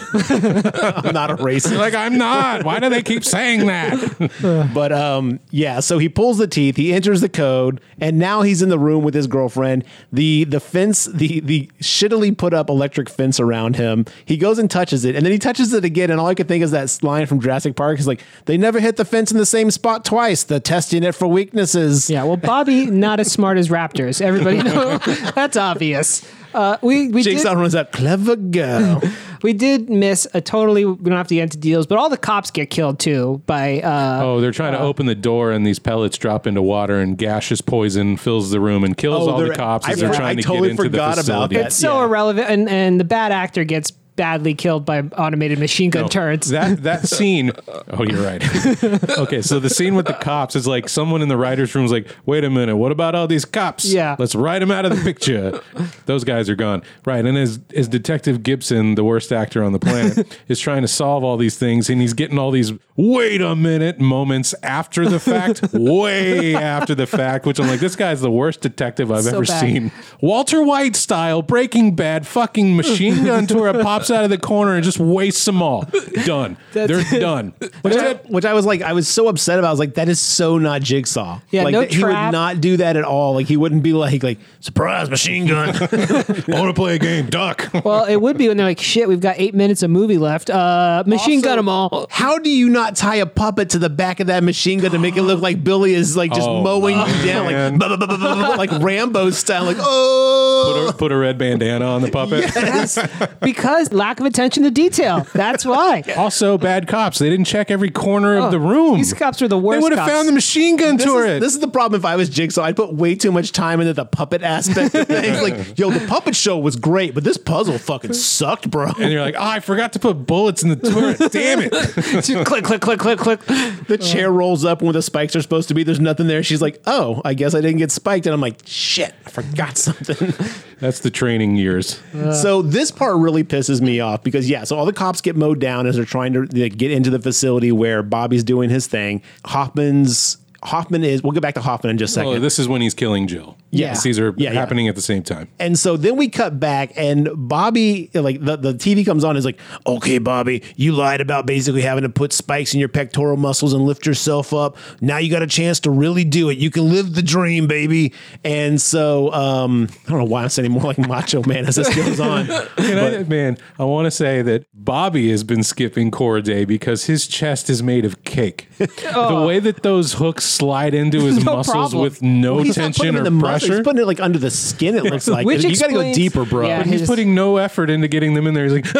[1.05, 1.77] I'm not a racist.
[1.77, 2.65] like, I'm not.
[2.65, 4.71] Why do they keep saying that?
[4.73, 8.61] But um, yeah, so he pulls the teeth, he enters the code, and now he's
[8.61, 9.85] in the room with his girlfriend.
[10.11, 14.05] The the fence, the the shittily put up electric fence around him.
[14.25, 16.47] He goes and touches it, and then he touches it again, and all I could
[16.47, 19.38] think is that line from Jurassic Park is like, they never hit the fence in
[19.38, 20.43] the same spot twice.
[20.43, 22.09] The testing it for weaknesses.
[22.09, 24.22] Yeah, well, Bobby not as smart as raptors.
[24.22, 24.97] Everybody know
[25.35, 26.26] that's obvious.
[26.53, 29.01] Uh, we we Jigsaw did, runs out, clever girl.
[29.43, 30.85] we did miss a totally.
[30.85, 33.81] We don't have to get into deals, but all the cops get killed too by.
[33.81, 37.18] Uh, Oh, they're trying to open the door and these pellets drop into water and
[37.18, 40.15] gaseous poison fills the room and kills Oh, all the cops I as they're for-
[40.15, 41.55] trying I to totally get into forgot the about facility.
[41.57, 41.65] that.
[41.68, 42.05] it's so yeah.
[42.05, 46.49] irrelevant, and and the bad actor gets badly killed by automated machine gun turrets.
[46.49, 47.52] That that scene.
[47.91, 48.44] Oh, you're right.
[49.18, 51.91] okay, so the scene with the cops is like someone in the writers' room is
[51.91, 53.85] like, "Wait a minute, what about all these cops?
[53.85, 54.18] Yeah.
[54.19, 55.61] let's write them out of the picture.
[56.06, 59.80] Those guys are gone, right?" And as as Detective Gibson, the worst actor on the
[59.80, 63.56] planet, is trying to solve all these things, and he's getting all these "wait a
[63.56, 68.31] minute" moments after the fact, way after the fact, which I'm like, this guy's the
[68.31, 69.60] worst detective I've So ever bad.
[69.61, 69.91] seen.
[70.22, 73.68] Walter White style, Breaking Bad, fucking machine gun tour
[74.07, 75.88] pops out of the corner and just wastes them all.
[76.25, 76.57] Done.
[76.73, 77.53] They're done.
[77.81, 79.69] Which I, which I was like, I was so upset about.
[79.69, 81.39] I was like, that is so not Jigsaw.
[81.51, 82.31] Yeah, like no that- he would trap.
[82.31, 83.34] not do that at all.
[83.34, 85.69] Like he wouldn't be like, like surprise machine gun.
[85.75, 87.27] I want to play a game.
[87.27, 87.69] Duck.
[87.85, 90.49] well, it would be when they're like, "Shit, we've got eight minutes of movie left.
[90.49, 94.19] Uh, machine gun them all." How do you not tie a puppet to the back
[94.19, 96.97] of that machine gun to make it look like Billy is like just Oh, mowing
[96.97, 100.84] you down, like blah, blah, blah, blah, blah, blah, like Rambo style, like oh.
[100.88, 102.51] Put a, put a red bandana on the puppet.
[102.55, 102.97] Yes,
[103.41, 105.27] because lack of attention to detail.
[105.33, 106.03] That's why.
[106.17, 107.19] Also, bad cops.
[107.19, 108.93] They didn't check every corner of oh, the room.
[108.93, 109.77] Oh, These cops are the worst.
[109.77, 110.11] They would have cops.
[110.11, 111.29] found the machine gun This turret.
[111.29, 111.99] is, this is the problem.
[111.99, 115.07] If I was Jigsaw, I'd put way too much time into the puppet aspect of
[115.07, 115.41] things.
[115.41, 118.91] Like, yo, the puppet show was great, but this puzzle fucking sucked, bro.
[118.99, 121.31] and you're like, oh, I forgot to put bullets in the turret.
[121.31, 122.45] Damn it.
[122.45, 123.45] click, click, click, click, click.
[123.45, 124.05] The oh.
[124.05, 125.83] chair rolls up where the spikes are supposed to be.
[125.83, 126.43] There's nothing there.
[126.43, 129.77] She's like, "Oh, I guess I didn't get spiked." And I'm like, "Shit, I forgot
[129.77, 130.33] something."
[130.79, 132.01] That's the training years.
[132.41, 135.59] so this part really pisses me off because yeah, so all the cops get mowed
[135.59, 139.22] down as they're trying to get into the facility where Bobby's doing his thing.
[139.45, 140.38] Hoffman's
[140.68, 141.23] Hoffman is.
[141.23, 142.34] We'll get back to Hoffman in just a second.
[142.34, 143.57] Oh, this is when he's killing Jill.
[143.72, 144.03] Yes.
[144.03, 144.60] These are Yeah, yeah.
[144.60, 145.48] happening at the same time.
[145.60, 149.45] And so then we cut back, and Bobby, like the, the TV comes on, is
[149.45, 153.73] like, okay, Bobby, you lied about basically having to put spikes in your pectoral muscles
[153.73, 154.77] and lift yourself up.
[155.02, 156.57] Now you got a chance to really do it.
[156.57, 158.14] You can live the dream, baby.
[158.44, 161.94] And so um, I don't know why I'm sounding more like Macho Man as this
[161.95, 162.45] goes on.
[162.77, 167.06] Can I, man, I want to say that Bobby has been skipping core day because
[167.06, 168.68] his chest is made of cake.
[169.18, 172.01] The way that those hooks slide into his No muscles problem.
[172.01, 173.73] with no He's not putting tension them or in the muscle, pressure.
[173.77, 174.95] He's putting it like under the skin.
[174.95, 176.67] It looks like Which you got to go explains- deeper, bro.
[176.67, 176.77] Yeah.
[176.79, 178.63] But he's his- putting no effort into getting them in there.
[178.65, 178.99] He's like, "Ah,"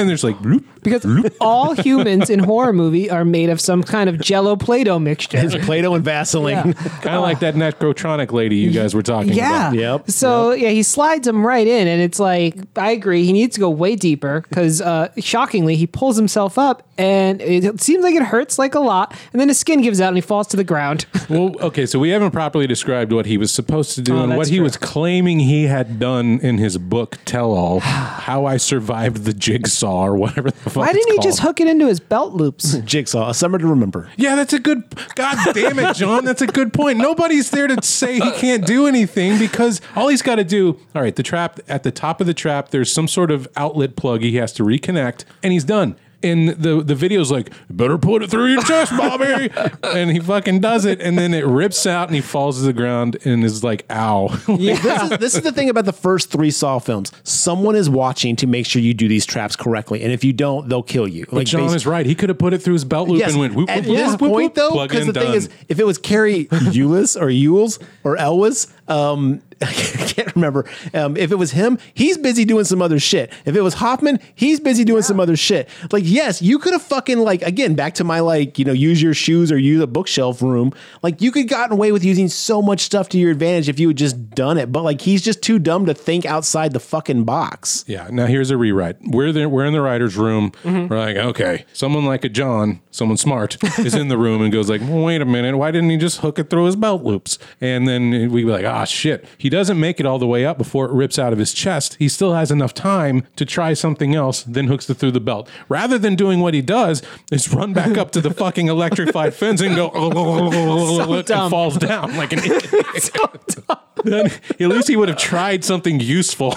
[0.00, 0.64] and there's like, bloop.
[0.82, 1.04] Because
[1.40, 5.38] all humans in horror movie are made of some kind of Jello Play-Doh mixture.
[5.38, 6.68] It's Play-Doh and Vaseline.
[6.68, 6.72] Yeah.
[6.72, 9.68] kind of like that necrotronic lady you guys were talking Yeah.
[9.70, 9.74] about.
[9.74, 13.24] Yep, So yeah, he slides him right in, and it's like I agree.
[13.24, 17.80] He needs to go way deeper because, uh, shockingly, he pulls himself up, and it
[17.80, 20.20] seems like it hurts like a lot, and then his skin gives out, and he
[20.22, 21.06] falls to the ground.
[21.28, 24.30] Well, okay, so we haven't properly described what he was supposed to do Oh, and
[24.30, 27.80] what that's he was claiming he had done in his book Tell All,
[28.28, 31.24] How I Survived the Jigsaw or whatever the fuck Why it's didn't he called.
[31.24, 32.78] just hook it into his belt loops?
[32.84, 34.08] Jigsaw, a summer to remember.
[34.16, 34.84] Yeah, that's a good.
[35.16, 36.24] God damn it, John.
[36.24, 36.96] That's a good point.
[36.98, 40.80] Nobody's there to say he can't do anything because all he's got to do.
[40.94, 42.70] All right, the trap at the top of the trap.
[42.70, 45.96] There's some sort of outlet plug he has to reconnect, and he's done.
[46.22, 49.50] And the the video's like, better put it through your chest, Bobby.
[49.82, 52.72] and he fucking does it, and then it rips out, and he falls to the
[52.72, 54.28] ground, and is like, ow.
[54.58, 57.12] This, is, this is the thing about the first three Saw films.
[57.22, 60.68] Someone is watching to make sure you do these traps correctly, and if you don't,
[60.68, 61.26] they'll kill you.
[61.30, 62.04] Like John is right.
[62.04, 63.54] He could have put it through his belt loop Yes, and went.
[63.54, 65.98] Whoop, at whoop, this whoop, point whoop, though, because the thing is, if it was
[65.98, 70.66] Cary Eulis or Ewells or Elwes, Um, I can't remember.
[70.94, 73.32] Um, if it was him, he's busy doing some other shit.
[73.44, 75.68] If it was Hoffman, he's busy doing some other shit.
[75.90, 79.02] Like, yes, you could have fucking like again back to my like you know use
[79.02, 80.72] your shoes or use a bookshelf room.
[81.02, 83.88] Like you could gotten away with using so much stuff to your advantage if you
[83.88, 84.70] had just done it.
[84.70, 87.84] But like he's just too dumb to think outside the fucking box.
[87.88, 88.08] Yeah.
[88.12, 88.96] Now here's a rewrite.
[89.02, 89.48] We're there.
[89.48, 90.52] We're in the writers' room.
[90.62, 90.86] Mm-hmm.
[90.86, 94.70] We're like, okay, someone like a John, someone smart, is in the room and goes
[94.70, 97.38] like, well, wait a minute, why didn't he just hook it through his belt loops?
[97.60, 99.24] And then we'd be like, ah, Ah, shit.
[99.38, 101.96] He doesn't make it all the way up before it rips out of his chest.
[101.98, 105.50] He still has enough time to try something else, then hooks it through the belt.
[105.68, 107.02] Rather than doing what he does,
[107.32, 109.90] is run back up to the fucking electrified fence and go
[111.14, 111.50] and dumb.
[111.50, 113.56] falls down like an idiot.
[114.04, 116.54] Then at least he would have tried something useful.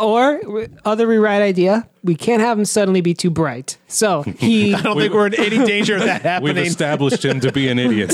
[0.00, 0.40] Or
[0.86, 3.76] other rewrite idea, we can't have him suddenly be too bright.
[3.88, 6.54] So he I don't think we're in any danger of that happening.
[6.56, 8.12] We've established him to be an idiot.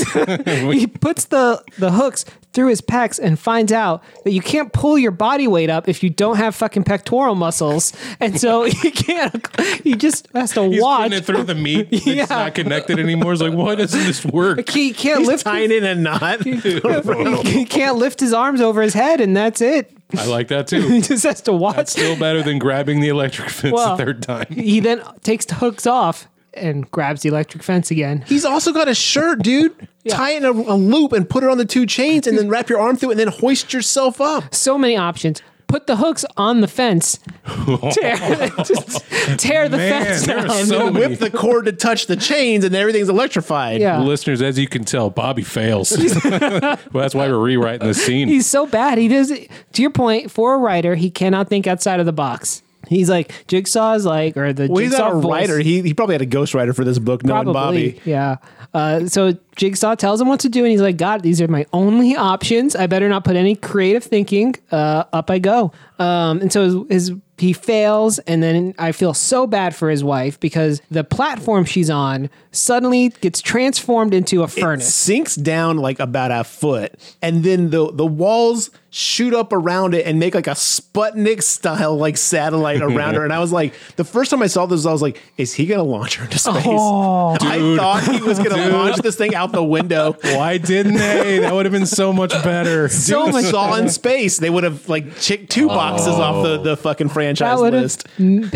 [0.73, 2.23] he puts the the hooks
[2.53, 6.03] through his pecs and finds out that you can't pull your body weight up if
[6.03, 9.47] you don't have fucking pectoral muscles, and so he can't.
[9.83, 11.03] He just has to He's watch.
[11.03, 11.87] putting it through the meat.
[12.05, 12.25] Yeah.
[12.29, 13.31] Not connected anymore.
[13.33, 14.69] It's like, why doesn't this work?
[14.69, 15.43] He can't He's lift.
[15.45, 16.43] tying it in a knot.
[16.43, 19.91] he can't lift his arms over his head, and that's it.
[20.17, 20.81] I like that too.
[20.89, 21.75] He just has to watch.
[21.75, 24.45] That's still better than grabbing the electric fence Well, a third time.
[24.49, 28.23] he then takes the hooks off and grabs the electric fence again.
[28.27, 29.87] He's also got a shirt, dude.
[30.09, 32.49] Tie it in a, a loop and put it on the two chains, and then
[32.49, 34.53] wrap your arm through it, and then hoist yourself up.
[34.53, 35.41] So many options.
[35.71, 37.17] Put the hooks on the fence.
[37.91, 38.17] tear,
[38.63, 39.05] just
[39.39, 40.65] tear the Man, fence there are down.
[40.65, 43.79] so And many- whip the cord to touch the chains, and everything's electrified.
[43.81, 43.99] yeah.
[44.01, 45.91] Listeners, as you can tell, Bobby fails.
[46.23, 48.27] well, that's why we're rewriting the scene.
[48.27, 48.97] He's so bad.
[48.97, 49.29] He does.
[49.29, 52.61] To your point, for a writer, he cannot think outside of the box.
[52.91, 55.59] He's like Jigsaw is like, or the Well, he's Jigsaw not a voice- writer.
[55.59, 58.01] He, he probably had a ghostwriter for this book, knowing Probably, Bobby.
[58.05, 58.37] yeah.
[58.73, 61.65] Uh, so Jigsaw tells him what to do, and he's like, "God, these are my
[61.73, 62.75] only options.
[62.75, 64.55] I better not put any creative thinking.
[64.71, 69.13] Uh, up I go." Um, and so his, his he fails, and then I feel
[69.15, 74.45] so bad for his wife because the platform she's on suddenly gets transformed into a
[74.45, 74.93] It furnace.
[74.93, 80.05] sinks down like about a foot, and then the the walls shoot up around it
[80.05, 83.23] and make like a Sputnik style like satellite around her.
[83.23, 85.65] And I was like, the first time I saw this, I was like, is he
[85.65, 86.65] gonna launch her into space?
[86.67, 87.37] Oh.
[87.41, 90.17] I thought he was gonna launch this thing out the window.
[90.21, 91.39] Why didn't they?
[91.39, 92.89] That would have been so much better.
[93.01, 94.37] So much saw in space.
[94.37, 97.83] They would have like chicked two boxes off the, the fucking franchise That would have,
[97.83, 98.07] list.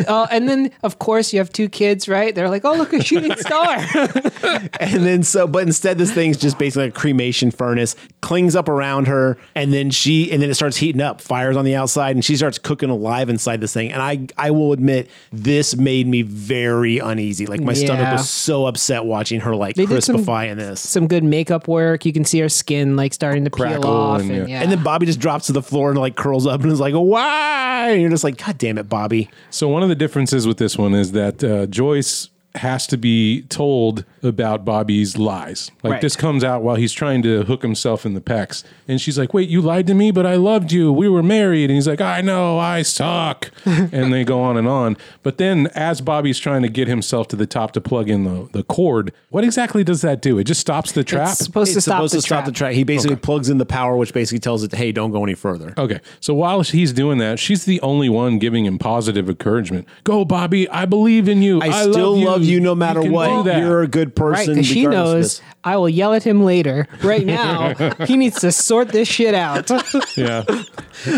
[0.07, 2.36] uh, and then of course you have two kids, right?
[2.36, 3.78] They're like, "Oh, look, a shooting star."
[4.80, 9.07] And then so, but instead, this thing's just basically a cremation furnace, clings up around
[9.07, 12.23] her, and then she, and then it starts heating up, fires on the outside, and
[12.23, 13.91] she starts cooking alive inside this thing.
[13.91, 17.45] And I, I will admit, this made me very uneasy.
[17.45, 20.80] Like my stomach was so upset watching her like They did some- crispify in this.
[20.81, 22.06] Some good makeup work.
[22.06, 24.57] You can see her skin like starting to peel off, and, and, yeah.
[24.57, 24.61] yeah.
[24.64, 26.93] And then Bobby just drops to the floor and like curls up and is like,
[26.93, 30.57] "Why?" And you're just like, "God damn it, Bobby!" So one of the differences with
[30.57, 35.72] this one is that uh, Joyce has to be told about Bobby's lies.
[35.84, 36.02] Like Right.
[36.02, 39.34] this comes out while he's trying to hook himself in the pecs, and she's like,
[39.34, 40.91] "Wait, you lied to me, but I loved you.
[40.91, 44.68] We were married." And he's like, "I know, I suck." and they go on and
[44.68, 44.98] on.
[45.23, 48.48] But then, as Bobby's trying to get himself to the top to plug in the
[48.52, 50.38] the cord, what exactly does that do?
[50.40, 51.30] It just stops the trap.
[51.30, 52.45] It's supposed to stop supposed the to stop trap.
[52.45, 52.73] the track.
[52.73, 55.73] He basically plugs in the power, which basically tells it, "Hey, don't go any further."
[55.77, 55.99] Okay.
[56.19, 59.88] So while he's doing that, she's the only one giving him positive encouragement.
[60.03, 60.68] Go, Bobby.
[60.69, 61.61] I believe in you.
[61.61, 63.45] I, still love you, no matter can what.
[63.45, 64.31] that." You're a good person.
[64.31, 64.53] Right, person.
[64.55, 65.41] because she knows.
[65.63, 66.88] I will yell at him later.
[67.03, 67.73] Right now,
[68.05, 69.69] he needs to sort this shit out.
[70.15, 70.43] Yeah.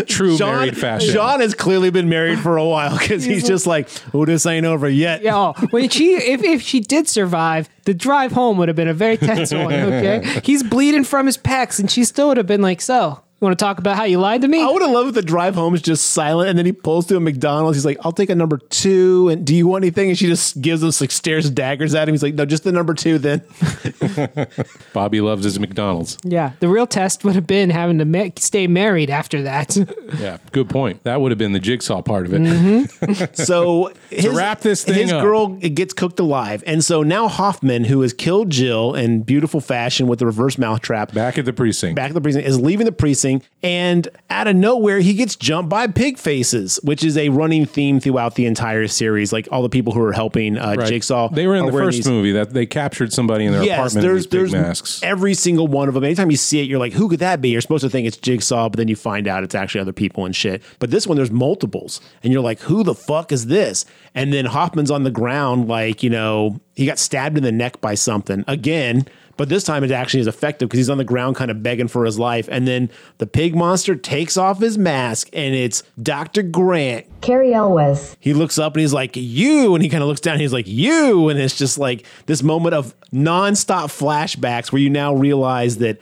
[0.06, 1.12] True John, married fashion.
[1.12, 4.66] John has clearly been married for a while because he's just like, oh, this ain't
[4.66, 5.22] over yet.
[5.22, 8.88] Yeah, oh, when she if, if she did survive, the drive home would have been
[8.88, 9.72] a very tense one.
[9.72, 13.46] Okay, he's bleeding from his pecs, and she still would have been like, "So, you
[13.46, 15.22] want to talk about how you lied to me?" I would have loved if the
[15.22, 17.76] drive home is just silent and then he pulls to a McDonald's.
[17.76, 19.28] He's like, I'll take a number two.
[19.28, 20.08] And do you want anything?
[20.08, 22.14] And she just gives him like stares daggers at him.
[22.14, 23.42] He's like, no, just the number two then.
[24.92, 26.18] Bobby loves his McDonald's.
[26.24, 29.76] Yeah, the real test would have been having to ma- stay married after that.
[30.18, 31.04] Yeah, good point.
[31.04, 32.40] That would have been the jigsaw part of it.
[32.40, 33.34] Mm-hmm.
[33.34, 35.22] So his, wrap this thing his up.
[35.22, 36.64] girl gets cooked alive.
[36.66, 40.80] And so now Hoffman, who has killed Jill in beautiful fashion with the reverse mouth
[40.80, 41.94] trap, Back at the precinct.
[41.96, 43.27] back at the precinct, is leaving the precinct,
[43.62, 47.98] and out of nowhere, he gets jumped by pig faces, which is a running theme
[48.00, 49.32] throughout the entire series.
[49.32, 50.88] Like all the people who are helping uh, Right.
[50.88, 53.78] Jigsaw, They were in the first these- movie that they captured somebody in their Yes,
[53.94, 55.00] apartment there's there's masks.
[55.02, 56.04] every single one of them.
[56.04, 57.48] Anytime you see it, you're like, who could that be?
[57.50, 60.24] You're supposed to think it's Jigsaw, but then you find out it's actually other people
[60.24, 60.62] and shit.
[60.78, 63.84] But this one, there's multiples, and you're like, who the fuck is this?
[64.14, 67.80] And then Hoffman's on the ground, like you know, he got stabbed in the neck
[67.80, 69.06] by something again.
[69.38, 71.86] But this time it actually is effective because he's on the ground kind of begging
[71.86, 72.48] for his life.
[72.50, 76.42] And then the pig monster takes off his mask and it's Dr.
[76.42, 77.06] Grant.
[77.20, 78.16] Cary Elwes.
[78.18, 79.74] He looks up and he's like, You.
[79.74, 81.28] And he kind of looks down and he's like, You.
[81.28, 85.98] And it's just like this moment of nonstop flashbacks where you now realize that.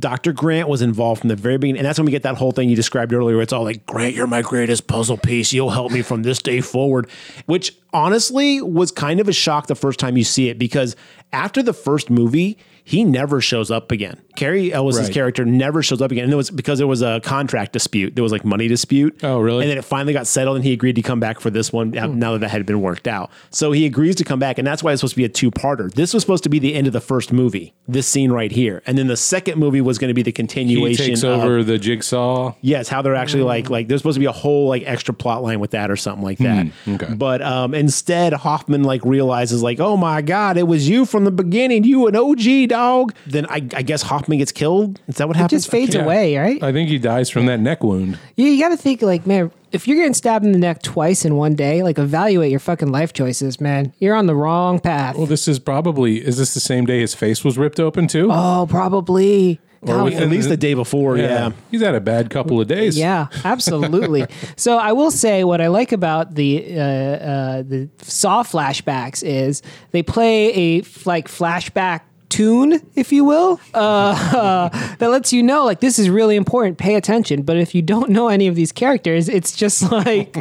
[0.00, 0.32] Dr.
[0.32, 1.80] Grant was involved from the very beginning.
[1.80, 3.34] And that's when we get that whole thing you described earlier.
[3.34, 5.52] Where it's all like, Grant, you're my greatest puzzle piece.
[5.52, 7.10] You'll help me from this day forward.
[7.46, 10.94] Which honestly was kind of a shock the first time you see it because
[11.32, 12.58] after the first movie,
[12.88, 14.18] he never shows up again.
[14.34, 15.12] Cary Elwes' Right.
[15.12, 16.24] character never shows up again.
[16.24, 18.14] And it was because there was a contract dispute.
[18.14, 19.18] There was like money dispute.
[19.22, 19.62] Oh, really?
[19.62, 21.90] And then it finally got settled and he agreed to come back for this one
[21.90, 22.18] now- hmm.
[22.18, 23.30] now that that had been worked out.
[23.50, 24.56] So he agrees to come back.
[24.56, 25.92] And that's why it's supposed to be a two parter.
[25.92, 28.82] This was supposed to be the end of the first movie, this scene right here.
[28.86, 31.04] And then the second movie was going to be the He continuation.
[31.04, 32.54] takes of- over the jigsaw.
[32.62, 33.48] Yes, how they're actually mm.
[33.48, 35.96] like like there's supposed to be a whole like extra plot line with that or
[35.96, 36.68] something like that.
[36.68, 37.12] Hmm, okay.
[37.12, 41.30] But um instead Hoffman like realizes like, oh my god, it was you from the
[41.30, 43.14] beginning, you an OG dog.
[43.26, 45.00] Then I, I guess Hoffman gets killed.
[45.08, 45.38] Is that what happens?
[45.38, 45.64] It happens?
[45.64, 46.04] just fades Yeah.
[46.04, 46.62] away, right?
[46.62, 48.18] I think he dies from that neck wound.
[48.36, 51.24] You, you got to think like, man, if you're getting stabbed in the neck twice
[51.24, 53.92] in one day, like evaluate your fucking life choices, man.
[53.98, 55.16] You're on the wrong path.
[55.16, 58.28] Well, this is probably is this the same day his face was ripped open too?
[58.30, 59.60] oh, probably.
[59.82, 61.50] Or within At least the day before, yeah.
[61.70, 62.98] He's had a bad couple of days.
[62.98, 64.26] Yeah, absolutely.
[64.56, 69.62] so I will say what I like about the uh, uh, the Saw flashbacks is
[69.92, 74.68] they play a f- like flashback tune, if you will, uh,
[74.98, 76.78] that lets you know like this is really important.
[76.78, 77.42] Pay attention.
[77.42, 80.36] But if you don't know any of these characters, it's just like,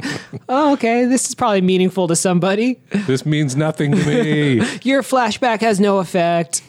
[0.49, 2.79] oh, okay, this is probably meaningful to somebody.
[2.91, 4.53] This means nothing to me.
[4.83, 6.61] Your flashback has no effect,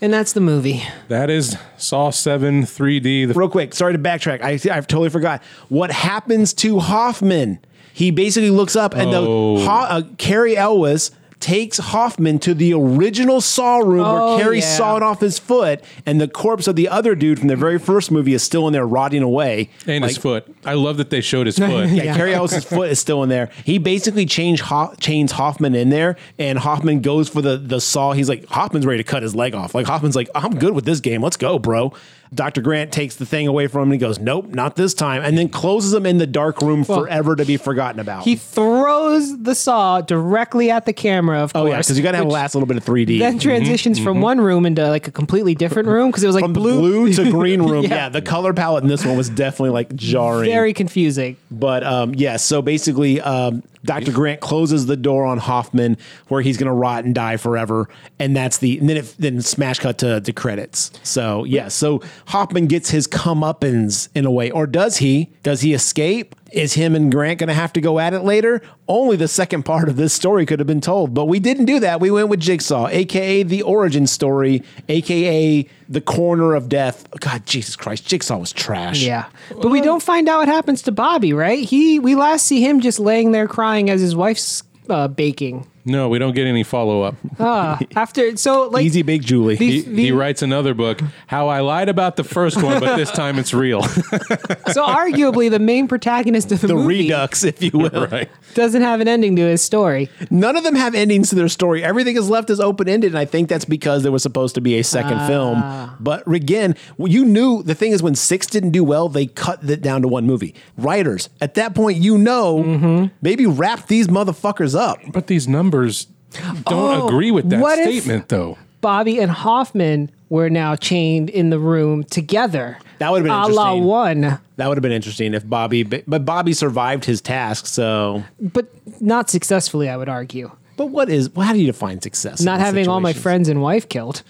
[0.00, 0.82] and that's the movie.
[1.08, 3.28] that is Saw 7 3D.
[3.28, 4.40] The Real quick, sorry to backtrack.
[4.42, 5.42] I I've totally forgot.
[5.68, 7.58] What happens to Hoffman?
[7.92, 9.58] He basically looks up and Oh.
[9.58, 11.10] the Ho- uh, Cary Elwes
[11.40, 14.76] takes Hoffman to the original Saw room Oh, where Cary yeah.
[14.76, 18.10] sawed off his foot, and the corpse of the other dude from the very first
[18.10, 19.70] movie is still in there rotting away.
[19.86, 20.44] and his foot.
[20.64, 21.88] I love that they showed his foot.
[21.88, 22.16] Yeah, Yeah.
[22.16, 23.48] Cary Ellis' foot is still in there.
[23.64, 28.12] He basically changed Ho- chains Hoffman in there, and Hoffman goes for the the saw.
[28.12, 29.74] He's like Hoffman's ready to cut his leg off.
[29.74, 31.22] Like Hoffman's like, I'm good with this game.
[31.22, 31.92] Let's go, bro.
[32.32, 32.60] Dr.
[32.60, 35.36] Grant takes the thing away from him and he goes, Nope, not this time, and
[35.36, 38.22] then closes him in the dark room forever to be forgotten about.
[38.22, 41.40] He throws the saw directly at the camera.
[41.40, 43.18] Of oh course, yeah, because you got to have a last little bit of 3D.
[43.18, 46.44] Then transitions from one room into like a completely different room because it was like
[46.44, 47.80] from blue, blue to green room.
[47.90, 47.94] Yeah.
[47.94, 48.08] yeah.
[48.10, 50.50] the color palette in this one was definitely like jarring.
[50.50, 51.36] very confusing.
[51.50, 54.12] But um, yeah, so basically, um, Dr.
[54.12, 55.96] Grant closes the door on Hoffman,
[56.28, 57.88] where he's going to rot and die forever,
[58.18, 58.78] and that's the.
[58.78, 60.90] And then it then smash cut to the credits.
[61.02, 65.32] So yeah, so Hoffman gets his comeuppance in a way, or does he?
[65.42, 66.36] Does he escape?
[66.52, 68.62] Is him and Grant going to have to go at it later?
[68.86, 71.80] Only the second part of this story could have been told, but we didn't do
[71.80, 72.00] that.
[72.00, 77.08] We went with Jigsaw, aka the origin story, aka the corner of death.
[77.18, 79.02] God, Jesus Christ, Jigsaw was trash.
[79.02, 81.64] Yeah, but we don't find out what happens to Bobby, right?
[81.64, 85.66] He we last see him just laying there crying as his wife's uh, baking.
[85.84, 87.14] No, we don't get any follow up.
[87.38, 89.56] Uh, after so like Easy Bake Julie.
[89.56, 92.96] the- He, he the- writes another book, How I Lied About the First One, but
[92.96, 93.82] this time it's real.
[93.82, 96.76] so arguably the main protagonist of the, movie.
[96.76, 98.06] the movie redux, if you will.
[98.08, 98.28] right.
[98.54, 100.08] doesn't have an ending to his story.
[100.30, 101.82] None of them have endings to their story.
[101.82, 104.60] Everything is left as open ended, and I think that's because there was supposed to
[104.60, 105.26] be a second Ah.
[105.26, 105.96] film.
[106.00, 109.80] But again, you knew the thing is when six didn't do well, they cut it
[109.82, 110.54] down to one movie.
[110.76, 113.06] Writers at that point, you know, Mm-hmm.
[113.22, 114.98] maybe wrap these motherfuckers up.
[115.12, 118.58] But these numbers don't Oh, agree with that statement, though.
[118.80, 122.78] Bobby and Hoffman were now chained in the room together.
[122.98, 123.84] That would've been a la interesting.
[123.84, 127.66] one, That would have been interesting if Bobby, but Bobby survived his task.
[127.66, 128.66] So, but
[129.00, 129.88] not successfully.
[129.88, 130.50] I would argue.
[130.76, 131.30] but what is?
[131.30, 132.40] Well, how do you define success?
[132.42, 134.22] Not these having all my friends and wife killed.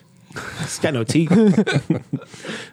[0.60, 1.30] It's got no teeth.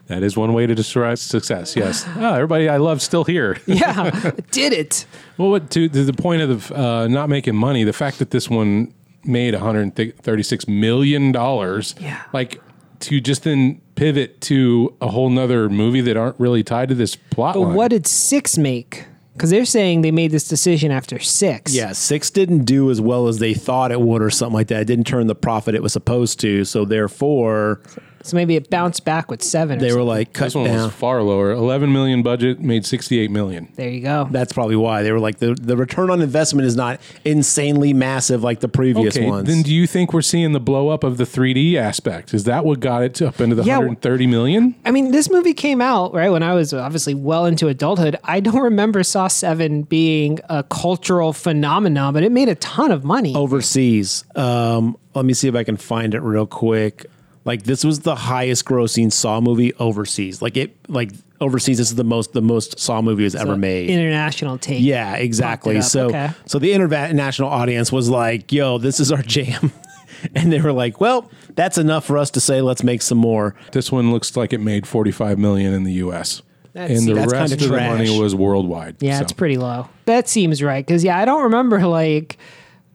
[0.08, 1.76] That is one way to describe success.
[1.76, 2.06] Yes.
[2.16, 3.58] Ah, everybody I love still here.
[3.68, 5.06] Yeah, did it.
[5.38, 8.32] Well, what to, to the point of the, uh, not making money, the fact that
[8.32, 8.94] this one
[9.26, 12.22] made 136 million dollars, Yeah.
[12.32, 12.62] like
[13.02, 17.16] to just then pivot to a whole nother movie that aren't really tied to this
[17.18, 17.76] plot But line.
[17.76, 19.06] what did six make?
[19.38, 21.76] Because they're saying they made this decision after six.
[21.76, 24.82] Yeah, six didn't do as well as they thought it would, or something like that.
[24.82, 26.66] It didn't turn the profit it was supposed to.
[26.66, 27.80] So therefore,
[28.28, 29.78] So maybe it bounced back with seven.
[29.78, 30.84] or they were like, cut this one down.
[30.86, 31.52] was far lower.
[31.52, 33.70] 11 million budget made 68 million.
[33.76, 34.28] there you go.
[34.30, 38.44] That's probably why they were like the the return on investment is not insanely massive
[38.44, 39.48] like the previous Okay, ones.
[39.48, 42.34] then do you think we're seeing the blow up of the 3D aspect?
[42.34, 43.78] Is that what got it up into the Yeah.
[43.78, 44.76] 130 million?
[44.86, 48.18] I mean, this movie came out right when I was obviously well into adulthood.
[48.24, 53.04] I don't remember Saw Seven being a cultural phenomenon, but it made a ton of
[53.04, 53.36] money.
[53.36, 54.24] overseas.
[54.36, 57.06] Um, let me see if I can find it real quick.
[57.48, 60.42] Like this was the highest grossing Saw movie overseas.
[60.42, 61.12] Like it, like
[61.42, 63.90] overseas, this is the most the most Saw movie was ever made.
[63.90, 64.82] International take.
[64.82, 65.82] yeah, exactly.
[65.82, 66.30] So, Okay.
[66.46, 69.72] so the international audience was like, "Yo, this is our jam,"
[70.36, 73.56] and they were like, "Well, that's enough for us to say let's make some more."
[73.72, 76.42] This one looks like it made 45 million in the US.
[76.74, 78.98] That's- and the That's rest kinda of the money was worldwide.
[79.00, 79.88] Yeah, So, it's pretty low.
[80.06, 82.38] That seems right because yeah, I don't remember like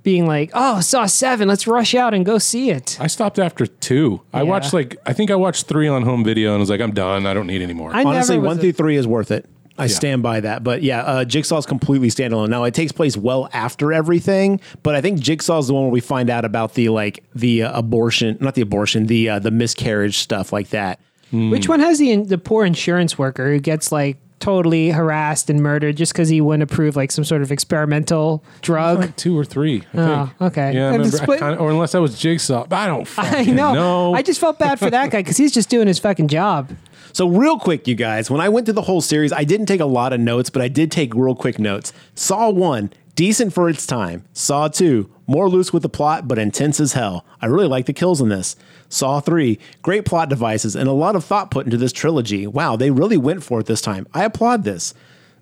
[0.02, 2.96] being like, oh, saw seven, let's rush out and go see it.
[3.00, 4.20] I stopped after two.
[4.32, 4.42] I Yeah.
[4.44, 7.26] watched like I think I watched three on home video and was like, I'm done.
[7.26, 7.94] I don't need any more.
[7.94, 9.46] I Honestly, never was one a- through three is worth it.
[9.78, 10.62] I stand by that.
[10.62, 12.50] But yeah, uh, Jigsaw's completely standalone.
[12.50, 16.00] Now it takes place well after everything, but I think Jigsaw's the one where we
[16.00, 20.18] find out about the like the uh, abortion, not the abortion, the uh, the miscarriage
[20.18, 21.00] stuff like that.
[21.32, 25.96] Which one has the the poor insurance worker who gets like totally harassed and murdered
[25.96, 28.98] just because he wouldn't approve like some sort of experimental drug?
[28.98, 29.84] like two or three.
[29.94, 30.42] I Oh, think.
[30.42, 30.74] okay.
[30.74, 32.66] Yeah, I remember, split- I kinda, or unless that was Jigsaw.
[32.70, 33.72] I don't I know.
[33.74, 34.14] know.
[34.14, 36.70] I just felt bad for that guy because he's just doing his fucking job.
[37.14, 39.80] So real quick, you guys, when I went through the whole series, I didn't take
[39.80, 41.92] a lot of notes, but I did take real quick notes.
[42.14, 44.24] Saw one, decent for its time.
[44.32, 47.24] Saw two, more loose with the plot, but intense as hell.
[47.40, 48.56] I really like the kills in this.
[48.88, 52.46] Saw three, great plot devices and a lot of thought put into this trilogy.
[52.46, 54.06] Wow, they really went for it this time.
[54.12, 54.94] I applaud this.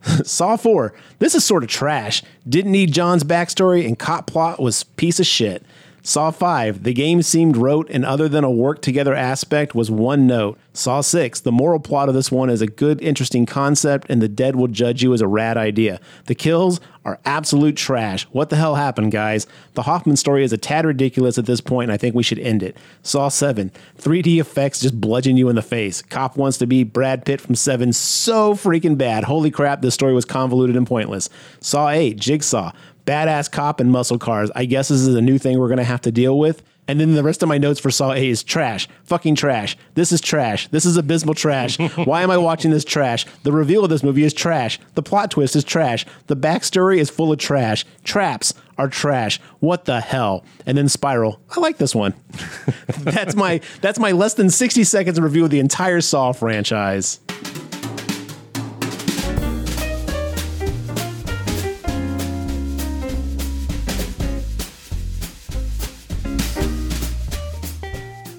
[0.24, 0.94] Saw 4.
[1.18, 2.22] This is sort of trash.
[2.48, 5.64] Didn't need John's backstory, and cop plot was piece of shit.
[6.02, 6.82] Saw 5.
[6.82, 10.58] The game seemed rote, and other than a work together aspect, was one note.
[10.72, 11.40] Saw 6.
[11.40, 14.68] The moral plot of this one is a good, interesting concept, and the dead will
[14.68, 16.00] judge you as a rad idea.
[16.26, 18.24] The kills are absolute trash.
[18.30, 19.46] What the hell happened, guys?
[19.74, 22.38] The Hoffman story is a tad ridiculous at this point, and I think we should
[22.38, 22.76] end it.
[23.02, 23.72] Saw 7.
[23.98, 26.02] 3D effects just bludgeon you in the face.
[26.02, 29.24] Cop wants to be Brad Pitt from 7 so freaking bad.
[29.24, 31.28] Holy crap, this story was convoluted and pointless.
[31.60, 32.18] Saw 8.
[32.18, 32.72] Jigsaw.
[33.10, 34.52] Badass cop and muscle cars.
[34.54, 36.62] I guess this is a new thing we're going to have to deal with.
[36.86, 38.88] And then the rest of my notes for Saw 8 is trash.
[39.02, 39.76] Fucking trash.
[39.94, 40.68] This is trash.
[40.68, 41.76] This is abysmal trash.
[42.04, 43.26] Why am I watching this trash?
[43.42, 44.78] The reveal of this movie is trash.
[44.94, 46.06] The plot twist is trash.
[46.28, 47.84] The backstory is full of trash.
[48.04, 49.40] Traps are trash.
[49.58, 50.44] What the hell?
[50.64, 51.40] And then Spiral.
[51.50, 52.14] I like this one.
[53.00, 57.18] that's my that's my less than 60 seconds review of the entire Saw franchise.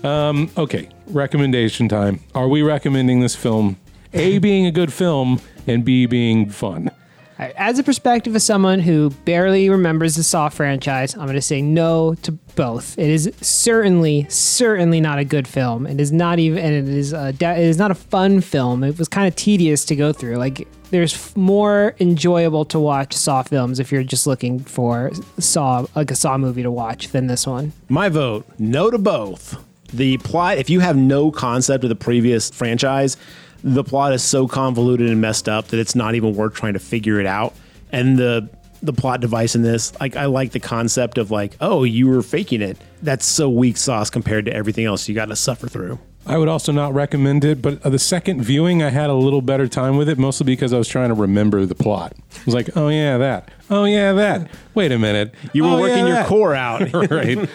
[0.04, 2.20] Um, okay, recommendation time.
[2.34, 3.78] Are we recommending this film?
[4.14, 6.92] A being a good film and B being fun.
[7.40, 11.60] As a perspective of someone who barely remembers the Saw franchise, I'm going to say
[11.60, 13.00] no to both.
[13.00, 15.88] It is certainly, certainly not a good film.
[15.88, 18.84] It is not even, and it is, a, it is not a fun film.
[18.84, 20.36] It was kind of tedious to go through.
[20.36, 26.12] Like, there's more enjoyable to watch Saw films if you're just looking for Saw, like
[26.12, 27.74] a Saw movie to watch than this one.
[27.90, 29.58] My vote, no to both.
[29.94, 33.18] The plot, if you have no concept of the previous franchise,
[33.64, 36.80] the plot is so convoluted and messed up that it's not even worth trying to
[36.80, 37.54] figure it out.
[37.92, 38.50] And the
[38.84, 42.24] the plot device in this, like I like the concept of like, oh, you were
[42.24, 42.78] faking it.
[43.04, 46.00] That's so weak sauce compared to everything else you got to suffer through.
[46.26, 49.68] I would also not recommend it, but the second viewing, I had a little better
[49.68, 52.14] time with it, mostly because I was trying to remember the plot.
[52.18, 53.50] I was like, oh, yeah, that.
[53.72, 54.50] Oh, yeah, that.
[54.76, 55.34] Wait a minute.
[55.54, 56.28] You were Oh, working yeah, your that.
[56.28, 56.94] core out.
[57.12, 57.50] right.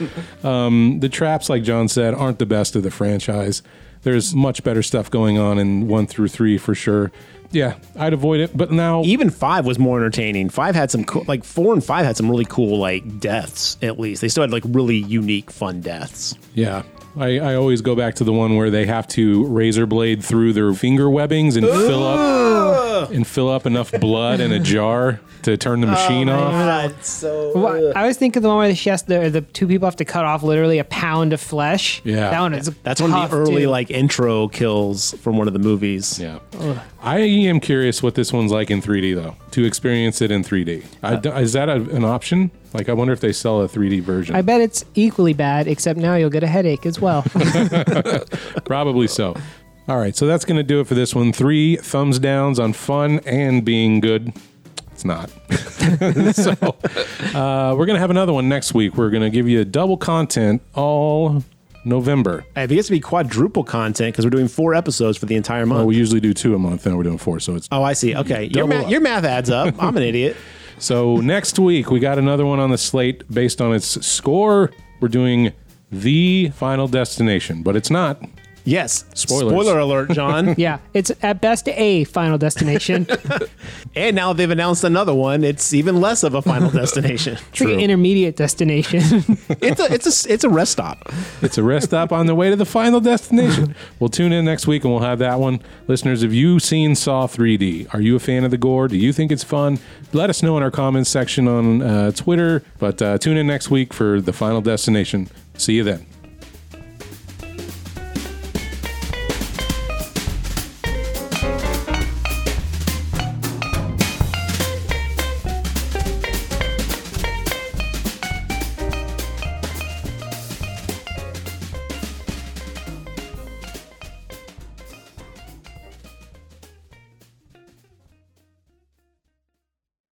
[0.45, 3.63] Um, the traps, like John said, aren't the best of the franchise.
[4.03, 7.13] There's much better stuff going on in one through three for sure.
[7.53, 8.57] Yeah, I'd avoid it.
[8.57, 10.49] But now, Even five was more entertaining.
[10.49, 13.79] Five had some cool, like four and five had some really cool like deaths.
[13.83, 16.35] At least they still had like really unique, fun deaths.
[16.55, 16.83] yeah,
[17.17, 20.53] I, I always go back to the one where they have to razor blade through
[20.53, 25.57] their finger webbings and fill up and fill up enough blood in a jar to
[25.57, 26.53] turn the machine off.
[26.53, 27.53] That's so.
[27.57, 29.97] Well, I was thinking of the one where she has the, the two people have
[29.97, 32.03] to cut off literally a pound of flesh.
[32.05, 32.31] Yeah.
[32.31, 33.69] That one is That's one of tough, the early too.
[33.69, 36.19] like intro kills from one of the movies.
[36.19, 36.41] Yeah.
[37.01, 39.37] I am curious what this one's like in 3D though.
[39.53, 42.51] To experience it in 3D, I uh, d is that a, an option?
[42.73, 44.35] Like, I wonder if they sell a 3D version.
[44.37, 47.23] I bet it's equally bad, except now you'll get a headache as well.
[48.65, 49.35] Probably so.
[49.89, 51.33] All right, so that's going to do it for this one.
[51.33, 54.33] Three thumbs downs on fun and being good.
[54.93, 55.31] It's not.
[56.35, 56.53] so
[57.39, 58.97] uh, we're going to have another one next week.
[58.97, 61.45] We're going to give you double content all
[61.85, 62.45] November.
[62.57, 65.67] If it gets to be quadruple content because we're doing four episodes for the entire
[65.67, 65.83] month.
[65.83, 67.39] Oh, we usually do two a month, and we're doing four.
[67.41, 68.17] So it's Oh, I see.
[68.17, 69.75] Okay, your, Double ma- your math adds up.
[69.81, 70.37] I'm an idiot.
[70.79, 74.71] So next week we got another one on the slate based on its score.
[75.01, 75.53] We're doing
[75.91, 78.23] the Final Destination, but it's not.
[78.67, 79.05] Yes.
[79.15, 79.53] Spoilers.
[79.53, 80.55] Spoiler alert, John.
[80.67, 83.07] Yeah, it's at best a final destination.
[83.95, 85.45] and now they've announced another one.
[85.45, 87.39] It's even less of a final destination.
[87.61, 89.39] like an intermediate destination.
[89.61, 90.99] it's a it's a it's a rest stop.
[91.43, 93.75] It's a rest stop on the way to the final destination.
[94.01, 95.61] We'll tune in next week and we'll have that one.
[95.87, 97.93] Listeners, have you seen Saw 3D?
[97.95, 98.89] Are you a fan of the gore?
[98.89, 99.79] Do you think it's fun?
[100.13, 102.63] Let us know in our comments section on uh, Twitter.
[102.79, 105.29] But uh, tune in next week for the final destination.
[105.57, 106.07] See you then.